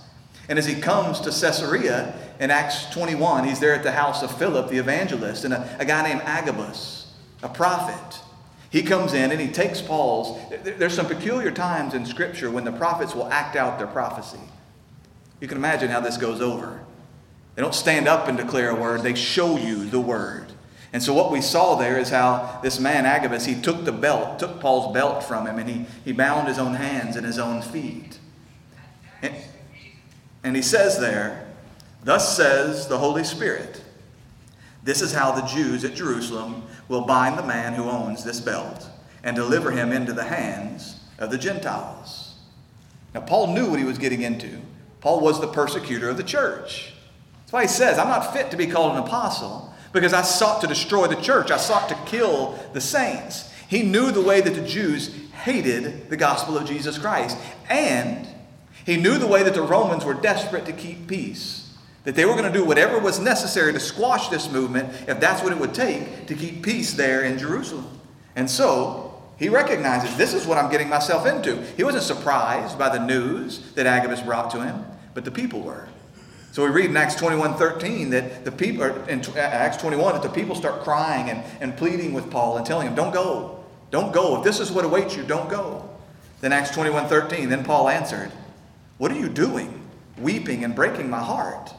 And 0.49 0.57
as 0.57 0.65
he 0.65 0.81
comes 0.81 1.19
to 1.21 1.29
Caesarea 1.29 2.15
in 2.39 2.49
Acts 2.49 2.89
21, 2.89 3.47
he's 3.47 3.59
there 3.59 3.75
at 3.75 3.83
the 3.83 3.91
house 3.91 4.23
of 4.23 4.35
Philip 4.35 4.69
the 4.69 4.79
evangelist 4.79 5.45
and 5.45 5.53
a, 5.53 5.77
a 5.79 5.85
guy 5.85 6.01
named 6.01 6.21
Agabus, 6.25 7.13
a 7.43 7.49
prophet. 7.49 8.19
He 8.71 8.81
comes 8.81 9.13
in 9.13 9.31
and 9.31 9.39
he 9.39 9.49
takes 9.49 9.79
Paul's. 9.79 10.41
There's 10.63 10.95
some 10.95 11.05
peculiar 11.05 11.51
times 11.51 11.93
in 11.93 12.03
Scripture 12.05 12.49
when 12.49 12.63
the 12.63 12.71
prophets 12.71 13.13
will 13.13 13.27
act 13.27 13.55
out 13.55 13.77
their 13.77 13.87
prophecy. 13.87 14.39
You 15.41 15.47
can 15.47 15.57
imagine 15.57 15.89
how 15.89 15.99
this 15.99 16.15
goes 16.15 16.39
over. 16.39 16.79
They 17.55 17.61
don't 17.61 17.75
stand 17.75 18.07
up 18.07 18.29
and 18.29 18.37
declare 18.37 18.69
a 18.69 18.75
word, 18.75 19.01
they 19.01 19.15
show 19.15 19.57
you 19.57 19.89
the 19.89 19.99
word. 19.99 20.53
And 20.93 21.01
so 21.01 21.13
what 21.13 21.31
we 21.31 21.41
saw 21.41 21.75
there 21.75 21.97
is 21.97 22.09
how 22.09 22.59
this 22.61 22.79
man 22.79 23.05
Agabus, 23.05 23.45
he 23.45 23.59
took 23.59 23.85
the 23.85 23.91
belt, 23.91 24.39
took 24.39 24.59
Paul's 24.59 24.93
belt 24.93 25.23
from 25.23 25.47
him, 25.47 25.57
and 25.57 25.69
he, 25.69 25.85
he 26.05 26.11
bound 26.11 26.47
his 26.47 26.59
own 26.59 26.75
hands 26.75 27.15
and 27.15 27.25
his 27.25 27.39
own 27.39 27.61
feet. 27.61 28.19
And, 29.21 29.33
and 30.43 30.55
he 30.55 30.61
says 30.61 30.99
there, 30.99 31.47
Thus 32.03 32.35
says 32.35 32.87
the 32.87 32.97
Holy 32.97 33.23
Spirit, 33.23 33.81
This 34.83 35.01
is 35.01 35.13
how 35.13 35.31
the 35.31 35.47
Jews 35.47 35.85
at 35.85 35.95
Jerusalem 35.95 36.63
will 36.87 37.05
bind 37.05 37.37
the 37.37 37.43
man 37.43 37.73
who 37.73 37.83
owns 37.83 38.23
this 38.23 38.39
belt 38.41 38.87
and 39.23 39.35
deliver 39.35 39.71
him 39.71 39.91
into 39.91 40.11
the 40.11 40.23
hands 40.23 40.99
of 41.19 41.31
the 41.31 41.37
Gentiles. 41.37 42.35
Now, 43.13 43.21
Paul 43.21 43.53
knew 43.53 43.69
what 43.69 43.79
he 43.79 43.85
was 43.85 43.97
getting 43.97 44.23
into. 44.23 44.61
Paul 45.01 45.19
was 45.19 45.41
the 45.41 45.47
persecutor 45.47 46.09
of 46.09 46.17
the 46.17 46.23
church. 46.23 46.93
That's 47.41 47.53
why 47.53 47.61
he 47.63 47.67
says, 47.67 47.97
I'm 47.97 48.07
not 48.07 48.33
fit 48.33 48.51
to 48.51 48.57
be 48.57 48.67
called 48.67 48.93
an 48.93 49.03
apostle 49.03 49.73
because 49.91 50.13
I 50.13 50.21
sought 50.21 50.61
to 50.61 50.67
destroy 50.67 51.07
the 51.07 51.21
church. 51.21 51.51
I 51.51 51.57
sought 51.57 51.89
to 51.89 51.95
kill 52.05 52.57
the 52.73 52.81
saints. 52.81 53.51
He 53.67 53.83
knew 53.83 54.11
the 54.11 54.21
way 54.21 54.41
that 54.41 54.53
the 54.53 54.65
Jews 54.65 55.13
hated 55.43 56.09
the 56.09 56.17
gospel 56.17 56.57
of 56.57 56.65
Jesus 56.65 56.97
Christ. 56.97 57.37
And 57.69 58.27
he 58.85 58.97
knew 58.97 59.17
the 59.17 59.27
way 59.27 59.43
that 59.43 59.53
the 59.53 59.61
Romans 59.61 60.05
were 60.05 60.13
desperate 60.13 60.65
to 60.65 60.73
keep 60.73 61.07
peace. 61.07 61.73
That 62.03 62.15
they 62.15 62.25
were 62.25 62.33
going 62.33 62.51
to 62.51 62.57
do 62.57 62.65
whatever 62.65 62.99
was 62.99 63.19
necessary 63.19 63.73
to 63.73 63.79
squash 63.79 64.29
this 64.29 64.51
movement 64.51 64.89
if 65.07 65.19
that's 65.19 65.43
what 65.43 65.51
it 65.51 65.59
would 65.59 65.73
take 65.73 66.27
to 66.27 66.35
keep 66.35 66.63
peace 66.63 66.93
there 66.93 67.23
in 67.23 67.37
Jerusalem. 67.37 67.87
And 68.35 68.49
so 68.49 69.21
he 69.37 69.49
recognizes 69.49 70.15
this 70.17 70.33
is 70.33 70.47
what 70.47 70.57
I'm 70.57 70.71
getting 70.71 70.89
myself 70.89 71.25
into. 71.25 71.61
He 71.77 71.83
wasn't 71.83 72.03
surprised 72.03 72.77
by 72.77 72.89
the 72.89 73.05
news 73.05 73.73
that 73.73 73.85
Agabus 73.85 74.21
brought 74.21 74.51
to 74.51 74.63
him, 74.63 74.85
but 75.13 75.25
the 75.25 75.31
people 75.31 75.61
were. 75.61 75.87
So 76.51 76.65
we 76.65 76.69
read 76.69 76.89
in 76.89 76.97
Acts 76.97 77.15
21 77.15 77.55
13 77.55 78.09
that 78.09 78.43
the 78.43 78.51
people, 78.51 78.83
in 79.07 79.21
uh, 79.21 79.37
Acts 79.37 79.77
21, 79.77 80.13
that 80.13 80.23
the 80.23 80.29
people 80.29 80.55
start 80.55 80.83
crying 80.83 81.29
and, 81.29 81.43
and 81.61 81.77
pleading 81.77 82.13
with 82.13 82.29
Paul 82.29 82.57
and 82.57 82.65
telling 82.65 82.87
him, 82.87 82.95
Don't 82.95 83.13
go. 83.13 83.63
Don't 83.89 84.13
go. 84.13 84.37
If 84.37 84.43
this 84.43 84.59
is 84.59 84.71
what 84.71 84.85
awaits 84.85 85.15
you, 85.15 85.23
don't 85.23 85.49
go. 85.49 85.89
Then 86.41 86.51
Acts 86.51 86.71
21 86.71 87.07
13, 87.07 87.49
then 87.49 87.63
Paul 87.63 87.87
answered, 87.87 88.31
What 88.97 89.11
are 89.11 89.19
you 89.19 89.29
doing, 89.29 89.87
weeping 90.17 90.63
and 90.63 90.75
breaking 90.75 91.09
my 91.09 91.21
heart? 91.21 91.73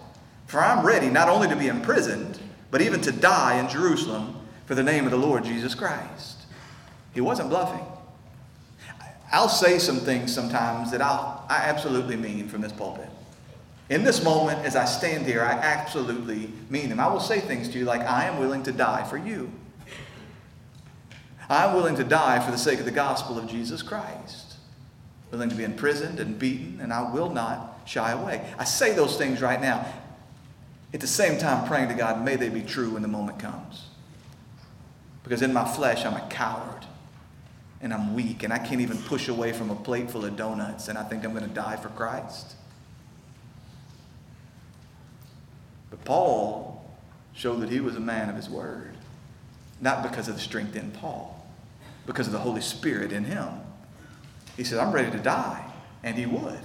For 0.46 0.60
I'm 0.60 0.84
ready 0.84 1.08
not 1.08 1.28
only 1.28 1.48
to 1.48 1.56
be 1.56 1.68
imprisoned, 1.68 2.38
but 2.70 2.80
even 2.80 3.00
to 3.02 3.12
die 3.12 3.58
in 3.58 3.68
Jerusalem 3.68 4.36
for 4.66 4.74
the 4.74 4.82
name 4.82 5.04
of 5.04 5.10
the 5.10 5.18
Lord 5.18 5.44
Jesus 5.44 5.74
Christ. 5.74 6.46
He 7.12 7.20
wasn't 7.20 7.50
bluffing. 7.50 7.84
I'll 9.30 9.48
say 9.48 9.78
some 9.78 9.98
things 9.98 10.32
sometimes 10.32 10.90
that 10.90 11.00
I'll, 11.00 11.44
I 11.48 11.56
absolutely 11.64 12.16
mean 12.16 12.48
from 12.48 12.60
this 12.60 12.72
pulpit. 12.72 13.08
In 13.88 14.04
this 14.04 14.22
moment, 14.22 14.64
as 14.64 14.76
I 14.76 14.84
stand 14.84 15.26
here, 15.26 15.42
I 15.42 15.52
absolutely 15.52 16.50
mean 16.70 16.88
them. 16.88 17.00
I 17.00 17.08
will 17.08 17.20
say 17.20 17.40
things 17.40 17.68
to 17.70 17.78
you 17.78 17.84
like, 17.84 18.00
I 18.00 18.24
am 18.24 18.38
willing 18.38 18.62
to 18.64 18.72
die 18.72 19.04
for 19.04 19.16
you. 19.16 19.52
I'm 21.48 21.74
willing 21.74 21.96
to 21.96 22.04
die 22.04 22.40
for 22.44 22.50
the 22.50 22.58
sake 22.58 22.78
of 22.78 22.84
the 22.84 22.90
gospel 22.90 23.38
of 23.38 23.48
Jesus 23.48 23.82
Christ. 23.82 24.54
Willing 25.30 25.50
to 25.50 25.54
be 25.54 25.64
imprisoned 25.64 26.20
and 26.20 26.38
beaten, 26.38 26.80
and 26.80 26.92
I 26.92 27.12
will 27.12 27.28
not 27.28 27.80
shy 27.84 28.12
away. 28.12 28.46
I 28.58 28.64
say 28.64 28.94
those 28.94 29.16
things 29.16 29.42
right 29.42 29.60
now. 29.60 29.84
At 30.94 31.00
the 31.00 31.06
same 31.06 31.38
time, 31.38 31.66
praying 31.66 31.88
to 31.88 31.94
God, 31.94 32.24
may 32.24 32.36
they 32.36 32.48
be 32.48 32.62
true 32.62 32.90
when 32.90 33.02
the 33.02 33.08
moment 33.08 33.38
comes. 33.38 33.86
Because 35.24 35.42
in 35.42 35.52
my 35.52 35.64
flesh, 35.64 36.04
I'm 36.04 36.14
a 36.14 36.26
coward 36.28 36.86
and 37.80 37.92
I'm 37.92 38.14
weak 38.14 38.42
and 38.42 38.52
I 38.52 38.58
can't 38.58 38.80
even 38.80 38.98
push 38.98 39.28
away 39.28 39.52
from 39.52 39.70
a 39.70 39.74
plate 39.74 40.10
full 40.10 40.24
of 40.24 40.36
donuts 40.36 40.88
and 40.88 40.96
I 40.96 41.02
think 41.02 41.24
I'm 41.24 41.32
going 41.32 41.48
to 41.48 41.54
die 41.54 41.76
for 41.76 41.88
Christ. 41.90 42.54
But 45.92 46.06
Paul 46.06 46.90
showed 47.34 47.60
that 47.60 47.68
he 47.68 47.80
was 47.80 47.96
a 47.96 48.00
man 48.00 48.30
of 48.30 48.36
his 48.36 48.48
word, 48.48 48.94
not 49.78 50.02
because 50.02 50.26
of 50.26 50.34
the 50.34 50.40
strength 50.40 50.74
in 50.74 50.90
Paul, 50.90 51.46
because 52.06 52.26
of 52.26 52.32
the 52.32 52.38
Holy 52.38 52.62
Spirit 52.62 53.12
in 53.12 53.24
him. 53.24 53.50
He 54.56 54.64
said, 54.64 54.78
I'm 54.78 54.90
ready 54.90 55.10
to 55.10 55.18
die. 55.18 55.70
And 56.02 56.16
he 56.16 56.24
would. 56.24 56.60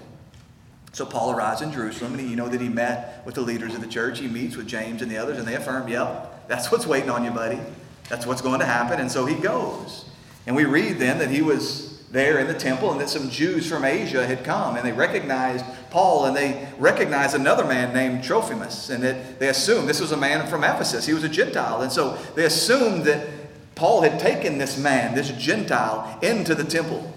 So 0.94 1.06
Paul 1.06 1.32
arrives 1.32 1.62
in 1.62 1.74
Jerusalem, 1.74 2.18
and 2.18 2.30
you 2.30 2.38
know 2.38 2.48
that 2.48 2.62
he 2.62 2.70
met 2.70 3.22
with 3.26 3.36
the 3.36 3.42
leaders 3.42 3.76
of 3.76 3.82
the 3.82 3.88
church. 3.88 4.20
He 4.20 4.30
meets 4.30 4.56
with 4.56 4.66
James 4.66 5.02
and 5.02 5.12
the 5.12 5.18
others, 5.18 5.38
and 5.38 5.46
they 5.46 5.56
affirm, 5.56 5.90
yep, 5.90 6.48
that's 6.48 6.72
what's 6.72 6.88
waiting 6.88 7.10
on 7.10 7.26
you, 7.26 7.32
buddy. 7.32 7.60
That's 8.08 8.26
what's 8.26 8.42
going 8.42 8.62
to 8.62 8.66
happen. 8.66 9.02
And 9.02 9.12
so 9.12 9.26
he 9.26 9.36
goes. 9.36 10.06
And 10.46 10.56
we 10.56 10.64
read 10.64 11.00
then 11.00 11.20
that 11.20 11.30
he 11.30 11.42
was 11.42 11.87
there 12.12 12.40
in 12.40 12.48
the 12.48 12.54
temple 12.54 12.92
and 12.92 13.02
that 13.02 13.10
some 13.10 13.30
Jews 13.30 13.68
from 13.68 13.84
Asia 13.84 14.26
had 14.26 14.44
come 14.44 14.78
and 14.78 14.86
they 14.86 14.94
recognized 14.94 15.66
Paul 15.90 16.26
and 16.26 16.36
they 16.36 16.68
recognized 16.78 17.36
another 17.36 17.66
man 17.66 17.94
named 17.94 18.24
Trophimus 18.24 18.90
and 18.90 19.04
that 19.04 19.40
they 19.40 19.50
assumed 19.50 19.90
this 19.90 20.00
was 20.00 20.14
a 20.14 20.18
man 20.18 20.48
from 20.48 20.64
Ephesus. 20.64 21.06
He 21.06 21.14
was 21.14 21.24
a 21.24 21.30
Gentile. 21.30 21.82
And 21.82 21.92
so 21.92 22.18
they 22.36 22.46
assumed 22.46 23.04
that 23.06 23.28
Paul 23.76 24.02
had 24.02 24.20
taken 24.20 24.58
this 24.58 24.78
man, 24.78 25.16
this 25.16 25.30
Gentile, 25.32 26.18
into 26.22 26.56
the 26.56 26.64
temple. 26.64 27.14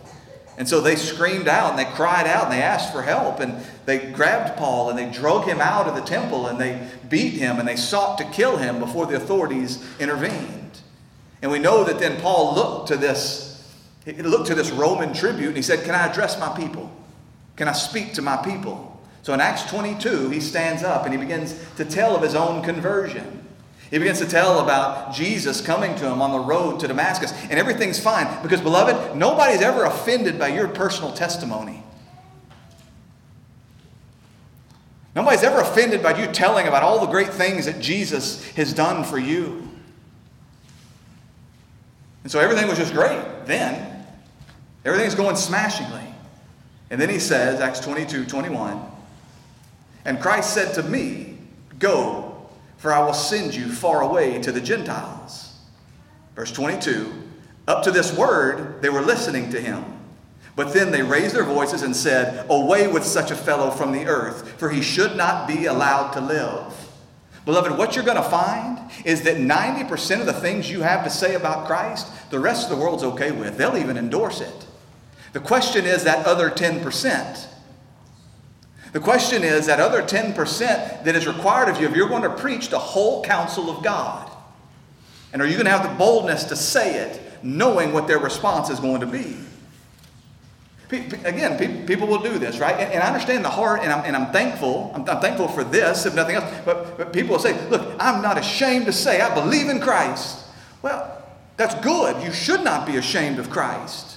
And 0.59 0.69
so 0.69 0.81
they 0.81 0.97
screamed 0.97 1.49
out 1.49 1.71
and 1.71 1.79
they 1.79 1.91
cried 1.91 2.27
out 2.27 2.45
and 2.45 2.53
they 2.53 2.63
asked 2.63 2.93
for 2.93 3.03
help 3.03 3.41
and 3.41 3.65
they 3.87 4.11
grabbed 4.11 4.59
Paul 4.59 4.91
and 4.91 4.99
they 4.99 5.09
drug 5.09 5.47
him 5.47 5.61
out 5.61 5.87
of 5.87 5.95
the 5.95 6.03
temple 6.03 6.49
and 6.49 6.61
they 6.61 6.87
beat 7.09 7.35
him 7.35 7.59
and 7.59 7.67
they 7.67 7.77
sought 7.77 8.19
to 8.19 8.25
kill 8.25 8.59
him 8.59 8.79
before 8.79 9.07
the 9.07 9.17
authorities 9.17 9.83
intervened. 9.99 10.81
And 11.41 11.51
we 11.51 11.61
know 11.61 11.85
that 11.85 11.99
then 11.99 12.21
Paul 12.21 12.55
looked 12.55 12.89
to 12.89 12.97
this 12.97 13.50
he 14.05 14.13
looked 14.23 14.47
to 14.47 14.55
this 14.55 14.71
Roman 14.71 15.13
tribune 15.13 15.49
and 15.49 15.57
he 15.57 15.63
said, 15.63 15.85
Can 15.85 15.95
I 15.95 16.07
address 16.07 16.39
my 16.39 16.49
people? 16.57 16.91
Can 17.57 17.69
I 17.69 17.73
speak 17.73 18.15
to 18.15 18.23
my 18.23 18.37
people? 18.39 18.87
So 19.23 19.35
in 19.35 19.41
Acts 19.41 19.71
22, 19.71 20.31
he 20.31 20.41
stands 20.41 20.83
up 20.83 21.05
and 21.05 21.13
he 21.13 21.21
begins 21.21 21.55
to 21.77 21.85
tell 21.85 22.17
of 22.17 22.23
his 22.23 22.35
own 22.35 22.63
conversion. 22.63 23.47
He 23.91 23.99
begins 23.99 24.21
to 24.21 24.27
tell 24.27 24.61
about 24.61 25.13
Jesus 25.13 25.61
coming 25.61 25.95
to 25.97 26.07
him 26.07 26.23
on 26.23 26.31
the 26.31 26.39
road 26.39 26.81
to 26.81 26.89
Damascus. 26.89 27.33
And 27.43 27.55
everything's 27.55 27.99
fine 27.99 28.43
because, 28.43 28.61
beloved, 28.61 29.17
nobody's 29.17 29.61
ever 29.61 29.85
offended 29.85 30.39
by 30.39 30.49
your 30.49 30.69
personal 30.69 31.13
testimony. 31.13 31.83
Nobody's 35.15 35.43
ever 35.43 35.61
offended 35.61 36.05
by 36.05 36.17
you 36.19 36.31
telling 36.31 36.69
about 36.69 36.85
all 36.85 37.01
the 37.01 37.11
great 37.11 37.31
things 37.31 37.67
that 37.67 37.81
Jesus 37.81 38.49
has 38.53 38.73
done 38.73 39.03
for 39.03 39.19
you. 39.19 39.69
And 42.23 42.31
so 42.31 42.39
everything 42.39 42.69
was 42.69 42.79
just 42.79 42.93
great 42.93 43.21
then. 43.47 43.90
Everything's 44.85 45.15
going 45.15 45.37
smashingly. 45.37 46.15
And 46.91 47.01
then 47.01 47.09
he 47.09 47.19
says, 47.19 47.61
Acts 47.61 47.81
22 47.81 48.25
21, 48.25 48.81
and 50.05 50.21
Christ 50.21 50.55
said 50.55 50.75
to 50.75 50.83
me, 50.83 51.39
Go, 51.79 52.49
for 52.79 52.93
I 52.93 53.05
will 53.05 53.15
send 53.15 53.55
you 53.55 53.69
far 53.71 54.03
away 54.03 54.41
to 54.43 54.53
the 54.53 54.61
Gentiles. 54.61 55.55
Verse 56.35 56.53
22 56.53 57.13
Up 57.69 57.83
to 57.85 57.91
this 57.91 58.17
word, 58.17 58.83
they 58.83 58.89
were 58.89 59.03
listening 59.03 59.51
to 59.51 59.61
him. 59.61 59.85
But 60.57 60.75
then 60.75 60.91
they 60.91 61.03
raised 61.03 61.35
their 61.35 61.45
voices 61.45 61.83
and 61.83 61.95
said, 61.95 62.47
Away 62.51 62.89
with 62.89 63.05
such 63.05 63.31
a 63.31 63.37
fellow 63.37 63.71
from 63.71 63.93
the 63.93 64.07
earth, 64.07 64.59
for 64.59 64.69
he 64.69 64.83
should 64.83 65.17
not 65.17 65.47
be 65.47 65.67
allowed 65.67 66.11
to 66.13 66.21
live. 66.21 66.75
Beloved, 67.45 67.79
what 67.79 67.95
you're 67.95 68.05
going 68.05 68.17
to 68.17 68.23
find 68.23 68.91
is 69.05 69.23
that 69.23 69.37
90% 69.37 70.21
of 70.21 70.27
the 70.27 70.33
things 70.33 70.71
you 70.71 70.83
have 70.83 71.05
to 71.05 71.11
say 71.11 71.35
about 71.35 71.67
Christ, 71.67 72.31
the 72.31 72.39
rest 72.39 72.65
of 72.65 72.77
the 72.77 72.83
world's 72.83 73.03
okay 73.03 73.31
with. 73.31 73.57
They'll 73.57 73.77
even 73.77 73.97
endorse 73.97 74.41
it. 74.41 74.67
The 75.33 75.41
question 75.41 75.87
is 75.87 76.05
that 76.05 76.27
other 76.27 76.51
10%. 76.51 77.47
The 78.93 79.01
question 79.01 79.45
is 79.45 79.67
that 79.67 79.79
other 79.79 80.03
10% 80.03 80.35
that 81.05 81.15
is 81.15 81.27
required 81.27 81.69
of 81.69 81.81
you 81.81 81.89
if 81.89 81.95
you're 81.95 82.09
going 82.09 82.23
to 82.23 82.35
preach 82.35 82.71
the 82.71 82.79
whole 82.79 83.23
counsel 83.23 83.71
of 83.71 83.85
God. 83.85 84.31
And 85.33 85.41
are 85.41 85.47
you 85.47 85.55
going 85.55 85.67
to 85.67 85.71
have 85.71 85.89
the 85.89 85.97
boldness 85.97 86.45
to 86.45 86.57
say 86.57 86.97
it 86.97 87.21
knowing 87.43 87.93
what 87.93 88.09
their 88.09 88.19
response 88.19 88.69
is 88.69 88.81
going 88.81 89.01
to 89.01 89.07
be? 89.07 89.37
Again, 90.91 91.87
people 91.87 92.09
will 92.09 92.21
do 92.21 92.37
this, 92.37 92.59
right? 92.59 92.75
And 92.75 93.01
I 93.01 93.07
understand 93.07 93.45
the 93.45 93.51
heart, 93.51 93.83
and 93.85 93.93
I'm, 93.93 94.05
and 94.05 94.17
I'm 94.17 94.33
thankful. 94.33 94.91
I'm, 94.93 95.09
I'm 95.09 95.21
thankful 95.21 95.47
for 95.47 95.63
this, 95.63 96.05
if 96.05 96.17
nothing 96.17 96.35
else. 96.35 96.53
But, 96.65 96.99
but 96.99 97.13
people 97.13 97.35
will 97.35 97.39
say, 97.39 97.69
look, 97.69 97.95
I'm 98.01 98.21
not 98.23 98.37
ashamed 98.39 98.87
to 98.87 98.93
say 98.93 99.21
I 99.21 99.33
believe 99.33 99.69
in 99.69 99.81
Christ. 99.81 100.45
Well, 100.83 101.23
that's 101.57 101.77
good. 101.77 102.21
You 102.25 102.33
should 102.33 102.65
not 102.65 102.89
be 102.89 102.97
ashamed 102.97 103.39
of 103.39 103.51
Christ. 103.51 104.17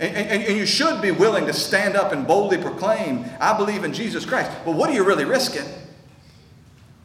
And, 0.00 0.16
and, 0.16 0.42
and, 0.44 0.56
you 0.56 0.64
should 0.64 1.02
be 1.02 1.10
willing 1.10 1.46
to 1.46 1.52
stand 1.52 1.94
up 1.94 2.10
and 2.12 2.26
boldly 2.26 2.56
proclaim, 2.56 3.26
I 3.38 3.54
believe 3.54 3.84
in 3.84 3.92
Jesus 3.92 4.24
Christ. 4.24 4.50
But 4.64 4.72
what 4.72 4.88
are 4.88 4.94
you 4.94 5.04
really 5.04 5.26
risking? 5.26 5.66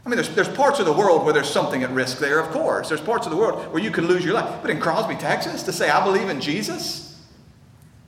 I 0.06 0.10
mean, 0.10 0.16
there's, 0.16 0.30
there's 0.30 0.48
parts 0.48 0.80
of 0.80 0.86
the 0.86 0.94
world 0.94 1.26
where 1.26 1.34
there's 1.34 1.50
something 1.50 1.84
at 1.84 1.90
risk 1.90 2.20
there, 2.20 2.40
of 2.40 2.52
course. 2.52 2.88
There's 2.88 3.02
parts 3.02 3.26
of 3.26 3.32
the 3.32 3.38
world 3.38 3.74
where 3.74 3.84
you 3.84 3.92
can 3.92 4.08
lose 4.08 4.24
your 4.24 4.34
life. 4.34 4.62
But 4.62 4.72
in 4.72 4.80
Crosby, 4.80 5.16
Texas, 5.16 5.64
to 5.64 5.74
say, 5.74 5.90
I 5.90 6.06
believe 6.06 6.30
in 6.30 6.40
Jesus, 6.40 7.22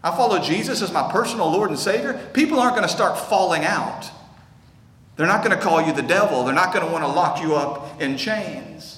I 0.01 0.15
follow 0.15 0.39
Jesus 0.39 0.81
as 0.81 0.93
my 0.93 1.11
personal 1.11 1.51
Lord 1.51 1.69
and 1.69 1.77
Savior, 1.77 2.13
people 2.31 2.59
aren't 2.59 2.75
going 2.75 2.87
to 2.87 2.93
start 2.93 3.19
falling 3.19 3.65
out. 3.65 4.09
They're 5.17 5.27
not 5.27 5.43
going 5.43 5.57
to 5.57 5.61
call 5.61 5.81
you 5.81 5.91
the 5.91 6.01
devil. 6.01 6.45
They're 6.45 6.55
not 6.55 6.71
going 6.71 6.85
to 6.85 6.91
want 6.91 7.03
to 7.03 7.09
lock 7.09 7.41
you 7.41 7.55
up 7.55 8.01
in 8.01 8.15
chains. 8.15 8.96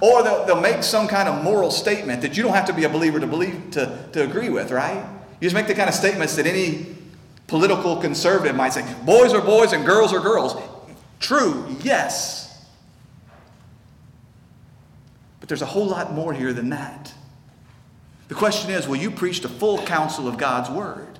Or 0.00 0.22
they'll, 0.22 0.44
they'll 0.46 0.60
make 0.60 0.82
some 0.82 1.08
kind 1.08 1.28
of 1.28 1.42
moral 1.42 1.70
statement 1.70 2.22
that 2.22 2.36
you 2.36 2.42
don't 2.42 2.52
have 2.52 2.66
to 2.66 2.72
be 2.72 2.84
a 2.84 2.88
believer 2.88 3.18
to 3.18 3.26
believe 3.26 3.70
to, 3.72 4.08
to 4.12 4.22
agree 4.22 4.50
with, 4.50 4.70
right? 4.70 5.04
You 5.40 5.46
just 5.46 5.54
make 5.54 5.66
the 5.66 5.74
kind 5.74 5.88
of 5.88 5.94
statements 5.94 6.36
that 6.36 6.46
any 6.46 6.96
political 7.46 7.96
conservative 7.96 8.56
might 8.56 8.72
say, 8.72 8.84
boys 9.04 9.32
are 9.32 9.40
boys 9.40 9.72
and 9.72 9.86
girls 9.86 10.12
are 10.12 10.20
girls. 10.20 10.56
True, 11.20 11.76
yes. 11.82 12.66
But 15.40 15.48
there's 15.48 15.62
a 15.62 15.66
whole 15.66 15.86
lot 15.86 16.12
more 16.12 16.32
here 16.32 16.52
than 16.52 16.70
that. 16.70 17.14
The 18.28 18.34
question 18.34 18.70
is 18.70 18.88
will 18.88 18.96
you 18.96 19.10
preach 19.10 19.40
the 19.40 19.48
full 19.48 19.78
counsel 19.78 20.26
of 20.28 20.36
God's 20.36 20.68
Word? 20.68 21.18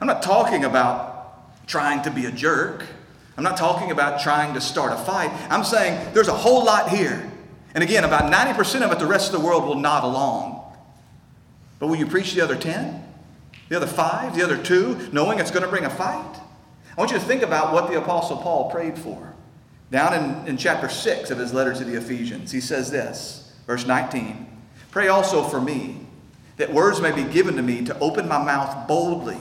I'm 0.00 0.06
not 0.06 0.22
talking 0.22 0.64
about 0.64 1.66
trying 1.66 2.02
to 2.02 2.10
be 2.10 2.26
a 2.26 2.30
jerk. 2.30 2.84
I'm 3.36 3.44
not 3.44 3.56
talking 3.56 3.90
about 3.90 4.20
trying 4.20 4.54
to 4.54 4.60
start 4.60 4.92
a 4.92 4.96
fight. 4.96 5.30
I'm 5.50 5.64
saying 5.64 6.12
there's 6.12 6.28
a 6.28 6.34
whole 6.34 6.64
lot 6.64 6.90
here. 6.90 7.30
And 7.74 7.84
again, 7.84 8.04
about 8.04 8.32
90% 8.32 8.82
of 8.82 8.92
it, 8.92 8.98
the 8.98 9.06
rest 9.06 9.32
of 9.32 9.40
the 9.40 9.46
world 9.46 9.64
will 9.64 9.74
nod 9.74 10.04
along. 10.04 10.62
But 11.78 11.88
will 11.88 11.96
you 11.96 12.06
preach 12.06 12.34
the 12.34 12.40
other 12.40 12.56
10? 12.56 13.04
The 13.68 13.76
other 13.76 13.86
five? 13.86 14.34
The 14.34 14.42
other 14.42 14.60
two? 14.60 15.08
Knowing 15.12 15.38
it's 15.38 15.50
going 15.50 15.62
to 15.62 15.68
bring 15.68 15.84
a 15.84 15.90
fight? 15.90 16.40
I 16.96 17.00
want 17.00 17.12
you 17.12 17.18
to 17.18 17.24
think 17.24 17.42
about 17.42 17.72
what 17.72 17.88
the 17.88 17.98
Apostle 17.98 18.38
Paul 18.38 18.70
prayed 18.70 18.98
for. 18.98 19.34
Down 19.90 20.14
in, 20.14 20.48
in 20.48 20.56
chapter 20.56 20.88
6 20.88 21.30
of 21.30 21.38
his 21.38 21.54
letter 21.54 21.72
to 21.74 21.84
the 21.84 21.96
Ephesians, 21.96 22.50
he 22.50 22.60
says 22.60 22.90
this, 22.90 23.52
verse 23.66 23.86
19 23.86 24.46
Pray 24.90 25.08
also 25.08 25.44
for 25.44 25.60
me, 25.60 26.06
that 26.56 26.72
words 26.72 27.00
may 27.00 27.12
be 27.12 27.22
given 27.22 27.56
to 27.56 27.62
me 27.62 27.84
to 27.84 27.98
open 28.00 28.26
my 28.26 28.42
mouth 28.42 28.88
boldly 28.88 29.38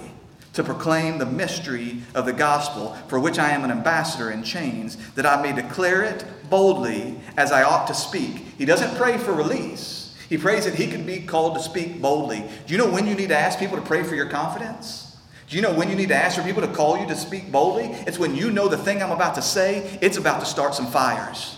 to 0.53 0.63
proclaim 0.63 1.17
the 1.17 1.25
mystery 1.25 2.01
of 2.15 2.25
the 2.25 2.33
gospel, 2.33 2.93
for 3.07 3.19
which 3.19 3.37
I 3.37 3.51
am 3.51 3.63
an 3.63 3.71
ambassador 3.71 4.31
in 4.31 4.43
chains, 4.43 4.97
that 5.13 5.25
I 5.25 5.41
may 5.41 5.53
declare 5.53 6.03
it 6.03 6.25
boldly 6.49 7.19
as 7.37 7.51
I 7.51 7.63
ought 7.63 7.87
to 7.87 7.93
speak. 7.93 8.43
He 8.57 8.65
doesn't 8.65 8.95
pray 8.97 9.17
for 9.17 9.33
release. 9.33 10.15
He 10.29 10.37
prays 10.37 10.65
that 10.65 10.75
he 10.75 10.87
can 10.87 11.05
be 11.05 11.21
called 11.21 11.55
to 11.55 11.61
speak 11.61 12.01
boldly. 12.01 12.43
Do 12.65 12.73
you 12.73 12.77
know 12.77 12.89
when 12.89 13.07
you 13.07 13.15
need 13.15 13.29
to 13.29 13.37
ask 13.37 13.59
people 13.59 13.77
to 13.77 13.83
pray 13.83 14.03
for 14.03 14.15
your 14.15 14.27
confidence? 14.27 15.17
Do 15.47 15.55
you 15.55 15.61
know 15.61 15.73
when 15.73 15.89
you 15.89 15.95
need 15.95 16.09
to 16.09 16.15
ask 16.15 16.37
for 16.37 16.43
people 16.43 16.61
to 16.61 16.73
call 16.73 16.99
you 16.99 17.07
to 17.07 17.15
speak 17.15 17.51
boldly? 17.51 17.85
It's 18.05 18.19
when 18.19 18.35
you 18.35 18.51
know 18.51 18.67
the 18.67 18.77
thing 18.77 19.01
I'm 19.01 19.11
about 19.11 19.35
to 19.35 19.41
say, 19.41 19.97
it's 20.01 20.17
about 20.17 20.41
to 20.41 20.45
start 20.45 20.75
some 20.75 20.87
fires. 20.87 21.57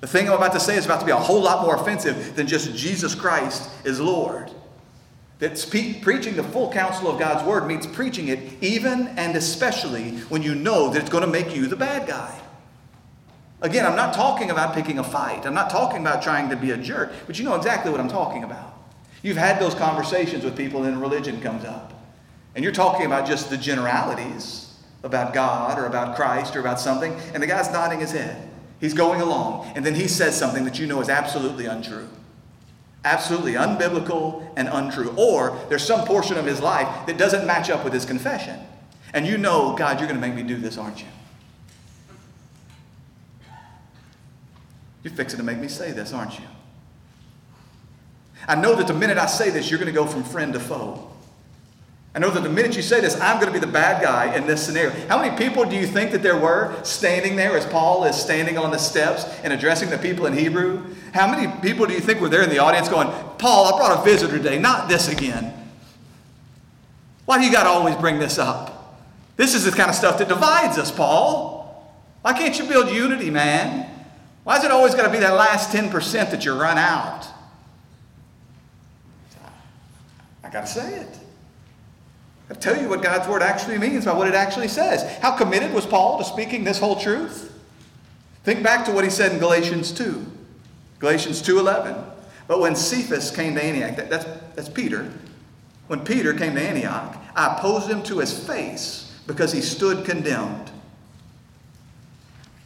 The 0.00 0.06
thing 0.06 0.28
I'm 0.28 0.34
about 0.34 0.52
to 0.52 0.60
say 0.60 0.76
is 0.76 0.86
about 0.86 1.00
to 1.00 1.06
be 1.06 1.12
a 1.12 1.16
whole 1.16 1.42
lot 1.42 1.62
more 1.62 1.74
offensive 1.74 2.36
than 2.36 2.46
just 2.46 2.74
Jesus 2.74 3.14
Christ 3.14 3.68
is 3.84 4.00
Lord. 4.00 4.50
That 5.40 5.58
spe- 5.58 6.02
preaching 6.02 6.36
the 6.36 6.42
full 6.44 6.70
counsel 6.72 7.08
of 7.08 7.18
God's 7.18 7.46
word 7.46 7.66
means 7.66 7.86
preaching 7.86 8.28
it 8.28 8.38
even 8.62 9.08
and 9.08 9.36
especially 9.36 10.12
when 10.28 10.42
you 10.42 10.54
know 10.54 10.90
that 10.90 11.00
it's 11.00 11.10
going 11.10 11.24
to 11.24 11.30
make 11.30 11.54
you 11.54 11.66
the 11.66 11.76
bad 11.76 12.06
guy. 12.06 12.39
Again, 13.62 13.84
I'm 13.84 13.96
not 13.96 14.14
talking 14.14 14.50
about 14.50 14.74
picking 14.74 14.98
a 14.98 15.04
fight. 15.04 15.44
I'm 15.44 15.54
not 15.54 15.68
talking 15.68 16.00
about 16.00 16.22
trying 16.22 16.48
to 16.48 16.56
be 16.56 16.70
a 16.70 16.76
jerk, 16.76 17.12
but 17.26 17.38
you 17.38 17.44
know 17.44 17.54
exactly 17.56 17.90
what 17.90 18.00
I'm 18.00 18.08
talking 18.08 18.42
about. 18.42 18.74
You've 19.22 19.36
had 19.36 19.60
those 19.60 19.74
conversations 19.74 20.44
with 20.44 20.56
people 20.56 20.84
and 20.84 21.00
religion 21.00 21.40
comes 21.40 21.64
up. 21.64 21.92
And 22.54 22.64
you're 22.64 22.72
talking 22.72 23.06
about 23.06 23.26
just 23.26 23.50
the 23.50 23.58
generalities 23.58 24.74
about 25.02 25.34
God 25.34 25.78
or 25.78 25.86
about 25.86 26.16
Christ 26.16 26.56
or 26.56 26.60
about 26.60 26.80
something, 26.80 27.14
and 27.32 27.42
the 27.42 27.46
guy's 27.46 27.70
nodding 27.70 28.00
his 28.00 28.12
head. 28.12 28.48
He's 28.80 28.94
going 28.94 29.20
along, 29.20 29.72
and 29.76 29.84
then 29.84 29.94
he 29.94 30.08
says 30.08 30.38
something 30.38 30.64
that 30.64 30.78
you 30.78 30.86
know 30.86 31.00
is 31.00 31.08
absolutely 31.08 31.66
untrue. 31.66 32.08
Absolutely 33.04 33.52
unbiblical 33.52 34.46
and 34.56 34.68
untrue. 34.68 35.14
Or 35.16 35.58
there's 35.68 35.86
some 35.86 36.06
portion 36.06 36.36
of 36.36 36.46
his 36.46 36.60
life 36.60 37.06
that 37.06 37.18
doesn't 37.18 37.46
match 37.46 37.70
up 37.70 37.84
with 37.84 37.92
his 37.92 38.04
confession. 38.04 38.58
And 39.12 39.26
you 39.26 39.38
know, 39.38 39.74
God, 39.76 39.98
you're 39.98 40.08
going 40.08 40.20
to 40.20 40.26
make 40.26 40.34
me 40.34 40.42
do 40.42 40.56
this, 40.56 40.78
aren't 40.78 41.00
you? 41.00 41.08
You're 45.02 45.14
fixing 45.14 45.38
to 45.38 45.44
make 45.44 45.58
me 45.58 45.68
say 45.68 45.92
this, 45.92 46.12
aren't 46.12 46.38
you? 46.38 46.44
I 48.46 48.54
know 48.54 48.74
that 48.74 48.86
the 48.86 48.94
minute 48.94 49.18
I 49.18 49.26
say 49.26 49.50
this, 49.50 49.70
you're 49.70 49.78
going 49.78 49.92
to 49.92 49.98
go 49.98 50.06
from 50.06 50.24
friend 50.24 50.52
to 50.52 50.60
foe. 50.60 51.10
I 52.14 52.18
know 52.18 52.30
that 52.30 52.42
the 52.42 52.48
minute 52.50 52.74
you 52.74 52.82
say 52.82 53.00
this, 53.00 53.20
I'm 53.20 53.36
going 53.36 53.46
to 53.46 53.52
be 53.52 53.64
the 53.64 53.70
bad 53.70 54.02
guy 54.02 54.34
in 54.34 54.46
this 54.46 54.64
scenario. 54.64 54.90
How 55.06 55.22
many 55.22 55.36
people 55.36 55.64
do 55.64 55.76
you 55.76 55.86
think 55.86 56.10
that 56.10 56.22
there 56.22 56.36
were 56.36 56.74
standing 56.82 57.36
there 57.36 57.56
as 57.56 57.64
Paul 57.66 58.04
is 58.04 58.16
standing 58.16 58.58
on 58.58 58.72
the 58.72 58.78
steps 58.78 59.24
and 59.44 59.52
addressing 59.52 59.90
the 59.90 59.98
people 59.98 60.26
in 60.26 60.32
Hebrew? 60.32 60.84
How 61.14 61.30
many 61.30 61.52
people 61.60 61.86
do 61.86 61.94
you 61.94 62.00
think 62.00 62.20
were 62.20 62.28
there 62.28 62.42
in 62.42 62.50
the 62.50 62.58
audience 62.58 62.88
going, 62.88 63.08
Paul, 63.38 63.72
I 63.72 63.78
brought 63.78 64.00
a 64.00 64.04
visitor 64.04 64.38
today, 64.38 64.58
not 64.58 64.88
this 64.88 65.08
again? 65.08 65.54
Why 67.26 67.38
do 67.38 67.44
you 67.44 67.52
got 67.52 67.62
to 67.62 67.68
always 67.68 67.94
bring 67.94 68.18
this 68.18 68.38
up? 68.38 68.98
This 69.36 69.54
is 69.54 69.64
the 69.64 69.70
kind 69.70 69.88
of 69.88 69.94
stuff 69.94 70.18
that 70.18 70.28
divides 70.28 70.78
us, 70.78 70.90
Paul. 70.90 71.94
Why 72.22 72.32
can't 72.32 72.58
you 72.58 72.64
build 72.64 72.90
unity, 72.90 73.30
man? 73.30 73.89
Why 74.44 74.58
is 74.58 74.64
it 74.64 74.70
always 74.70 74.94
going 74.94 75.06
to 75.06 75.12
be 75.12 75.18
that 75.18 75.34
last 75.34 75.74
10% 75.74 76.30
that 76.30 76.44
you 76.44 76.58
run 76.58 76.78
out? 76.78 77.26
I 80.42 80.48
got 80.50 80.62
to 80.62 80.66
say 80.66 80.94
it. 81.00 81.18
I 82.50 82.54
tell 82.54 82.80
you 82.80 82.88
what 82.88 83.02
God's 83.02 83.28
word 83.28 83.42
actually 83.42 83.78
means 83.78 84.06
by 84.06 84.12
what 84.12 84.26
it 84.26 84.34
actually 84.34 84.68
says. 84.68 85.18
How 85.18 85.36
committed 85.36 85.72
was 85.72 85.86
Paul 85.86 86.18
to 86.18 86.24
speaking 86.24 86.64
this 86.64 86.80
whole 86.80 86.96
truth? 86.96 87.52
Think 88.42 88.62
back 88.62 88.84
to 88.86 88.92
what 88.92 89.04
he 89.04 89.10
said 89.10 89.32
in 89.32 89.38
Galatians 89.38 89.92
2. 89.92 90.26
Galatians 90.98 91.42
2:11. 91.42 92.04
But 92.48 92.58
when 92.58 92.74
Cephas 92.74 93.30
came 93.30 93.54
to 93.54 93.62
Antioch, 93.62 93.94
that, 93.96 94.10
that's, 94.10 94.24
that's 94.56 94.68
Peter. 94.68 95.12
When 95.86 96.00
Peter 96.00 96.34
came 96.34 96.56
to 96.56 96.60
Antioch, 96.60 97.16
I 97.36 97.56
opposed 97.56 97.88
him 97.88 98.02
to 98.04 98.18
his 98.18 98.36
face 98.36 99.12
because 99.26 99.52
he 99.52 99.60
stood 99.60 100.04
condemned. 100.04 100.70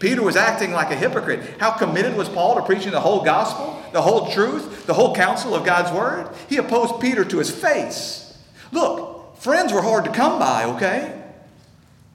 Peter 0.00 0.22
was 0.22 0.34
acting 0.34 0.72
like 0.72 0.90
a 0.90 0.96
hypocrite. 0.96 1.60
How 1.60 1.70
committed 1.70 2.16
was 2.16 2.28
Paul 2.28 2.56
to 2.56 2.62
preaching 2.62 2.90
the 2.90 3.00
whole 3.00 3.22
gospel, 3.22 3.80
the 3.92 4.00
whole 4.00 4.30
truth, 4.30 4.86
the 4.86 4.94
whole 4.94 5.14
counsel 5.14 5.54
of 5.54 5.64
God's 5.64 5.92
word? 5.92 6.28
He 6.48 6.56
opposed 6.56 7.00
Peter 7.00 7.24
to 7.24 7.38
his 7.38 7.50
face. 7.50 8.36
Look, 8.72 9.36
friends 9.36 9.72
were 9.72 9.82
hard 9.82 10.04
to 10.04 10.10
come 10.10 10.38
by, 10.38 10.64
okay? 10.64 11.22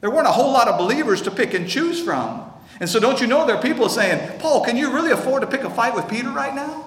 There 0.01 0.09
weren't 0.09 0.27
a 0.27 0.31
whole 0.31 0.51
lot 0.51 0.67
of 0.67 0.79
believers 0.79 1.21
to 1.21 1.31
pick 1.31 1.53
and 1.53 1.69
choose 1.69 2.01
from. 2.01 2.51
And 2.79 2.89
so, 2.89 2.99
don't 2.99 3.21
you 3.21 3.27
know 3.27 3.45
there 3.45 3.55
are 3.55 3.61
people 3.61 3.87
saying, 3.87 4.39
Paul, 4.39 4.65
can 4.65 4.75
you 4.75 4.91
really 4.91 5.11
afford 5.11 5.41
to 5.41 5.47
pick 5.47 5.61
a 5.61 5.69
fight 5.69 5.95
with 5.95 6.09
Peter 6.09 6.29
right 6.29 6.53
now? 6.53 6.85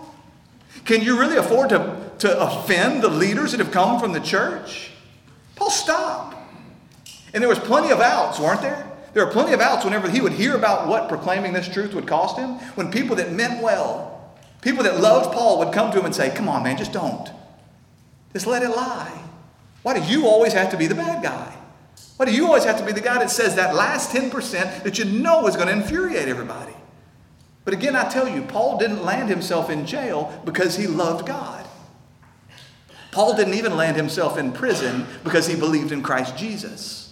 Can 0.85 1.03
you 1.03 1.19
really 1.19 1.37
afford 1.37 1.71
to, 1.71 2.11
to 2.19 2.41
offend 2.41 3.03
the 3.03 3.09
leaders 3.09 3.53
that 3.53 3.61
have 3.61 3.71
come 3.71 4.01
from 4.01 4.13
the 4.13 4.21
church? 4.21 4.91
Paul, 5.55 5.71
stop. 5.71 6.35
And 7.33 7.41
there 7.41 7.49
was 7.49 7.59
plenty 7.59 7.91
of 7.91 8.01
outs, 8.01 8.41
weren't 8.41 8.63
there? 8.63 8.88
There 9.13 9.25
were 9.25 9.33
plenty 9.33 9.53
of 9.53 9.61
outs 9.61 9.85
whenever 9.85 10.09
he 10.09 10.21
would 10.21 10.33
hear 10.33 10.55
about 10.55 10.89
what 10.89 11.09
proclaiming 11.09 11.53
this 11.53 11.69
truth 11.69 11.95
would 11.95 12.07
cost 12.07 12.39
him. 12.39 12.55
When 12.75 12.91
people 12.91 13.17
that 13.17 13.33
meant 13.33 13.63
well, 13.63 14.35
people 14.61 14.85
that 14.85 15.01
loved 15.01 15.33
Paul 15.33 15.59
would 15.59 15.73
come 15.73 15.91
to 15.93 15.99
him 15.99 16.05
and 16.05 16.15
say, 16.15 16.31
Come 16.35 16.49
on, 16.49 16.63
man, 16.63 16.77
just 16.77 16.93
don't. 16.93 17.31
Just 18.33 18.47
let 18.47 18.63
it 18.63 18.69
lie. 18.69 19.23
Why 19.83 19.99
do 19.99 20.05
you 20.05 20.27
always 20.27 20.53
have 20.53 20.71
to 20.71 20.77
be 20.77 20.87
the 20.87 20.95
bad 20.95 21.23
guy? 21.23 21.57
Why 22.17 22.27
do 22.27 22.35
you 22.35 22.47
always 22.47 22.65
have 22.65 22.79
to 22.79 22.85
be 22.85 22.93
the 22.93 23.01
guy 23.01 23.19
that 23.19 23.31
says 23.31 23.55
that 23.55 23.75
last 23.75 24.15
10% 24.15 24.83
that 24.83 24.99
you 24.99 25.05
know 25.05 25.47
is 25.47 25.57
going 25.57 25.69
to 25.69 25.75
infuriate 25.75 26.29
everybody? 26.29 26.75
But 27.65 27.75
again, 27.75 27.95
I 27.95 28.09
tell 28.09 28.29
you, 28.29 28.43
Paul 28.43 28.79
didn't 28.79 29.05
land 29.05 29.29
himself 29.29 29.71
in 29.71 29.87
jail 29.87 30.41
because 30.45 30.77
he 30.77 30.87
loved 30.87 31.27
God. 31.27 31.67
Paul 33.13 33.37
didn't 33.37 33.55
even 33.55 33.77
land 33.77 33.97
himself 33.97 34.37
in 34.37 34.53
prison 34.53 35.07
because 35.25 35.47
he 35.47 35.55
believed 35.55 35.93
in 35.93 36.03
Christ 36.03 36.37
Jesus. 36.37 37.08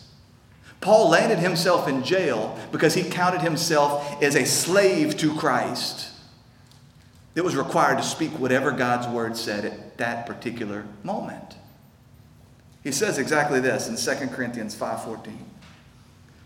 Paul 0.80 1.08
landed 1.10 1.38
himself 1.38 1.88
in 1.88 2.04
jail 2.04 2.58
because 2.70 2.94
he 2.94 3.02
counted 3.02 3.40
himself 3.40 4.22
as 4.22 4.36
a 4.36 4.44
slave 4.44 5.16
to 5.18 5.34
Christ 5.34 6.10
It 7.34 7.44
was 7.44 7.54
required 7.54 7.98
to 7.98 8.02
speak 8.02 8.30
whatever 8.38 8.72
God's 8.72 9.06
word 9.06 9.36
said 9.36 9.66
at 9.66 9.98
that 9.98 10.26
particular 10.26 10.86
moment. 11.02 11.56
He 12.82 12.92
says 12.92 13.18
exactly 13.18 13.60
this 13.60 13.88
in 13.88 13.96
2 13.96 14.28
Corinthians 14.32 14.74
5:14. 14.74 15.44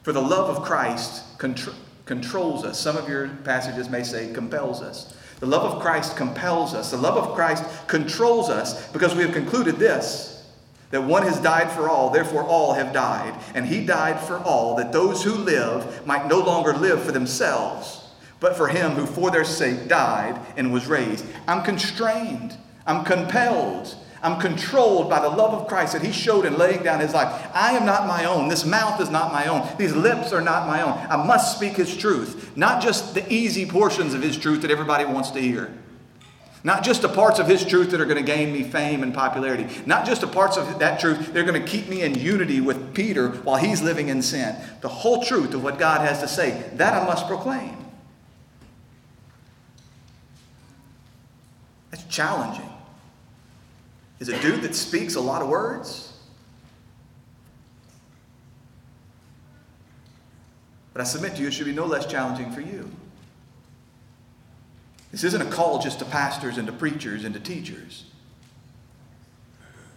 For 0.02 0.12
the 0.12 0.22
love 0.22 0.56
of 0.56 0.64
Christ 0.64 1.38
contr- 1.38 1.74
controls 2.06 2.64
us. 2.64 2.80
Some 2.80 2.96
of 2.96 3.08
your 3.08 3.28
passages 3.44 3.88
may 3.88 4.02
say 4.02 4.32
compels 4.32 4.82
us. 4.82 5.14
The 5.38 5.46
love 5.46 5.62
of 5.62 5.80
Christ 5.80 6.16
compels 6.16 6.74
us. 6.74 6.90
The 6.90 6.96
love 6.96 7.16
of 7.16 7.34
Christ 7.34 7.64
controls 7.86 8.50
us 8.50 8.88
because 8.88 9.14
we 9.14 9.22
have 9.22 9.32
concluded 9.32 9.76
this 9.76 10.29
that 10.90 11.02
one 11.02 11.22
has 11.22 11.40
died 11.40 11.70
for 11.70 11.88
all, 11.88 12.10
therefore 12.10 12.44
all 12.44 12.74
have 12.74 12.92
died. 12.92 13.34
And 13.54 13.66
he 13.66 13.84
died 13.84 14.20
for 14.20 14.38
all, 14.38 14.76
that 14.76 14.92
those 14.92 15.22
who 15.22 15.34
live 15.34 16.06
might 16.06 16.28
no 16.28 16.40
longer 16.40 16.72
live 16.72 17.02
for 17.02 17.12
themselves, 17.12 18.08
but 18.40 18.56
for 18.56 18.68
him 18.68 18.92
who 18.92 19.06
for 19.06 19.30
their 19.30 19.44
sake 19.44 19.88
died 19.88 20.40
and 20.56 20.72
was 20.72 20.86
raised. 20.86 21.24
I'm 21.46 21.62
constrained, 21.62 22.56
I'm 22.86 23.04
compelled 23.04 23.96
I'm 24.22 24.38
controlled 24.38 25.08
by 25.08 25.20
the 25.20 25.28
love 25.28 25.54
of 25.54 25.66
Christ 25.66 25.94
that 25.94 26.02
He 26.02 26.12
showed 26.12 26.44
in 26.44 26.58
laying 26.58 26.82
down 26.82 27.00
His 27.00 27.14
life. 27.14 27.50
I 27.54 27.72
am 27.72 27.86
not 27.86 28.06
my 28.06 28.26
own. 28.26 28.48
This 28.48 28.66
mouth 28.66 29.00
is 29.00 29.10
not 29.10 29.32
my 29.32 29.46
own. 29.46 29.66
These 29.78 29.94
lips 29.94 30.32
are 30.32 30.42
not 30.42 30.66
my 30.66 30.82
own. 30.82 30.92
I 31.10 31.24
must 31.24 31.56
speak 31.56 31.74
His 31.74 31.96
truth, 31.96 32.56
not 32.56 32.82
just 32.82 33.14
the 33.14 33.32
easy 33.32 33.64
portions 33.64 34.12
of 34.12 34.22
His 34.22 34.36
truth 34.36 34.62
that 34.62 34.70
everybody 34.70 35.04
wants 35.04 35.30
to 35.30 35.40
hear. 35.40 35.72
Not 36.62 36.84
just 36.84 37.02
the 37.02 37.08
parts 37.08 37.38
of 37.38 37.46
His 37.46 37.64
truth 37.64 37.90
that 37.90 38.00
are 38.00 38.06
going 38.06 38.18
to 38.18 38.22
gain 38.22 38.52
me 38.52 38.62
fame 38.62 39.02
and 39.02 39.14
popularity. 39.14 39.66
Not 39.86 40.04
just 40.04 40.20
the 40.20 40.26
parts 40.26 40.56
of 40.56 40.78
that 40.78 41.00
truth 41.00 41.32
that 41.32 41.36
are 41.36 41.44
going 41.44 41.60
to 41.60 41.66
keep 41.66 41.88
me 41.88 42.02
in 42.02 42.14
unity 42.14 42.60
with 42.60 42.94
Peter 42.94 43.30
while 43.30 43.56
he's 43.56 43.80
living 43.80 44.08
in 44.08 44.20
sin. 44.20 44.56
The 44.82 44.88
whole 44.88 45.22
truth 45.22 45.54
of 45.54 45.62
what 45.62 45.78
God 45.78 46.02
has 46.02 46.20
to 46.20 46.28
say, 46.28 46.70
that 46.74 46.94
I 46.94 47.06
must 47.06 47.26
proclaim. 47.26 47.76
That's 51.90 52.04
challenging 52.04 52.68
is 54.20 54.28
a 54.28 54.38
dude 54.40 54.62
that 54.62 54.74
speaks 54.74 55.14
a 55.14 55.20
lot 55.20 55.40
of 55.40 55.48
words. 55.48 56.12
But 60.92 61.00
I 61.00 61.04
submit 61.04 61.36
to 61.36 61.42
you, 61.42 61.48
it 61.48 61.52
should 61.52 61.66
be 61.66 61.72
no 61.72 61.86
less 61.86 62.04
challenging 62.04 62.52
for 62.52 62.60
you. 62.60 62.90
This 65.10 65.24
isn't 65.24 65.42
a 65.42 65.50
call 65.50 65.80
just 65.80 65.98
to 65.98 66.04
pastors 66.04 66.56
and 66.56 66.66
to 66.66 66.72
preachers 66.72 67.24
and 67.24 67.34
to 67.34 67.40
teachers. 67.40 68.04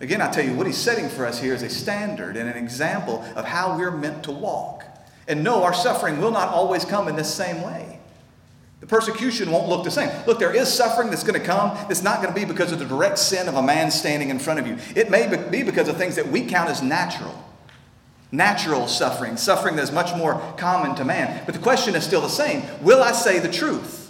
Again, 0.01 0.22
I 0.22 0.32
tell 0.32 0.43
you, 0.43 0.53
what 0.53 0.68
he's 0.68 0.78
setting 0.78 1.07
for 1.07 1.26
us 1.26 1.39
here 1.39 1.53
is 1.53 1.61
a 1.61 1.70
standard 1.70 2.36
and 2.36 2.49
an 2.49 2.57
example 2.57 3.24
of 3.36 3.45
how 3.45 3.78
we're 3.78 3.91
meant 3.91 4.24
to 4.24 4.32
walk. 4.32 4.84
And 5.28 5.43
no, 5.43 5.64
our 5.64 5.74
suffering 5.74 6.20
will 6.20 6.32
not 6.32 6.49
always 6.49 6.84
come 6.84 7.07
in 7.07 7.16
this 7.16 7.34
same 7.34 7.61
way. 7.61 7.99
The 8.82 8.88
persecution 8.88 9.49
won't 9.49 9.70
look 9.70 9.86
the 9.86 9.91
same. 9.91 10.09
Look, 10.28 10.39
there 10.39 10.53
is 10.53 10.68
suffering 10.68 11.09
that's 11.09 11.24
going 11.24 11.39
to 11.39 11.45
come. 11.45 11.78
It's 11.89 12.03
not 12.03 12.22
going 12.22 12.34
to 12.34 12.38
be 12.38 12.43
because 12.43 12.74
of 12.74 12.80
the 12.80 12.86
direct 12.86 13.18
sin 13.18 13.47
of 13.47 13.55
a 13.55 13.61
man 13.61 13.91
standing 13.91 14.30
in 14.30 14.39
front 14.39 14.59
of 14.59 14.68
you. 14.68 14.78
It 14.93 15.09
may 15.09 15.34
be 15.49 15.64
because 15.64 15.88
of 15.88 15.95
things 15.95 16.18
that 16.18 16.28
we 16.28 16.45
count 16.45 16.70
as 16.70 16.82
natural. 16.82 17.34
Natural 18.34 18.88
suffering, 18.88 19.38
suffering 19.38 19.78
that 19.78 19.84
is 19.84 19.91
much 19.93 20.14
more 20.18 20.41
common 20.57 20.95
to 20.95 21.05
man. 21.05 21.43
But 21.45 21.53
the 21.53 21.61
question 21.61 21.95
is 21.95 22.03
still 22.03 22.20
the 22.20 22.28
same 22.28 22.64
Will 22.82 23.01
I 23.01 23.14
say 23.14 23.39
the 23.39 23.49
truth? 23.49 24.03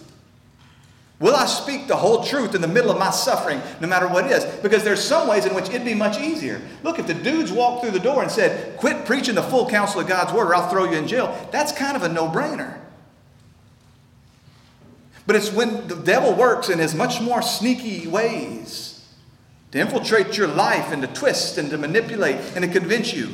Will 1.20 1.36
I 1.36 1.46
speak 1.46 1.88
the 1.88 1.96
whole 1.96 2.24
truth 2.24 2.54
in 2.56 2.62
the 2.62 2.68
middle 2.68 2.92
of 2.92 2.98
my 2.98 3.12
suffering, 3.12 3.62
no 3.80 3.88
matter 3.88 4.08
what 4.08 4.26
it 4.26 4.32
is? 4.32 4.44
Because 4.62 4.84
there's 4.84 5.02
some 5.02 5.28
ways 5.28 5.46
in 5.46 5.54
which 5.54 5.70
it'd 5.70 5.86
be 5.86 5.94
much 5.94 6.20
easier. 6.20 6.62
Look, 6.84 7.00
if 7.00 7.08
the 7.08 7.14
dudes 7.14 7.52
walked 7.52 7.82
through 7.82 7.92
the 7.92 8.00
door 8.00 8.24
and 8.24 8.32
said, 8.32 8.78
Quit 8.78 9.06
preaching 9.06 9.36
the 9.36 9.44
full 9.44 9.70
counsel 9.70 10.02
of 10.02 10.08
God's 10.08 10.34
word 10.34 10.48
or 10.48 10.56
I'll 10.56 10.70
throw 10.70 10.86
you 10.86 10.98
in 10.98 11.08
jail, 11.08 11.48
that's 11.52 11.72
kind 11.72 11.96
of 11.96 12.04
a 12.04 12.10
no 12.10 12.28
brainer. 12.28 12.78
But 15.26 15.38
it's 15.38 15.52
when 15.54 15.88
the 15.88 15.96
devil 15.96 16.34
works 16.34 16.70
in 16.70 16.80
his 16.80 16.94
much 16.94 17.22
more 17.22 17.42
sneaky 17.42 18.08
ways 18.08 19.08
to 19.72 19.80
infiltrate 19.80 20.38
your 20.38 20.48
life 20.48 20.92
and 20.92 21.02
to 21.02 21.08
twist 21.08 21.58
and 21.58 21.70
to 21.70 21.78
manipulate 21.78 22.36
and 22.56 22.66
to 22.66 22.68
convince 22.68 23.14
you. 23.14 23.30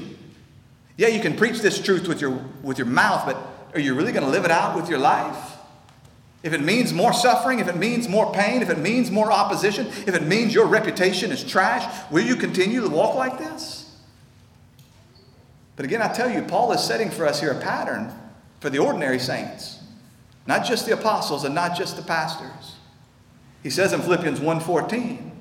Yeah, 0.95 1.07
you 1.07 1.21
can 1.21 1.35
preach 1.35 1.61
this 1.61 1.81
truth 1.81 2.07
with 2.07 2.21
your, 2.21 2.39
with 2.61 2.77
your 2.77 2.87
mouth, 2.87 3.25
but 3.25 3.37
are 3.73 3.79
you 3.79 3.95
really 3.95 4.11
going 4.11 4.25
to 4.25 4.29
live 4.29 4.45
it 4.45 4.51
out 4.51 4.75
with 4.75 4.89
your 4.89 4.99
life? 4.99 5.55
If 6.41 6.53
it 6.53 6.61
means 6.61 6.93
more 6.93 7.11
suffering, 7.11 7.59
if 7.59 7.67
it 7.67 7.75
means 7.75 8.07
more 8.07 8.31
pain, 8.31 8.61
if 8.61 8.69
it 8.69 8.79
means 8.79 9.11
more 9.11 9.31
opposition, 9.31 9.87
if 9.87 10.15
it 10.15 10.23
means 10.23 10.53
your 10.53 10.67
reputation 10.67 11.31
is 11.31 11.43
trash, 11.43 12.11
will 12.11 12.23
you 12.23 12.35
continue 12.35 12.81
to 12.81 12.89
walk 12.89 13.15
like 13.15 13.37
this? 13.37 13.97
But 15.75 15.85
again, 15.85 16.01
I 16.01 16.11
tell 16.11 16.29
you, 16.29 16.41
Paul 16.43 16.71
is 16.71 16.81
setting 16.81 17.09
for 17.09 17.25
us 17.25 17.39
here 17.39 17.51
a 17.51 17.59
pattern 17.59 18.13
for 18.59 18.69
the 18.69 18.79
ordinary 18.79 19.19
saints. 19.19 19.79
Not 20.47 20.65
just 20.65 20.85
the 20.85 20.93
apostles 20.93 21.43
and 21.43 21.53
not 21.53 21.77
just 21.77 21.95
the 21.95 22.01
pastors. 22.01 22.75
He 23.61 23.69
says 23.69 23.93
in 23.93 24.01
Philippians 24.01 24.39
1:14, 24.39 25.31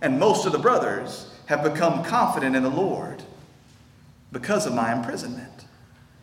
and 0.00 0.18
most 0.18 0.46
of 0.46 0.52
the 0.52 0.58
brothers 0.58 1.26
have 1.46 1.62
become 1.62 2.04
confident 2.04 2.54
in 2.54 2.62
the 2.62 2.70
Lord 2.70 3.22
because 4.32 4.66
of 4.66 4.74
my 4.74 4.92
imprisonment. 4.92 5.63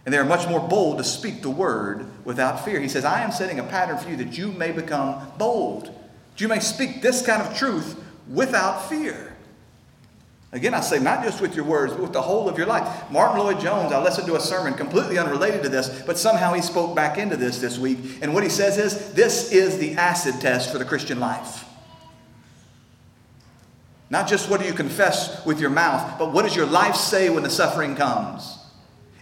And 0.06 0.14
they 0.14 0.18
are 0.18 0.26
much 0.26 0.47
more 0.47 0.60
bold 0.60 0.97
to 0.97 1.04
speak 1.04 1.41
the 1.41 1.49
word 1.49 2.06
without 2.26 2.66
fear. 2.66 2.80
He 2.80 2.89
says, 2.89 3.06
I 3.06 3.22
am 3.22 3.32
setting 3.32 3.60
a 3.60 3.64
pattern 3.64 3.97
for 3.97 4.10
you 4.10 4.18
that 4.18 4.38
you 4.38 4.52
may 4.52 4.72
become 4.72 5.32
bold. 5.38 5.86
That 5.86 6.41
you 6.41 6.47
may 6.47 6.60
speak 6.60 7.02
this 7.02 7.26
kind 7.26 7.41
of 7.41 7.56
truth 7.56 8.02
without 8.28 8.89
fear. 8.89 9.36
Again, 10.54 10.74
I 10.74 10.82
say 10.82 10.99
not 10.99 11.24
just 11.24 11.39
with 11.39 11.56
your 11.56 11.64
words, 11.64 11.93
but 11.93 12.02
with 12.02 12.14
the 12.14 12.22
whole 12.22 12.49
of 12.49 12.58
your 12.58 12.68
life. 12.68 13.10
Martyn 13.10 13.39
Lloyd-Jones, 13.39 13.93
I 13.93 14.04
listened 14.04 14.28
to 14.28 14.36
a 14.36 14.39
sermon 14.39 14.74
completely 14.74 15.18
unrelated 15.18 15.64
to 15.64 15.70
this, 15.70 16.02
but 16.06 16.18
somehow 16.18 16.52
he 16.54 16.62
spoke 16.62 16.93
back 16.93 17.18
into 17.18 17.38
this 17.38 17.62
this 17.62 17.78
week. 17.78 17.99
And 18.22 18.34
what 18.34 18.43
he 18.43 18.49
says 18.49 18.78
is 18.78 19.14
this 19.14 19.54
is 19.54 19.78
the 19.78 19.93
acid 19.93 20.41
test 20.41 20.72
for 20.72 20.78
the 20.78 20.84
Christian 20.84 21.22
life. 21.22 21.66
Not 24.10 24.28
just 24.28 24.49
what 24.49 24.60
do 24.60 24.66
you 24.66 24.74
confess 24.74 25.45
with 25.45 25.62
your 25.62 25.70
mouth, 25.70 26.20
but 26.20 26.34
what 26.34 26.41
does 26.43 26.54
your 26.54 26.66
life 26.66 26.95
say 26.95 27.30
when 27.30 27.43
the 27.43 27.49
suffering 27.49 27.95
comes? 27.95 28.58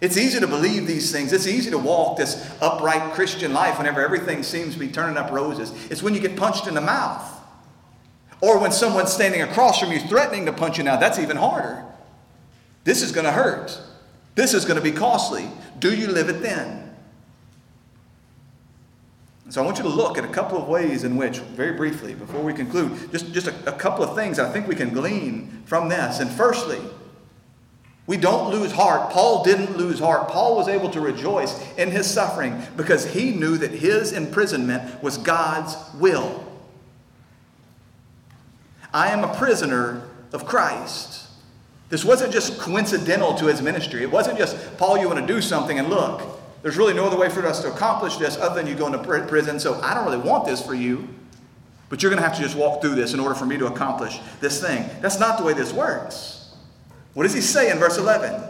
It's 0.01 0.17
easy 0.17 0.39
to 0.39 0.47
believe 0.47 0.87
these 0.87 1.11
things. 1.11 1.33
It's 1.33 1.47
easy 1.47 1.69
to 1.71 1.77
walk 1.77 2.17
this 2.17 2.49
upright 2.61 3.13
Christian 3.13 3.53
life 3.53 3.77
whenever 3.77 4.01
everything 4.01 4.43
seems 4.43 4.73
to 4.73 4.79
be 4.79 4.87
turning 4.87 5.17
up 5.17 5.31
roses. 5.31 5.73
It's 5.91 6.01
when 6.01 6.13
you 6.13 6.21
get 6.21 6.37
punched 6.37 6.67
in 6.67 6.73
the 6.73 6.81
mouth 6.81 7.37
or 8.41 8.59
when 8.59 8.71
someone's 8.71 9.11
standing 9.11 9.41
across 9.41 9.79
from 9.79 9.91
you 9.91 9.99
threatening 9.99 10.45
to 10.45 10.53
punch 10.53 10.77
you 10.77 10.83
now, 10.85 10.95
that's 10.95 11.19
even 11.19 11.35
harder. 11.35 11.83
This 12.85 13.01
is 13.01 13.11
going 13.11 13.25
to 13.25 13.31
hurt. 13.31 13.77
This 14.35 14.53
is 14.53 14.63
going 14.63 14.77
to 14.77 14.83
be 14.83 14.93
costly. 14.93 15.49
Do 15.79 15.93
you 15.93 16.07
live 16.07 16.29
it 16.29 16.41
then? 16.41 16.95
So 19.49 19.61
I 19.61 19.65
want 19.65 19.77
you 19.77 19.83
to 19.83 19.89
look 19.89 20.17
at 20.17 20.23
a 20.23 20.29
couple 20.29 20.61
of 20.61 20.67
ways 20.67 21.03
in 21.03 21.17
which, 21.17 21.39
very 21.39 21.75
briefly, 21.75 22.13
before 22.13 22.41
we 22.41 22.53
conclude, 22.53 23.11
just, 23.11 23.33
just 23.33 23.47
a, 23.47 23.73
a 23.73 23.77
couple 23.77 24.03
of 24.03 24.15
things 24.15 24.37
I 24.37 24.49
think 24.51 24.67
we 24.67 24.75
can 24.75 24.91
glean 24.91 25.63
from 25.65 25.89
this. 25.89 26.19
And 26.19 26.29
firstly, 26.29 26.79
we 28.09 28.17
don't 28.17 28.49
lose 28.49 28.71
heart. 28.71 29.11
Paul 29.11 29.43
didn't 29.43 29.77
lose 29.77 29.99
heart. 29.99 30.29
Paul 30.29 30.55
was 30.55 30.67
able 30.67 30.89
to 30.89 30.99
rejoice 30.99 31.55
in 31.77 31.91
his 31.91 32.09
suffering 32.11 32.59
because 32.75 33.05
he 33.05 33.33
knew 33.33 33.55
that 33.59 33.69
his 33.69 34.13
imprisonment 34.13 35.03
was 35.03 35.19
God's 35.19 35.77
will. 35.93 36.43
I 38.91 39.09
am 39.09 39.23
a 39.23 39.31
prisoner 39.35 40.09
of 40.33 40.47
Christ. 40.47 41.27
This 41.89 42.03
wasn't 42.03 42.33
just 42.33 42.59
coincidental 42.59 43.35
to 43.35 43.45
his 43.45 43.61
ministry. 43.61 44.01
It 44.01 44.09
wasn't 44.09 44.39
just, 44.39 44.57
Paul, 44.79 44.97
you 44.97 45.07
want 45.07 45.19
to 45.19 45.31
do 45.31 45.39
something, 45.39 45.77
and 45.77 45.87
look, 45.87 46.23
there's 46.63 46.77
really 46.77 46.95
no 46.95 47.05
other 47.05 47.17
way 47.17 47.29
for 47.29 47.45
us 47.45 47.61
to 47.61 47.71
accomplish 47.71 48.17
this 48.17 48.37
other 48.37 48.55
than 48.55 48.65
you 48.65 48.73
go 48.73 48.87
into 48.87 48.97
prison, 49.27 49.59
so 49.59 49.79
I 49.81 49.93
don't 49.93 50.05
really 50.05 50.17
want 50.17 50.45
this 50.45 50.65
for 50.65 50.73
you, 50.73 51.07
but 51.89 52.01
you're 52.01 52.09
going 52.09 52.23
to 52.23 52.27
have 52.27 52.37
to 52.37 52.41
just 52.41 52.57
walk 52.57 52.81
through 52.81 52.95
this 52.95 53.13
in 53.13 53.19
order 53.19 53.35
for 53.35 53.45
me 53.45 53.59
to 53.59 53.67
accomplish 53.67 54.19
this 54.41 54.59
thing. 54.59 54.89
That's 54.99 55.19
not 55.19 55.37
the 55.37 55.43
way 55.43 55.53
this 55.53 55.71
works. 55.71 56.38
What 57.19 57.23
does 57.23 57.33
he 57.33 57.41
say 57.41 57.69
in 57.69 57.79
verse 57.79 57.97
11? 57.97 58.41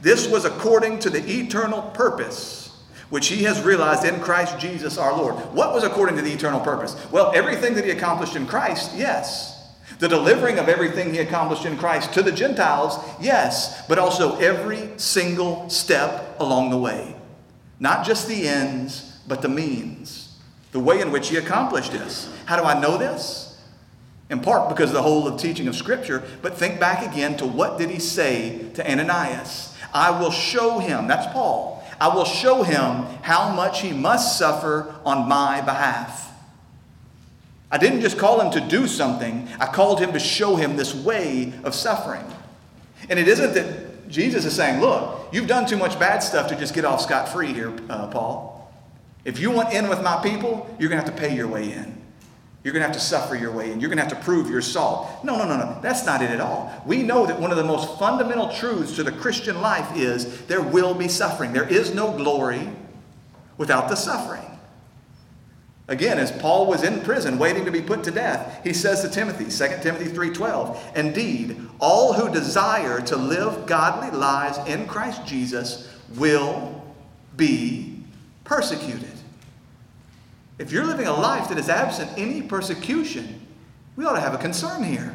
This 0.00 0.26
was 0.26 0.46
according 0.46 1.00
to 1.00 1.10
the 1.10 1.22
eternal 1.40 1.82
purpose 1.82 2.70
which 3.10 3.26
he 3.26 3.42
has 3.42 3.60
realized 3.60 4.02
in 4.06 4.18
Christ 4.18 4.58
Jesus 4.58 4.96
our 4.96 5.14
Lord. 5.14 5.34
What 5.52 5.74
was 5.74 5.84
according 5.84 6.16
to 6.16 6.22
the 6.22 6.32
eternal 6.32 6.60
purpose? 6.60 6.96
Well, 7.12 7.32
everything 7.34 7.74
that 7.74 7.84
he 7.84 7.90
accomplished 7.90 8.34
in 8.34 8.46
Christ, 8.46 8.92
yes. 8.96 9.74
The 9.98 10.08
delivering 10.08 10.58
of 10.58 10.70
everything 10.70 11.12
he 11.12 11.18
accomplished 11.18 11.66
in 11.66 11.76
Christ 11.76 12.14
to 12.14 12.22
the 12.22 12.32
Gentiles, 12.32 12.98
yes, 13.20 13.86
but 13.88 13.98
also 13.98 14.38
every 14.38 14.88
single 14.96 15.68
step 15.68 16.40
along 16.40 16.70
the 16.70 16.78
way. 16.78 17.14
Not 17.78 18.06
just 18.06 18.26
the 18.26 18.48
ends, 18.48 19.18
but 19.28 19.42
the 19.42 19.50
means. 19.50 20.34
The 20.72 20.80
way 20.80 21.02
in 21.02 21.12
which 21.12 21.28
he 21.28 21.36
accomplished 21.36 21.92
this. 21.92 22.34
How 22.46 22.56
do 22.56 22.64
I 22.64 22.80
know 22.80 22.96
this? 22.96 23.43
In 24.30 24.40
part 24.40 24.68
because 24.68 24.90
of 24.90 24.94
the 24.94 25.02
whole 25.02 25.28
of 25.28 25.38
teaching 25.38 25.68
of 25.68 25.76
Scripture, 25.76 26.22
but 26.40 26.56
think 26.56 26.80
back 26.80 27.06
again 27.06 27.36
to 27.36 27.46
what 27.46 27.78
did 27.78 27.90
he 27.90 27.98
say 27.98 28.70
to 28.74 28.90
Ananias? 28.90 29.76
I 29.92 30.18
will 30.18 30.30
show 30.30 30.78
him, 30.78 31.06
that's 31.06 31.30
Paul, 31.32 31.84
I 32.00 32.08
will 32.08 32.24
show 32.24 32.62
him 32.62 33.04
how 33.22 33.54
much 33.54 33.80
he 33.80 33.92
must 33.92 34.38
suffer 34.38 34.94
on 35.04 35.28
my 35.28 35.60
behalf. 35.60 36.32
I 37.70 37.78
didn't 37.78 38.00
just 38.00 38.18
call 38.18 38.40
him 38.40 38.50
to 38.52 38.60
do 38.60 38.86
something, 38.86 39.48
I 39.60 39.66
called 39.66 40.00
him 40.00 40.12
to 40.12 40.18
show 40.18 40.56
him 40.56 40.76
this 40.76 40.94
way 40.94 41.52
of 41.62 41.74
suffering. 41.74 42.24
And 43.08 43.18
it 43.18 43.28
isn't 43.28 43.54
that 43.54 44.08
Jesus 44.08 44.44
is 44.44 44.54
saying, 44.54 44.80
Look, 44.80 45.28
you've 45.32 45.46
done 45.46 45.66
too 45.66 45.76
much 45.76 45.98
bad 45.98 46.20
stuff 46.20 46.48
to 46.48 46.56
just 46.56 46.74
get 46.74 46.84
off 46.84 47.00
scot 47.00 47.28
free 47.28 47.52
here, 47.52 47.72
uh, 47.88 48.06
Paul. 48.08 48.72
If 49.24 49.38
you 49.38 49.50
want 49.50 49.72
in 49.72 49.88
with 49.88 50.02
my 50.02 50.22
people, 50.22 50.74
you're 50.78 50.88
going 50.88 51.02
to 51.02 51.06
have 51.06 51.14
to 51.14 51.20
pay 51.20 51.34
your 51.34 51.48
way 51.48 51.72
in. 51.72 52.03
You're 52.64 52.72
going 52.72 52.80
to 52.80 52.86
have 52.86 52.96
to 52.96 53.02
suffer 53.02 53.36
your 53.36 53.52
way 53.52 53.70
in. 53.70 53.78
You're 53.78 53.90
going 53.90 53.98
to 53.98 54.04
have 54.04 54.18
to 54.18 54.24
prove 54.24 54.48
your 54.48 54.62
salt. 54.62 55.22
No, 55.22 55.36
no, 55.36 55.46
no, 55.46 55.56
no. 55.58 55.78
That's 55.82 56.06
not 56.06 56.22
it 56.22 56.30
at 56.30 56.40
all. 56.40 56.82
We 56.86 57.02
know 57.02 57.26
that 57.26 57.38
one 57.38 57.50
of 57.50 57.58
the 57.58 57.64
most 57.64 57.98
fundamental 57.98 58.48
truths 58.48 58.96
to 58.96 59.04
the 59.04 59.12
Christian 59.12 59.60
life 59.60 59.94
is 59.94 60.46
there 60.46 60.62
will 60.62 60.94
be 60.94 61.06
suffering. 61.06 61.52
There 61.52 61.68
is 61.68 61.94
no 61.94 62.16
glory 62.16 62.70
without 63.58 63.90
the 63.90 63.96
suffering. 63.96 64.46
Again, 65.88 66.18
as 66.18 66.32
Paul 66.32 66.66
was 66.66 66.82
in 66.82 67.02
prison 67.02 67.38
waiting 67.38 67.66
to 67.66 67.70
be 67.70 67.82
put 67.82 68.02
to 68.04 68.10
death, 68.10 68.60
he 68.64 68.72
says 68.72 69.02
to 69.02 69.10
Timothy, 69.10 69.50
2 69.50 69.82
Timothy 69.82 70.06
3:12, 70.06 70.78
"Indeed, 70.96 71.68
all 71.78 72.14
who 72.14 72.30
desire 72.30 73.02
to 73.02 73.16
live 73.16 73.66
godly 73.66 74.10
lives 74.10 74.58
in 74.66 74.86
Christ 74.86 75.26
Jesus 75.26 75.86
will 76.16 76.82
be 77.36 78.02
persecuted." 78.44 79.13
If 80.58 80.70
you're 80.70 80.84
living 80.84 81.06
a 81.06 81.12
life 81.12 81.48
that 81.48 81.58
is 81.58 81.68
absent 81.68 82.10
any 82.16 82.42
persecution, 82.42 83.46
we 83.96 84.04
ought 84.04 84.14
to 84.14 84.20
have 84.20 84.34
a 84.34 84.38
concern 84.38 84.84
here. 84.84 85.14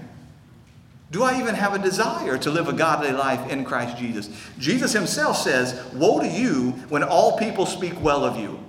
Do 1.12 1.24
I 1.24 1.40
even 1.40 1.56
have 1.56 1.74
a 1.74 1.80
desire 1.80 2.38
to 2.38 2.52
live 2.52 2.68
a 2.68 2.74
godly 2.74 3.12
life 3.12 3.50
in 3.50 3.66
Christ 3.66 3.98
Jesus? 3.98 4.30
Jesus 4.60 4.94
himself 4.94 5.38
says, 5.38 5.82
Woe 5.94 6.20
to 6.20 6.28
you 6.28 6.72
when 6.90 7.04
all 7.04 7.38
people 7.38 7.66
speak 7.66 8.00
well 8.02 8.24
of 8.24 8.38
you. 8.38 8.60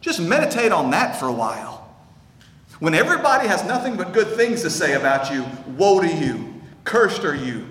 Just 0.00 0.20
meditate 0.20 0.70
on 0.70 0.90
that 0.90 1.16
for 1.16 1.26
a 1.26 1.32
while. 1.32 1.74
When 2.78 2.94
everybody 2.94 3.48
has 3.48 3.64
nothing 3.64 3.96
but 3.96 4.12
good 4.12 4.28
things 4.36 4.62
to 4.62 4.70
say 4.70 4.94
about 4.94 5.32
you, 5.32 5.44
woe 5.76 6.00
to 6.00 6.12
you. 6.12 6.60
Cursed 6.84 7.24
are 7.24 7.34
you. 7.34 7.66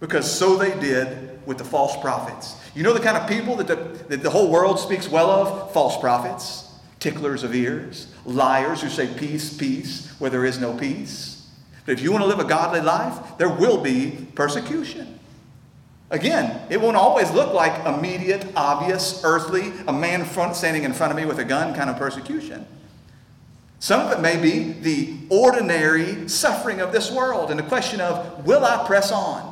Because 0.00 0.30
so 0.30 0.56
they 0.56 0.78
did 0.80 1.46
with 1.46 1.58
the 1.58 1.64
false 1.64 1.96
prophets. 2.00 2.56
You 2.74 2.82
know 2.82 2.92
the 2.92 3.00
kind 3.00 3.16
of 3.16 3.28
people 3.28 3.56
that 3.56 3.66
the, 3.66 3.74
that 4.08 4.22
the 4.22 4.30
whole 4.30 4.50
world 4.50 4.80
speaks 4.80 5.08
well 5.08 5.30
of? 5.30 5.72
False 5.72 5.98
prophets, 5.98 6.72
ticklers 6.98 7.42
of 7.42 7.54
ears, 7.54 8.12
liars 8.24 8.80
who 8.80 8.88
say 8.88 9.12
peace, 9.14 9.56
peace, 9.56 10.08
where 10.18 10.30
there 10.30 10.44
is 10.44 10.58
no 10.58 10.76
peace. 10.76 11.48
But 11.84 11.92
if 11.92 12.02
you 12.02 12.12
want 12.12 12.22
to 12.24 12.28
live 12.28 12.38
a 12.38 12.44
godly 12.44 12.80
life, 12.80 13.38
there 13.38 13.48
will 13.48 13.80
be 13.80 14.26
persecution. 14.34 15.18
Again, 16.10 16.60
it 16.70 16.80
won't 16.80 16.96
always 16.96 17.30
look 17.30 17.54
like 17.54 17.86
immediate, 17.86 18.44
obvious, 18.56 19.22
earthly, 19.24 19.72
a 19.86 19.92
man 19.92 20.24
front, 20.24 20.56
standing 20.56 20.84
in 20.84 20.92
front 20.92 21.12
of 21.12 21.16
me 21.16 21.24
with 21.24 21.38
a 21.38 21.44
gun 21.44 21.74
kind 21.74 21.88
of 21.88 21.96
persecution. 21.96 22.66
Some 23.78 24.00
of 24.06 24.12
it 24.12 24.20
may 24.20 24.40
be 24.40 24.72
the 24.72 25.16
ordinary 25.30 26.28
suffering 26.28 26.80
of 26.80 26.92
this 26.92 27.10
world 27.10 27.50
and 27.50 27.58
the 27.58 27.64
question 27.64 28.00
of, 28.00 28.44
will 28.44 28.64
I 28.64 28.84
press 28.86 29.10
on? 29.10 29.49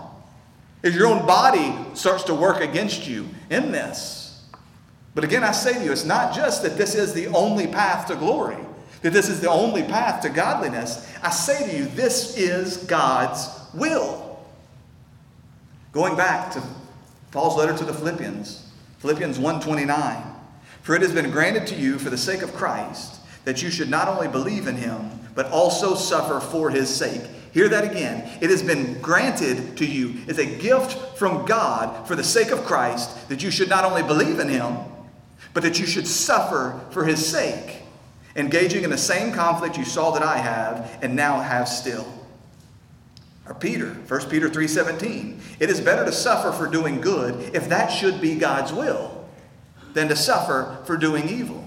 If 0.82 0.94
your 0.94 1.08
own 1.08 1.26
body 1.26 1.74
starts 1.94 2.24
to 2.24 2.34
work 2.34 2.60
against 2.60 3.06
you 3.06 3.28
in 3.50 3.72
this. 3.72 4.46
But 5.14 5.24
again, 5.24 5.42
I 5.42 5.50
say 5.50 5.74
to 5.74 5.84
you, 5.84 5.90
it's 5.90 6.04
not 6.04 6.34
just 6.34 6.62
that 6.62 6.76
this 6.76 6.94
is 6.94 7.12
the 7.12 7.26
only 7.28 7.66
path 7.66 8.06
to 8.06 8.14
glory, 8.14 8.58
that 9.02 9.12
this 9.12 9.28
is 9.28 9.40
the 9.40 9.50
only 9.50 9.82
path 9.82 10.22
to 10.22 10.28
godliness. 10.28 11.12
I 11.22 11.30
say 11.30 11.68
to 11.68 11.76
you, 11.76 11.86
this 11.86 12.36
is 12.36 12.76
God's 12.76 13.48
will. 13.74 14.38
Going 15.92 16.16
back 16.16 16.52
to 16.52 16.62
Paul's 17.32 17.56
letter 17.56 17.76
to 17.76 17.84
the 17.84 17.92
Philippians, 17.92 18.70
Philippians 18.98 19.38
1:29, 19.38 20.22
for 20.82 20.94
it 20.94 21.02
has 21.02 21.12
been 21.12 21.30
granted 21.30 21.66
to 21.68 21.74
you 21.74 21.98
for 21.98 22.10
the 22.10 22.18
sake 22.18 22.42
of 22.42 22.54
Christ 22.54 23.16
that 23.44 23.62
you 23.62 23.70
should 23.70 23.90
not 23.90 24.08
only 24.08 24.28
believe 24.28 24.66
in 24.66 24.76
him, 24.76 25.10
but 25.34 25.50
also 25.50 25.94
suffer 25.94 26.40
for 26.40 26.70
his 26.70 26.94
sake. 26.94 27.22
Hear 27.52 27.68
that 27.68 27.84
again. 27.84 28.28
It 28.40 28.50
has 28.50 28.62
been 28.62 29.00
granted 29.00 29.76
to 29.78 29.86
you 29.86 30.16
as 30.28 30.38
a 30.38 30.46
gift 30.46 31.18
from 31.18 31.46
God 31.46 32.06
for 32.06 32.14
the 32.14 32.24
sake 32.24 32.50
of 32.50 32.64
Christ 32.64 33.28
that 33.28 33.42
you 33.42 33.50
should 33.50 33.68
not 33.68 33.84
only 33.84 34.02
believe 34.02 34.38
in 34.38 34.48
him, 34.48 34.76
but 35.54 35.62
that 35.62 35.78
you 35.78 35.86
should 35.86 36.06
suffer 36.06 36.78
for 36.90 37.04
his 37.04 37.24
sake, 37.24 37.82
engaging 38.36 38.84
in 38.84 38.90
the 38.90 38.98
same 38.98 39.32
conflict 39.32 39.78
you 39.78 39.84
saw 39.84 40.10
that 40.12 40.22
I 40.22 40.36
have 40.36 40.98
and 41.02 41.16
now 41.16 41.40
have 41.40 41.68
still. 41.68 42.06
Or 43.46 43.54
Peter, 43.54 43.94
1 44.06 44.28
Peter 44.28 44.50
3:17. 44.50 45.40
It 45.58 45.70
is 45.70 45.80
better 45.80 46.04
to 46.04 46.12
suffer 46.12 46.52
for 46.52 46.66
doing 46.66 47.00
good 47.00 47.54
if 47.54 47.68
that 47.70 47.88
should 47.88 48.20
be 48.20 48.34
God's 48.34 48.72
will 48.72 49.26
than 49.94 50.08
to 50.08 50.16
suffer 50.16 50.76
for 50.84 50.96
doing 50.96 51.28
evil. 51.28 51.64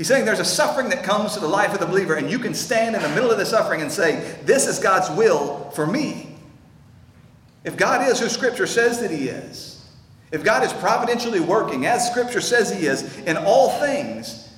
He's 0.00 0.08
saying 0.08 0.24
there's 0.24 0.40
a 0.40 0.46
suffering 0.46 0.88
that 0.88 1.04
comes 1.04 1.34
to 1.34 1.40
the 1.40 1.46
life 1.46 1.74
of 1.74 1.78
the 1.78 1.84
believer, 1.84 2.14
and 2.14 2.30
you 2.30 2.38
can 2.38 2.54
stand 2.54 2.96
in 2.96 3.02
the 3.02 3.08
middle 3.10 3.30
of 3.30 3.36
the 3.36 3.44
suffering 3.44 3.82
and 3.82 3.92
say, 3.92 4.34
This 4.46 4.66
is 4.66 4.78
God's 4.78 5.10
will 5.10 5.68
for 5.72 5.86
me. 5.86 6.38
If 7.64 7.76
God 7.76 8.08
is 8.08 8.18
who 8.18 8.30
Scripture 8.30 8.66
says 8.66 8.98
that 9.02 9.10
He 9.10 9.28
is, 9.28 9.86
if 10.32 10.42
God 10.42 10.64
is 10.64 10.72
providentially 10.72 11.40
working 11.40 11.84
as 11.84 12.10
Scripture 12.10 12.40
says 12.40 12.74
He 12.74 12.86
is 12.86 13.18
in 13.18 13.36
all 13.36 13.78
things, 13.78 14.48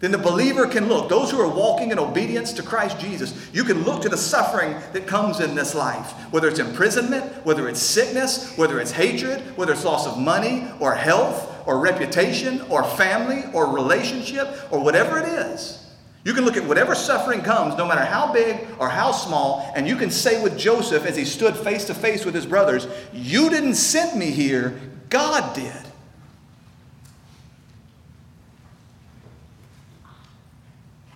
then 0.00 0.12
the 0.12 0.16
believer 0.16 0.66
can 0.66 0.88
look. 0.88 1.10
Those 1.10 1.30
who 1.30 1.42
are 1.42 1.54
walking 1.54 1.90
in 1.90 1.98
obedience 1.98 2.54
to 2.54 2.62
Christ 2.62 2.98
Jesus, 2.98 3.50
you 3.52 3.64
can 3.64 3.84
look 3.84 4.00
to 4.00 4.08
the 4.08 4.16
suffering 4.16 4.76
that 4.94 5.06
comes 5.06 5.40
in 5.40 5.54
this 5.54 5.74
life, 5.74 6.12
whether 6.32 6.48
it's 6.48 6.58
imprisonment, 6.58 7.44
whether 7.44 7.68
it's 7.68 7.82
sickness, 7.82 8.56
whether 8.56 8.80
it's 8.80 8.92
hatred, 8.92 9.42
whether 9.58 9.74
it's 9.74 9.84
loss 9.84 10.06
of 10.06 10.16
money 10.16 10.68
or 10.80 10.94
health 10.94 11.52
or 11.66 11.78
reputation 11.78 12.62
or 12.70 12.84
family 12.84 13.44
or 13.52 13.66
relationship 13.66 14.48
or 14.70 14.80
whatever 14.80 15.18
it 15.18 15.28
is. 15.28 15.82
You 16.24 16.34
can 16.34 16.44
look 16.44 16.56
at 16.56 16.64
whatever 16.64 16.96
suffering 16.96 17.42
comes, 17.42 17.76
no 17.76 17.86
matter 17.86 18.04
how 18.04 18.32
big 18.32 18.66
or 18.80 18.88
how 18.88 19.12
small, 19.12 19.72
and 19.76 19.86
you 19.86 19.94
can 19.94 20.10
say 20.10 20.42
with 20.42 20.58
Joseph 20.58 21.04
as 21.06 21.16
he 21.16 21.24
stood 21.24 21.56
face 21.56 21.84
to 21.84 21.94
face 21.94 22.24
with 22.24 22.34
his 22.34 22.46
brothers, 22.46 22.88
You 23.12 23.48
didn't 23.48 23.74
send 23.74 24.18
me 24.18 24.32
here, 24.32 24.80
God 25.08 25.54
did. 25.54 25.72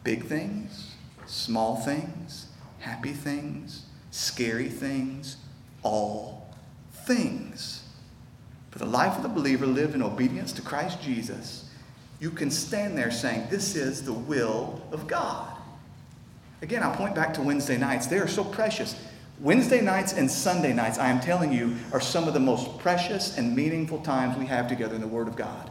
Big 0.05 0.27
things, 0.27 0.95
small 1.27 1.77
things, 1.77 2.47
happy 2.79 3.13
things, 3.13 3.87
scary 4.13 4.69
things, 4.69 5.37
all 5.83 6.55
things. 6.93 7.80
For 8.71 8.79
the 8.79 8.87
life 8.87 9.17
of 9.17 9.23
the 9.23 9.29
believer 9.29 9.67
lived 9.67 9.95
in 9.95 10.03
obedience 10.03 10.53
to 10.53 10.63
Christ 10.63 11.03
Jesus, 11.03 11.69
you 12.21 12.31
can 12.31 12.51
stand 12.51 12.97
there 12.97 13.11
saying, 13.11 13.49
This 13.51 13.75
is 13.75 14.05
the 14.05 14.13
will 14.13 14.81
of 14.93 15.07
God. 15.07 15.57
Again, 16.63 16.83
I 16.83 16.95
point 16.95 17.15
back 17.15 17.35
to 17.35 17.43
Wednesday 17.43 17.79
nights. 17.79 18.07
They 18.07 18.19
are 18.19 18.29
so 18.29 18.45
precious. 18.45 18.95
Wednesday 19.41 19.81
nights 19.81 20.13
and 20.13 20.31
Sunday 20.31 20.75
nights, 20.75 20.99
I 20.99 21.09
am 21.09 21.21
telling 21.21 21.51
you, 21.51 21.77
are 21.93 22.01
some 22.01 22.29
of 22.29 22.35
the 22.35 22.41
most 22.41 22.79
precious 22.79 23.39
and 23.39 23.57
meaningful 23.57 24.01
times 24.01 24.37
we 24.37 24.47
have 24.47 24.69
together 24.69 24.95
in 24.95 25.01
the 25.01 25.09
Word 25.09 25.29
of 25.29 25.37
God. 25.37 25.71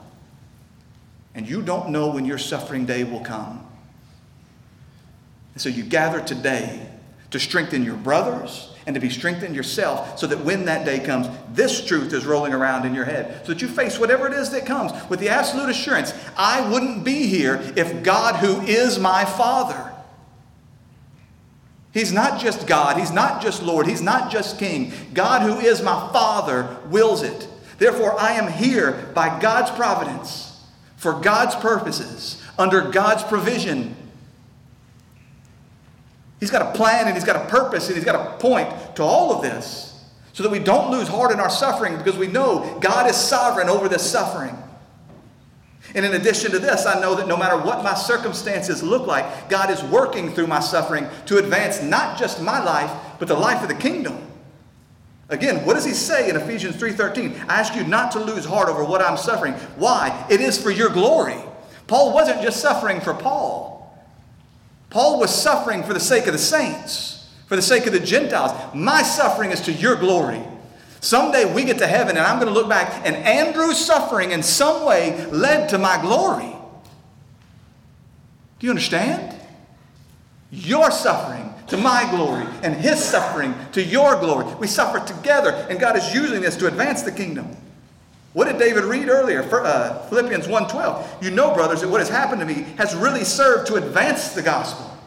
And 1.35 1.47
you 1.47 1.61
don't 1.61 1.89
know 1.89 2.09
when 2.09 2.25
your 2.25 2.39
suffering 2.39 2.87
day 2.87 3.03
will 3.03 3.19
come. 3.19 3.65
And 5.53 5.61
so 5.61 5.69
you 5.69 5.83
gather 5.83 6.19
today 6.19 6.89
to 7.29 7.39
strengthen 7.39 7.83
your 7.83 7.95
brothers 7.95 8.73
and 8.89 8.95
to 8.95 8.99
be 8.99 9.11
strengthened 9.11 9.55
yourself 9.55 10.17
so 10.17 10.25
that 10.25 10.43
when 10.43 10.65
that 10.65 10.83
day 10.83 10.99
comes, 10.99 11.27
this 11.53 11.85
truth 11.85 12.11
is 12.11 12.25
rolling 12.25 12.53
around 12.53 12.87
in 12.87 12.95
your 12.95 13.05
head. 13.05 13.45
So 13.45 13.53
that 13.53 13.61
you 13.61 13.67
face 13.67 13.99
whatever 13.99 14.25
it 14.25 14.33
is 14.33 14.49
that 14.49 14.65
comes 14.65 14.91
with 15.11 15.19
the 15.19 15.29
absolute 15.29 15.69
assurance 15.69 16.11
I 16.35 16.67
wouldn't 16.71 17.05
be 17.05 17.27
here 17.27 17.61
if 17.75 18.01
God, 18.01 18.37
who 18.37 18.61
is 18.61 18.97
my 18.97 19.25
Father, 19.25 19.93
He's 21.93 22.11
not 22.11 22.41
just 22.41 22.65
God, 22.65 22.97
He's 22.97 23.11
not 23.11 23.43
just 23.43 23.61
Lord, 23.61 23.85
He's 23.85 24.01
not 24.01 24.31
just 24.31 24.57
King. 24.57 24.91
God, 25.13 25.43
who 25.43 25.59
is 25.59 25.83
my 25.83 26.09
Father, 26.11 26.79
wills 26.87 27.21
it. 27.21 27.47
Therefore, 27.77 28.19
I 28.19 28.31
am 28.31 28.51
here 28.51 29.11
by 29.13 29.39
God's 29.39 29.69
providence, 29.69 30.65
for 30.97 31.13
God's 31.13 31.55
purposes, 31.55 32.43
under 32.57 32.89
God's 32.89 33.21
provision 33.21 33.95
He's 36.39 36.51
got 36.51 36.61
a 36.61 36.77
plan 36.77 37.05
and 37.07 37.15
he's 37.15 37.25
got 37.25 37.35
a 37.35 37.45
purpose 37.49 37.87
and 37.87 37.95
he's 37.95 38.05
got 38.05 38.15
a 38.15 38.37
point 38.37 38.69
to 38.95 39.03
all 39.03 39.33
of 39.33 39.41
this 39.41 40.03
so 40.33 40.43
that 40.43 40.51
we 40.51 40.59
don't 40.59 40.89
lose 40.89 41.07
heart 41.07 41.31
in 41.31 41.39
our 41.39 41.49
suffering 41.49 41.97
because 41.97 42.17
we 42.17 42.27
know 42.27 42.77
God 42.79 43.09
is 43.09 43.17
sovereign 43.17 43.67
over 43.67 43.89
this 43.89 44.09
suffering. 44.09 44.57
And 45.95 46.05
in 46.05 46.13
addition 46.13 46.51
to 46.51 46.59
this, 46.59 46.85
I 46.85 46.99
know 47.01 47.15
that 47.15 47.27
no 47.27 47.35
matter 47.35 47.57
what 47.57 47.83
my 47.83 47.95
circumstances 47.95 48.83
look 48.83 49.07
like, 49.07 49.49
God 49.49 49.71
is 49.71 49.83
working 49.83 50.31
through 50.31 50.47
my 50.47 50.59
suffering 50.59 51.07
to 51.25 51.39
advance 51.39 51.81
not 51.81 52.17
just 52.17 52.41
my 52.41 52.63
life, 52.63 52.91
but 53.17 53.27
the 53.27 53.35
life 53.35 53.63
of 53.63 53.69
the 53.69 53.75
kingdom. 53.75 54.25
Again, 55.29 55.65
what 55.65 55.75
does 55.75 55.85
he 55.85 55.93
say 55.93 56.29
in 56.29 56.35
Ephesians 56.35 56.75
3:13? 56.75 57.35
I 57.47 57.59
ask 57.59 57.75
you 57.75 57.83
not 57.83 58.11
to 58.13 58.19
lose 58.19 58.45
heart 58.45 58.69
over 58.69 58.83
what 58.83 59.01
I'm 59.01 59.17
suffering. 59.17 59.53
Why? 59.77 60.25
It 60.29 60.41
is 60.41 60.61
for 60.61 60.71
your 60.71 60.89
glory. 60.89 61.37
Paul 61.87 62.13
wasn't 62.13 62.41
just 62.41 62.61
suffering 62.61 62.99
for 63.01 63.13
Paul. 63.13 63.78
Paul 64.89 65.19
was 65.19 65.33
suffering 65.33 65.83
for 65.83 65.93
the 65.93 65.99
sake 65.99 66.25
of 66.27 66.33
the 66.33 66.39
saints, 66.39 67.29
for 67.47 67.55
the 67.55 67.61
sake 67.61 67.85
of 67.85 67.93
the 67.93 67.99
Gentiles. 67.99 68.51
My 68.73 69.03
suffering 69.03 69.51
is 69.51 69.61
to 69.61 69.71
your 69.71 69.95
glory. 69.95 70.41
Someday 71.01 71.51
we 71.53 71.63
get 71.63 71.77
to 71.77 71.87
heaven 71.87 72.17
and 72.17 72.25
I'm 72.25 72.39
going 72.39 72.51
to 72.51 72.59
look 72.59 72.69
back, 72.69 73.05
and 73.05 73.15
Andrew's 73.15 73.83
suffering 73.83 74.31
in 74.31 74.43
some 74.43 74.85
way 74.85 75.25
led 75.27 75.69
to 75.69 75.77
my 75.77 76.01
glory. 76.01 76.55
Do 78.59 78.67
you 78.67 78.71
understand? 78.71 79.35
Your 80.51 80.91
suffering 80.91 81.53
to 81.67 81.77
my 81.77 82.09
glory, 82.09 82.45
and 82.63 82.73
his 82.75 83.01
suffering 83.01 83.53
to 83.73 83.83
your 83.83 84.19
glory. 84.19 84.51
We 84.55 84.65
suffer 84.65 84.99
together, 85.05 85.51
and 85.69 85.79
God 85.79 85.95
is 85.95 86.13
using 86.13 86.41
this 86.41 86.57
to 86.57 86.67
advance 86.67 87.03
the 87.03 87.11
kingdom. 87.11 87.55
What 88.39 88.47
did 88.47 88.57
David 88.57 88.85
read 88.85 89.09
earlier? 89.09 89.43
Uh, 89.43 89.99
Philippians 90.07 90.47
1.12. 90.47 91.21
You 91.21 91.29
know, 91.29 91.53
brothers, 91.53 91.81
that 91.81 91.89
what 91.89 91.99
has 91.99 92.07
happened 92.07 92.39
to 92.39 92.45
me 92.45 92.65
has 92.77 92.95
really 92.95 93.25
served 93.25 93.67
to 93.67 93.75
advance 93.75 94.29
the 94.29 94.41
gospel, 94.41 94.97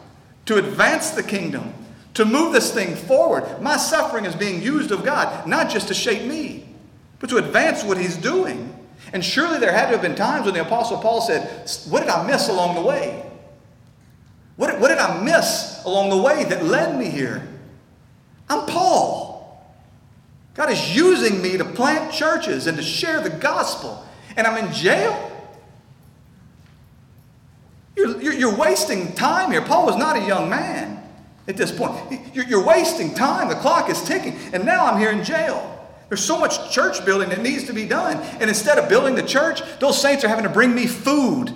to 0.45 0.57
advance 0.57 1.09
the 1.09 1.23
kingdom, 1.23 1.73
to 2.13 2.25
move 2.25 2.53
this 2.53 2.71
thing 2.71 2.95
forward. 2.95 3.59
My 3.59 3.75
suffering 3.75 4.25
is 4.25 4.35
being 4.35 4.61
used 4.61 4.91
of 4.91 5.03
God, 5.03 5.47
not 5.47 5.71
just 5.71 5.87
to 5.87 5.95
shape 5.95 6.27
me, 6.27 6.69
but 7.17 7.27
to 7.31 7.37
advance 7.37 7.83
what 7.83 7.97
he's 7.97 8.17
doing. 8.17 8.71
And 9.13 9.25
surely 9.25 9.57
there 9.57 9.71
had 9.71 9.87
to 9.87 9.93
have 9.93 10.03
been 10.03 10.13
times 10.13 10.45
when 10.45 10.53
the 10.53 10.61
Apostle 10.61 10.99
Paul 10.99 11.19
said, 11.19 11.67
What 11.89 12.01
did 12.01 12.09
I 12.09 12.27
miss 12.27 12.49
along 12.49 12.75
the 12.75 12.83
way? 12.83 13.25
What, 14.57 14.79
what 14.79 14.89
did 14.89 14.99
I 14.99 15.23
miss 15.23 15.81
along 15.85 16.11
the 16.11 16.21
way 16.21 16.43
that 16.43 16.65
led 16.65 16.99
me 16.99 17.09
here? 17.09 17.47
I'm 18.47 18.67
Paul. 18.67 19.32
God 20.53 20.69
is 20.69 20.95
using 20.95 21.41
me 21.41 21.57
to 21.57 21.65
plant 21.65 22.13
churches 22.13 22.67
and 22.67 22.77
to 22.77 22.83
share 22.83 23.21
the 23.21 23.29
gospel, 23.29 24.05
and 24.37 24.45
I'm 24.45 24.63
in 24.63 24.71
jail. 24.71 25.31
You're, 27.95 28.21
you're, 28.21 28.33
you're 28.33 28.55
wasting 28.55 29.13
time 29.13 29.51
here. 29.51 29.61
Paul 29.61 29.85
was 29.85 29.95
not 29.95 30.15
a 30.15 30.25
young 30.25 30.49
man 30.49 31.03
at 31.47 31.57
this 31.57 31.71
point. 31.71 32.21
You're, 32.33 32.45
you're 32.45 32.65
wasting 32.65 33.13
time. 33.13 33.49
The 33.49 33.55
clock 33.55 33.89
is 33.89 34.01
ticking, 34.03 34.37
and 34.51 34.65
now 34.65 34.85
I'm 34.85 34.99
here 34.99 35.11
in 35.11 35.23
jail. 35.23 35.69
There's 36.09 36.23
so 36.23 36.37
much 36.37 36.71
church 36.71 37.03
building 37.05 37.29
that 37.29 37.41
needs 37.41 37.63
to 37.65 37.73
be 37.73 37.87
done. 37.87 38.17
And 38.39 38.43
instead 38.43 38.77
of 38.77 38.87
building 38.87 39.15
the 39.15 39.23
church, 39.23 39.61
those 39.79 39.99
saints 39.99 40.23
are 40.23 40.27
having 40.27 40.43
to 40.43 40.49
bring 40.49 40.75
me 40.75 40.85
food. 40.85 41.51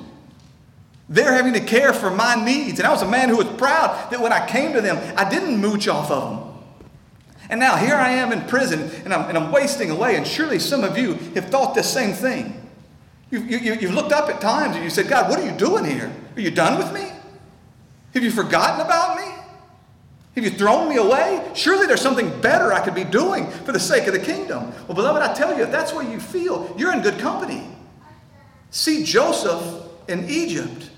They're 1.10 1.34
having 1.34 1.54
to 1.54 1.60
care 1.60 1.94
for 1.94 2.10
my 2.10 2.34
needs. 2.44 2.80
And 2.80 2.88
I 2.88 2.92
was 2.92 3.04
a 3.04 3.08
man 3.08 3.30
who 3.30 3.38
was 3.38 3.48
proud 3.48 4.10
that 4.10 4.20
when 4.20 4.34
I 4.34 4.48
came 4.48 4.74
to 4.74 4.82
them, 4.82 4.98
I 5.16 5.30
didn't 5.30 5.62
mooch 5.62 5.88
off 5.88 6.10
of 6.10 6.30
them. 6.30 6.47
And 7.50 7.60
now 7.60 7.76
here 7.76 7.96
I 7.96 8.12
am 8.12 8.32
in 8.32 8.42
prison 8.42 8.92
and 9.06 9.14
I'm, 9.14 9.30
and 9.30 9.38
I'm 9.38 9.52
wasting 9.52 9.90
away. 9.90 10.16
And 10.16 10.28
surely 10.28 10.60
some 10.60 10.84
of 10.84 10.98
you 10.98 11.14
have 11.36 11.50
thought 11.50 11.76
the 11.76 11.84
same 11.84 12.14
thing. 12.14 12.70
You, 13.32 13.42
you, 13.42 13.74
you've 13.76 13.94
looked 13.94 14.14
up 14.14 14.30
at 14.30 14.40
times 14.40 14.76
and 14.76 14.84
you 14.84 14.90
said, 14.90 15.08
God, 15.08 15.30
what 15.30 15.40
are 15.40 15.46
you 15.46 15.52
doing 15.52 15.86
here? 15.86 16.12
Are 16.36 16.42
you 16.42 16.52
done 16.52 16.78
with 16.78 16.94
me? 16.94 17.12
Have 18.14 18.24
you 18.24 18.32
forgotten 18.32 18.86
about 18.86 19.18
me? 19.18 19.32
Have 20.36 20.44
you 20.44 20.52
thrown 20.52 20.88
me 20.88 20.98
away? 20.98 21.50
Surely 21.56 21.88
there's 21.88 22.02
something 22.02 22.30
better 22.42 22.72
I 22.72 22.80
could 22.80 22.94
be 22.94 23.04
doing 23.04 23.50
for 23.50 23.72
the 23.72 23.80
sake 23.80 24.08
of 24.08 24.14
the 24.14 24.20
kingdom. 24.20 24.72
Well, 24.88 24.96
beloved, 24.96 25.22
I 25.22 25.34
tell 25.34 25.58
you, 25.58 25.64
if 25.64 25.72
that's 25.72 25.94
what 25.94 26.10
you 26.10 26.20
feel, 26.20 26.74
you're 26.78 26.94
in 26.94 27.02
good 27.02 27.20
company. 27.20 27.68
See 28.70 29.04
Joseph 29.04 29.84
in 30.08 30.30
Egypt. 30.30 30.92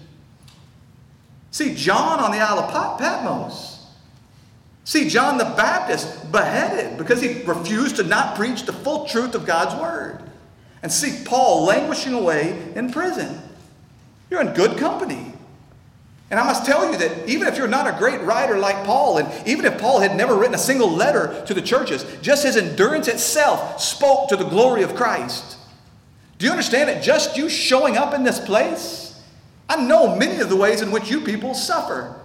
See 1.52 1.74
John 1.74 2.20
on 2.20 2.32
the 2.32 2.40
Isle 2.40 2.60
of 2.60 3.00
Patmos. 3.00 3.79
See 4.84 5.08
John 5.08 5.38
the 5.38 5.44
Baptist 5.46 6.32
beheaded 6.32 6.98
because 6.98 7.22
he 7.22 7.44
refused 7.44 7.98
to 7.98 8.04
not 8.04 8.36
preach 8.36 8.64
the 8.64 8.74
full 8.74 9.06
truth 9.06 9.36
of 9.36 9.46
God's 9.46 9.80
word. 9.80 10.22
And 10.82 10.92
see 10.92 11.24
Paul 11.26 11.66
languishing 11.66 12.14
away 12.14 12.72
in 12.76 12.92
prison. 12.92 13.42
You're 14.30 14.42
in 14.42 14.54
good 14.54 14.78
company. 14.78 15.34
And 16.32 16.40
I 16.40 16.46
must 16.46 16.66
tell 16.66 16.92
you 16.92 16.98
that 16.98 17.28
even 17.28 17.48
if 17.48 17.58
you're 17.58 17.68
not 17.68 17.88
a 17.88 17.98
great 17.98 18.22
writer 18.22 18.58
like 18.58 18.86
Paul, 18.86 19.18
and 19.18 19.48
even 19.48 19.66
if 19.66 19.80
Paul 19.80 20.00
had 20.00 20.16
never 20.16 20.36
written 20.36 20.54
a 20.54 20.60
single 20.60 20.90
letter 20.90 21.44
to 21.48 21.54
the 21.54 21.62
churches, 21.62 22.06
just 22.22 22.44
his 22.44 22.56
endurance 22.56 23.08
itself 23.08 23.82
spoke 23.82 24.30
to 24.30 24.36
the 24.36 24.48
glory 24.48 24.84
of 24.84 24.96
Christ. 24.96 25.58
Do 26.38 26.46
you 26.46 26.52
understand 26.52 26.90
that 26.90 27.04
just 27.04 27.36
you 27.36 27.50
showing 27.50 27.98
up 27.98 28.14
in 28.14 28.24
this 28.24 28.40
place? 28.40 29.22
I 29.68 29.84
know 29.84 30.16
many 30.16 30.40
of 30.40 30.50
the 30.50 30.56
ways 30.56 30.82
in 30.82 30.92
which 30.92 31.10
you 31.10 31.22
people 31.22 31.54
suffer. 31.54 32.19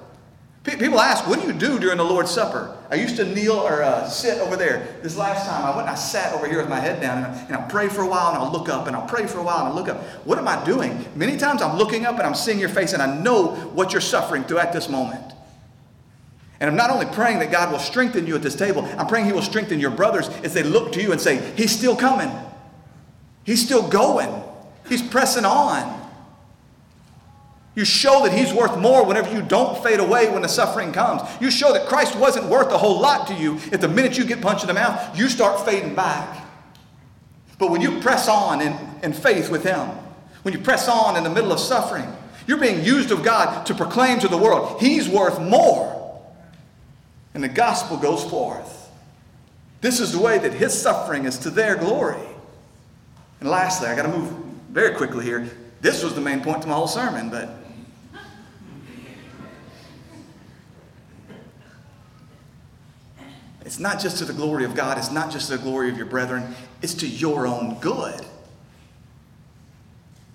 People 0.65 0.99
ask, 0.99 1.29
what 1.29 1.43
do 1.43 1.47
you 1.47 1.53
do 1.53 1.79
during 1.79 1.99
the 1.99 2.05
Lord's 2.05 2.31
Supper? 2.31 2.75
I 2.91 2.95
used 2.95 3.17
to 3.17 3.27
kneel 3.27 3.53
or 3.53 3.83
uh, 3.83 4.09
sit 4.09 4.39
over 4.39 4.57
there. 4.57 4.97
This 5.03 5.15
last 5.15 5.47
time 5.47 5.63
I 5.63 5.77
went 5.77 5.83
and 5.83 5.91
I 5.91 5.95
sat 5.95 6.33
over 6.33 6.49
here 6.49 6.57
with 6.57 6.71
my 6.71 6.81
head 6.81 7.03
down 7.03 7.19
and, 7.19 7.27
I, 7.27 7.39
and 7.45 7.57
I'll 7.57 7.69
pray 7.69 7.89
for 7.89 8.01
a 8.01 8.09
while 8.09 8.29
and 8.31 8.39
I'll 8.39 8.51
look 8.51 8.71
up 8.71 8.87
and 8.87 8.97
I'll 8.97 9.07
pray 9.07 9.27
for 9.27 9.39
a 9.39 9.43
while 9.43 9.59
and 9.59 9.69
I'll 9.69 9.75
look 9.75 9.91
up. 9.91 10.03
What 10.25 10.39
am 10.39 10.49
I 10.49 10.65
doing? 10.65 11.05
Many 11.15 11.37
times 11.37 11.61
I'm 11.61 11.77
looking 11.77 12.07
up 12.07 12.15
and 12.15 12.23
I'm 12.23 12.35
seeing 12.35 12.59
your 12.59 12.71
face 12.71 12.95
and 12.95 13.03
I 13.03 13.21
know 13.21 13.49
what 13.75 13.93
you're 13.93 14.01
suffering 14.01 14.43
through 14.45 14.59
at 14.59 14.73
this 14.73 14.89
moment. 14.89 15.35
And 16.61 16.71
I'm 16.71 16.77
not 16.77 16.89
only 16.89 17.07
praying 17.07 17.41
that 17.41 17.53
God 17.53 17.71
will 17.71 17.79
strengthen 17.79 18.27
you 18.27 18.35
at 18.35 18.43
this 18.43 18.55
table, 18.55 18.89
I'm 18.97 19.07
praying 19.07 19.27
He 19.27 19.33
will 19.33 19.43
strengthen 19.43 19.81
your 19.81 19.91
brothers 19.91 20.29
as 20.29 20.55
they 20.55 20.63
look 20.63 20.93
to 20.93 21.03
you 21.03 21.13
and 21.13 21.21
say, 21.21 21.53
He's 21.57 21.77
still 21.77 21.95
coming. 21.95 22.31
He's 23.45 23.63
still 23.63 23.87
going. 23.87 24.43
He's 24.89 25.03
pressing 25.03 25.45
on. 25.45 26.04
You 27.75 27.85
show 27.85 28.23
that 28.25 28.33
He's 28.33 28.53
worth 28.53 28.79
more 28.79 29.05
whenever 29.05 29.33
you 29.35 29.43
don't 29.43 29.83
fade 29.83 30.01
away 30.01 30.31
when 30.31 30.43
the 30.43 30.49
suffering 30.49 30.93
comes. 30.93 31.23
You 31.41 31.51
show 31.51 31.73
that 31.73 31.89
Christ 31.89 32.15
wasn't 32.17 32.47
worth 32.47 32.73
a 32.73 32.79
whole 32.79 33.01
lot 33.01 33.27
to 33.29 33.35
you 33.35 33.57
if 33.73 33.81
the 33.81 33.89
minute 33.89 34.17
you 34.17 34.25
get 34.25 34.41
punched 34.41 34.63
in 34.63 34.69
the 34.69 34.75
mouth, 34.75 35.19
you 35.19 35.29
start 35.29 35.65
fading 35.65 35.95
back. 35.95 36.47
But 37.59 37.71
when 37.71 37.81
you 37.81 38.01
press 38.01 38.29
on 38.29 38.61
in, 38.61 38.79
in 39.03 39.13
faith 39.13 39.51
with 39.51 39.65
Him, 39.65 39.89
when 40.43 40.55
you 40.55 40.61
press 40.61 40.89
on 40.89 41.17
in 41.17 41.25
the 41.25 41.31
middle 41.31 41.53
of 41.53 41.59
suffering, 41.59 42.07
you're 42.47 42.59
being 42.59 42.85
used 42.85 43.11
of 43.11 43.23
God 43.23 43.67
to 43.67 43.75
proclaim 43.75 44.21
to 44.21 44.29
the 44.29 44.37
world, 44.37 44.81
He's 44.81 45.09
worth 45.09 45.41
more. 45.41 46.23
And 47.33 47.43
the 47.43 47.49
gospel 47.49 47.97
goes 47.97 48.23
forth. 48.25 48.91
This 49.81 49.99
is 49.99 50.13
the 50.13 50.21
way 50.21 50.39
that 50.39 50.53
His 50.53 50.81
suffering 50.81 51.25
is 51.25 51.39
to 51.39 51.51
their 51.51 51.77
glory. 51.77 52.23
And 53.41 53.49
lastly, 53.49 53.89
I 53.89 53.97
got 53.97 54.03
to 54.03 54.17
move 54.17 54.31
very 54.71 54.95
quickly 54.95 55.25
here. 55.25 55.49
This 55.81 56.03
was 56.05 56.15
the 56.15 56.21
main 56.21 56.41
point 56.41 56.63
to 56.63 56.69
my 56.69 56.75
whole 56.75 56.87
sermon, 56.87 57.31
but 57.31 57.64
It's 63.65 63.79
not 63.79 64.01
just 64.01 64.19
to 64.19 64.25
the 64.25 64.33
glory 64.33 64.65
of 64.65 64.75
God, 64.75 64.99
it's 64.99 65.11
not 65.11 65.31
just 65.31 65.49
to 65.51 65.57
the 65.57 65.63
glory 65.63 65.89
of 65.89 65.97
your 65.97 66.07
brethren, 66.07 66.55
it's 66.83 66.95
to 66.95 67.07
your 67.09 67.47
own 67.47 67.79
good. 67.81 68.21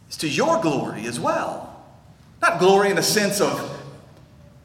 It's 0.08 0.18
to 0.18 0.28
your 0.28 0.60
glory 0.62 1.06
as 1.06 1.20
well. 1.20 1.84
Not 2.42 2.60
glory 2.60 2.90
in 2.90 2.96
the 2.96 3.04
sense 3.04 3.40
of 3.40 3.78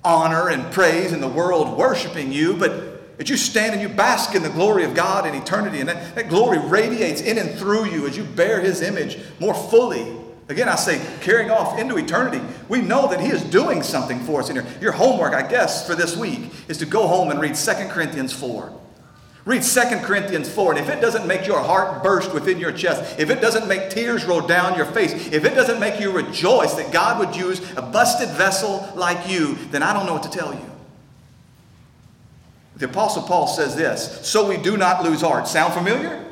honor 0.03 0.49
and 0.49 0.73
praise 0.73 1.13
and 1.13 1.23
the 1.23 1.29
world 1.29 1.77
worshiping 1.77 2.33
you, 2.33 2.57
but 2.57 3.19
that 3.19 3.29
you 3.29 3.37
stand 3.37 3.75
and 3.75 3.83
you 3.83 3.89
bask 3.89 4.35
in 4.35 4.43
the 4.43 4.51
glory 4.51 4.85
of 4.85 4.95
God 4.95 5.27
in 5.27 5.35
eternity, 5.35 5.81
and 5.81 5.89
that, 5.89 6.15
that 6.15 6.29
glory 6.29 6.59
radiates 6.59 7.21
in 7.21 7.39
and 7.39 7.51
through 7.59 7.85
you 7.87 8.07
as 8.07 8.17
you 8.17 8.25
bear 8.25 8.61
His 8.61 8.83
image 8.83 9.19
more 9.39 9.55
fully 9.55 10.17
Again, 10.49 10.69
I 10.69 10.75
say 10.77 11.01
carrying 11.23 11.51
off 11.51 11.79
into 11.79 11.97
eternity. 11.97 12.41
We 12.69 12.83
know 12.83 13.09
that 13.09 13.21
He 13.21 13.29
is 13.29 13.43
doing 13.43 13.83
something 13.83 14.21
for 14.21 14.41
us 14.41 14.51
in 14.51 14.57
here. 14.57 14.67
Your 14.81 14.93
homework, 14.93 15.33
I 15.33 15.47
guess, 15.47 15.87
for 15.87 15.95
this 15.95 16.17
week 16.17 16.51
is 16.69 16.79
to 16.79 16.87
go 16.87 17.07
home 17.07 17.31
and 17.31 17.41
read 17.41 17.55
2 17.55 17.73
Corinthians 17.89 18.33
4. 18.33 18.81
Read 19.47 19.63
2 19.63 19.81
Corinthians 20.03 20.49
4, 20.49 20.73
and 20.73 20.81
if 20.81 20.89
it 20.89 21.03
doesn't 21.03 21.27
make 21.27 21.47
your 21.47 21.61
heart 21.61 22.03
burst 22.03 22.33
within 22.33 22.59
your 22.59 22.73
chest, 22.73 23.19
if 23.19 23.29
it 23.29 23.43
doesn't 23.43 23.69
make 23.69 23.91
tears 23.91 24.25
roll 24.25 24.41
down 24.41 24.75
your 24.75 24.87
face, 24.87 25.13
if 25.13 25.45
it 25.45 25.55
doesn't 25.55 25.79
make 25.79 26.01
you 26.01 26.11
rejoice 26.11 26.75
that 26.75 26.93
God 26.93 27.19
would 27.19 27.37
use 27.37 27.61
a 27.77 27.83
busted 27.83 28.31
vessel 28.31 28.91
like 28.95 29.29
you, 29.29 29.55
then 29.71 29.83
I 29.83 29.93
don't 29.93 30.07
know 30.07 30.15
what 30.15 30.23
to 30.23 30.31
tell 30.31 30.55
you. 30.55 30.71
The 32.77 32.87
Apostle 32.87 33.23
Paul 33.23 33.47
says 33.47 33.77
this 33.77 34.27
So 34.27 34.49
we 34.49 34.57
do 34.57 34.77
not 34.77 35.05
lose 35.05 35.21
heart. 35.21 35.47
Sound 35.47 35.75
familiar? 35.75 36.25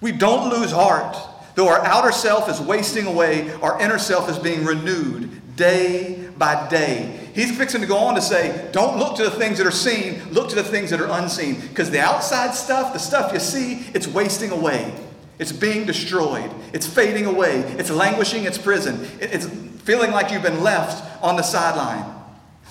We 0.00 0.12
don't 0.12 0.50
lose 0.50 0.70
heart. 0.70 1.16
Though 1.56 1.68
our 1.68 1.82
outer 1.84 2.12
self 2.12 2.50
is 2.50 2.60
wasting 2.60 3.06
away, 3.06 3.50
our 3.62 3.80
inner 3.80 3.98
self 3.98 4.28
is 4.28 4.38
being 4.38 4.64
renewed 4.64 5.56
day 5.56 6.28
by 6.36 6.68
day. 6.68 7.18
He's 7.34 7.56
fixing 7.56 7.80
to 7.80 7.86
go 7.86 7.96
on 7.96 8.14
to 8.14 8.20
say, 8.20 8.68
don't 8.72 8.98
look 8.98 9.16
to 9.16 9.24
the 9.24 9.30
things 9.30 9.56
that 9.56 9.66
are 9.66 9.70
seen, 9.70 10.22
look 10.32 10.50
to 10.50 10.54
the 10.54 10.62
things 10.62 10.90
that 10.90 11.00
are 11.00 11.08
unseen. 11.18 11.58
Because 11.60 11.90
the 11.90 11.98
outside 11.98 12.54
stuff, 12.54 12.92
the 12.92 12.98
stuff 12.98 13.32
you 13.32 13.40
see, 13.40 13.86
it's 13.94 14.06
wasting 14.06 14.50
away. 14.50 14.94
It's 15.38 15.50
being 15.50 15.86
destroyed. 15.86 16.50
It's 16.74 16.86
fading 16.86 17.24
away. 17.24 17.60
It's 17.78 17.90
languishing 17.90 18.44
its 18.44 18.58
prison. 18.58 19.08
It's 19.18 19.46
feeling 19.82 20.10
like 20.10 20.30
you've 20.30 20.42
been 20.42 20.62
left 20.62 21.24
on 21.24 21.36
the 21.36 21.42
sideline. 21.42 22.14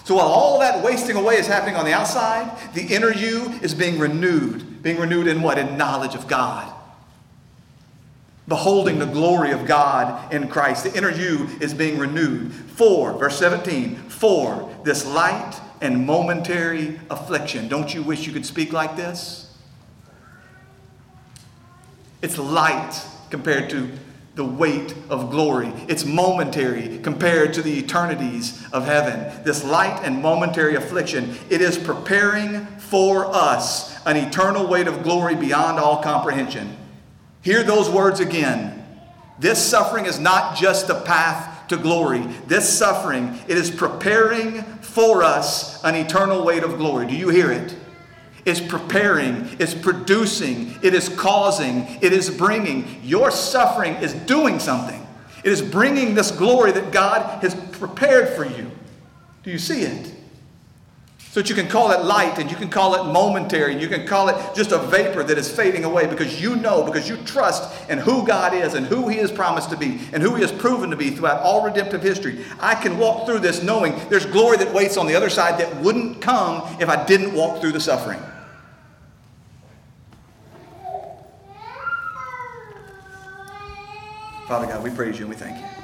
So 0.03 0.15
while 0.15 0.27
all 0.27 0.59
that 0.59 0.83
wasting 0.83 1.15
away 1.15 1.37
is 1.37 1.47
happening 1.47 1.75
on 1.75 1.85
the 1.85 1.93
outside, 1.93 2.55
the 2.75 2.85
inner 2.93 3.11
you 3.11 3.51
is 3.63 3.73
being 3.73 3.97
renewed. 3.97 4.83
Being 4.83 4.99
renewed 4.99 5.25
in 5.25 5.41
what? 5.41 5.57
In 5.57 5.75
knowledge 5.75 6.13
of 6.13 6.27
God 6.27 6.74
beholding 8.47 8.99
the 8.99 9.05
glory 9.05 9.51
of 9.51 9.65
God 9.65 10.33
in 10.33 10.47
Christ. 10.47 10.83
The 10.83 10.95
inner 10.95 11.09
you 11.09 11.49
is 11.59 11.73
being 11.73 11.97
renewed. 11.97 12.53
For, 12.53 13.13
verse 13.13 13.39
17, 13.39 13.95
for 13.95 14.69
this 14.83 15.05
light 15.05 15.59
and 15.81 16.05
momentary 16.05 16.99
affliction. 17.09 17.67
Don't 17.67 17.93
you 17.93 18.03
wish 18.03 18.27
you 18.27 18.33
could 18.33 18.45
speak 18.45 18.71
like 18.71 18.95
this? 18.95 19.55
It's 22.21 22.37
light 22.37 23.01
compared 23.29 23.69
to 23.71 23.91
the 24.35 24.43
weight 24.43 24.93
of 25.09 25.31
glory. 25.31 25.71
It's 25.87 26.05
momentary 26.05 26.99
compared 26.99 27.53
to 27.53 27.61
the 27.61 27.79
eternities 27.79 28.67
of 28.73 28.85
heaven. 28.85 29.43
This 29.43 29.63
light 29.63 30.01
and 30.03 30.21
momentary 30.21 30.75
affliction, 30.75 31.37
it 31.49 31.61
is 31.61 31.77
preparing 31.77 32.65
for 32.65 33.25
us 33.33 33.95
an 34.05 34.17
eternal 34.17 34.67
weight 34.67 34.87
of 34.87 35.03
glory 35.03 35.35
beyond 35.35 35.79
all 35.79 36.03
comprehension. 36.03 36.75
Hear 37.45 37.61
those 37.61 37.91
words 37.91 38.21
again. 38.21 38.83
This 39.37 39.63
suffering 39.63 40.07
is 40.07 40.19
not 40.19 40.57
just 40.57 40.89
a 40.89 40.99
path 41.01 41.67
to 41.67 41.77
glory. 41.77 42.21
This 42.47 42.67
suffering, 42.67 43.39
it 43.47 43.55
is 43.55 43.69
preparing 43.69 44.63
for 44.81 45.21
us 45.21 45.83
an 45.83 45.93
eternal 45.93 46.43
weight 46.43 46.63
of 46.63 46.77
glory. 46.77 47.05
Do 47.05 47.15
you 47.15 47.29
hear 47.29 47.51
it? 47.51 47.75
It's 48.45 48.59
preparing, 48.59 49.47
it's 49.59 49.75
producing, 49.75 50.73
it 50.81 50.95
is 50.95 51.07
causing, 51.07 51.85
it 52.01 52.13
is 52.13 52.31
bringing. 52.31 52.99
Your 53.03 53.29
suffering 53.29 53.93
is 53.97 54.15
doing 54.15 54.57
something. 54.57 55.05
It 55.43 55.51
is 55.51 55.61
bringing 55.61 56.15
this 56.15 56.31
glory 56.31 56.71
that 56.71 56.91
God 56.91 57.43
has 57.43 57.53
prepared 57.77 58.29
for 58.29 58.45
you. 58.45 58.71
Do 59.43 59.51
you 59.51 59.59
see 59.59 59.83
it? 59.83 60.14
So 61.35 61.41
that 61.41 61.49
you 61.49 61.55
can 61.55 61.67
call 61.67 61.91
it 61.91 62.05
light 62.05 62.39
and 62.39 62.49
you 62.49 62.55
can 62.55 62.69
call 62.69 62.95
it 62.95 63.11
momentary 63.11 63.73
and 63.73 63.81
you 63.81 63.89
can 63.89 64.07
call 64.07 64.29
it 64.29 64.55
just 64.55 64.71
a 64.71 64.77
vapor 64.77 65.21
that 65.21 65.37
is 65.37 65.51
fading 65.51 65.83
away 65.83 66.07
because 66.07 66.41
you 66.41 66.55
know, 66.55 66.81
because 66.81 67.09
you 67.09 67.17
trust 67.25 67.89
in 67.89 67.97
who 67.97 68.25
God 68.25 68.53
is 68.53 68.73
and 68.73 68.85
who 68.85 69.09
He 69.09 69.17
has 69.17 69.33
promised 69.33 69.69
to 69.71 69.75
be 69.75 69.99
and 70.13 70.23
who 70.23 70.35
He 70.35 70.41
has 70.43 70.53
proven 70.53 70.89
to 70.91 70.95
be 70.95 71.09
throughout 71.09 71.41
all 71.41 71.61
redemptive 71.65 72.01
history. 72.01 72.45
I 72.61 72.73
can 72.73 72.97
walk 72.97 73.25
through 73.25 73.39
this 73.39 73.61
knowing 73.61 73.99
there's 74.07 74.25
glory 74.25 74.55
that 74.59 74.73
waits 74.73 74.95
on 74.95 75.07
the 75.07 75.15
other 75.15 75.29
side 75.29 75.59
that 75.59 75.75
wouldn't 75.81 76.21
come 76.21 76.63
if 76.79 76.87
I 76.87 77.03
didn't 77.03 77.33
walk 77.33 77.59
through 77.59 77.73
the 77.73 77.81
suffering. 77.81 78.21
Father 84.47 84.67
God, 84.67 84.81
we 84.81 84.89
praise 84.89 85.19
you 85.19 85.25
and 85.25 85.29
we 85.31 85.35
thank 85.35 85.59
you. 85.59 85.74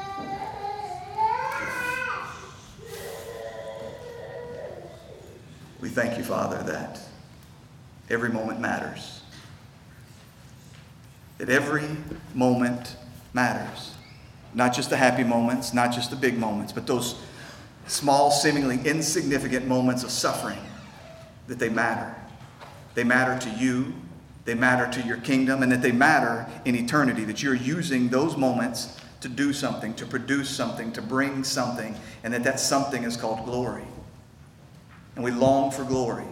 We 5.82 5.90
thank 5.90 6.18
you, 6.18 6.24
Father, 6.24 6.62
that 6.72 7.02
every 8.10 8.30
moment 8.30 8.60
matters. 8.60 9.22
That 11.40 11.50
every 11.50 11.90
moment 12.36 12.96
matters. 13.34 13.96
Not 14.54 14.74
just 14.74 14.92
the 14.92 14.98
happy 14.98 15.24
moments, 15.24 15.74
not 15.74 15.92
just 15.92 16.12
the 16.12 16.16
big 16.16 16.38
moments, 16.38 16.72
but 16.72 16.86
those 16.86 17.16
small, 17.88 18.30
seemingly 18.30 18.80
insignificant 18.86 19.68
moments 19.68 20.04
of 20.04 20.12
suffering, 20.12 20.60
that 21.48 21.58
they 21.58 21.70
matter. 21.70 22.16
They 22.94 23.04
matter 23.04 23.40
to 23.50 23.58
you, 23.58 23.94
they 24.46 24.54
matter 24.54 24.92
to 25.02 25.08
your 25.08 25.18
kingdom, 25.18 25.64
and 25.64 25.72
that 25.72 25.82
they 25.82 25.92
matter 25.92 26.48
in 26.64 26.76
eternity, 26.76 27.24
that 27.26 27.42
you're 27.42 27.56
using 27.56 28.10
those 28.10 28.38
moments 28.38 29.00
to 29.22 29.30
do 29.30 29.52
something, 29.54 29.94
to 29.96 30.06
produce 30.06 30.50
something, 30.50 30.92
to 30.92 31.02
bring 31.02 31.44
something, 31.44 31.96
and 32.24 32.34
that 32.34 32.44
that 32.44 32.60
something 32.60 33.04
is 33.04 33.18
called 33.18 33.46
glory. 33.46 33.84
And 35.16 35.24
we 35.24 35.32
long 35.32 35.72
for 35.72 35.84
glory. 35.84 36.26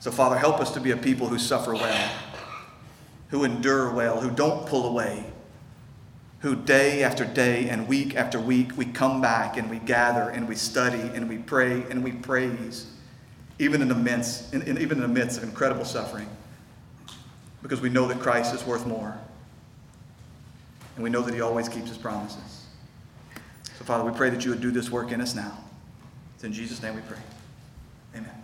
So, 0.00 0.10
Father, 0.10 0.36
help 0.36 0.60
us 0.60 0.72
to 0.72 0.80
be 0.80 0.90
a 0.90 0.96
people 0.96 1.28
who 1.28 1.38
suffer 1.38 1.72
well, 1.74 2.10
who 3.28 3.44
endure 3.44 3.90
well, 3.90 4.20
who 4.20 4.30
don't 4.30 4.66
pull 4.66 4.86
away, 4.86 5.24
who 6.40 6.54
day 6.54 7.02
after 7.02 7.24
day 7.24 7.70
and 7.70 7.88
week 7.88 8.14
after 8.14 8.38
week 8.38 8.76
we 8.76 8.84
come 8.84 9.22
back 9.22 9.56
and 9.56 9.70
we 9.70 9.78
gather 9.78 10.28
and 10.28 10.46
we 10.46 10.54
study 10.54 11.00
and 11.14 11.26
we 11.28 11.38
pray 11.38 11.84
and 11.88 12.04
we 12.04 12.12
praise, 12.12 12.86
even 13.58 13.80
in 13.80 13.88
the 13.88 13.94
midst, 13.94 14.52
in, 14.52 14.60
in, 14.62 14.76
even 14.78 14.98
in 14.98 15.02
the 15.02 15.08
midst 15.08 15.38
of 15.38 15.44
incredible 15.44 15.86
suffering, 15.86 16.28
because 17.62 17.80
we 17.80 17.88
know 17.88 18.06
that 18.06 18.20
Christ 18.20 18.54
is 18.54 18.64
worth 18.64 18.86
more. 18.86 19.16
And 20.96 21.02
we 21.02 21.10
know 21.10 21.22
that 21.22 21.34
He 21.34 21.40
always 21.40 21.68
keeps 21.68 21.88
His 21.88 21.98
promises. 21.98 22.66
So, 23.78 23.84
Father, 23.84 24.04
we 24.08 24.16
pray 24.16 24.30
that 24.30 24.44
you 24.44 24.50
would 24.50 24.60
do 24.60 24.70
this 24.70 24.90
work 24.90 25.12
in 25.12 25.20
us 25.20 25.34
now. 25.34 25.58
It's 26.34 26.44
in 26.44 26.52
Jesus' 26.52 26.82
name 26.82 26.94
we 26.94 27.00
pray. 27.02 27.18
Amen. 28.16 28.43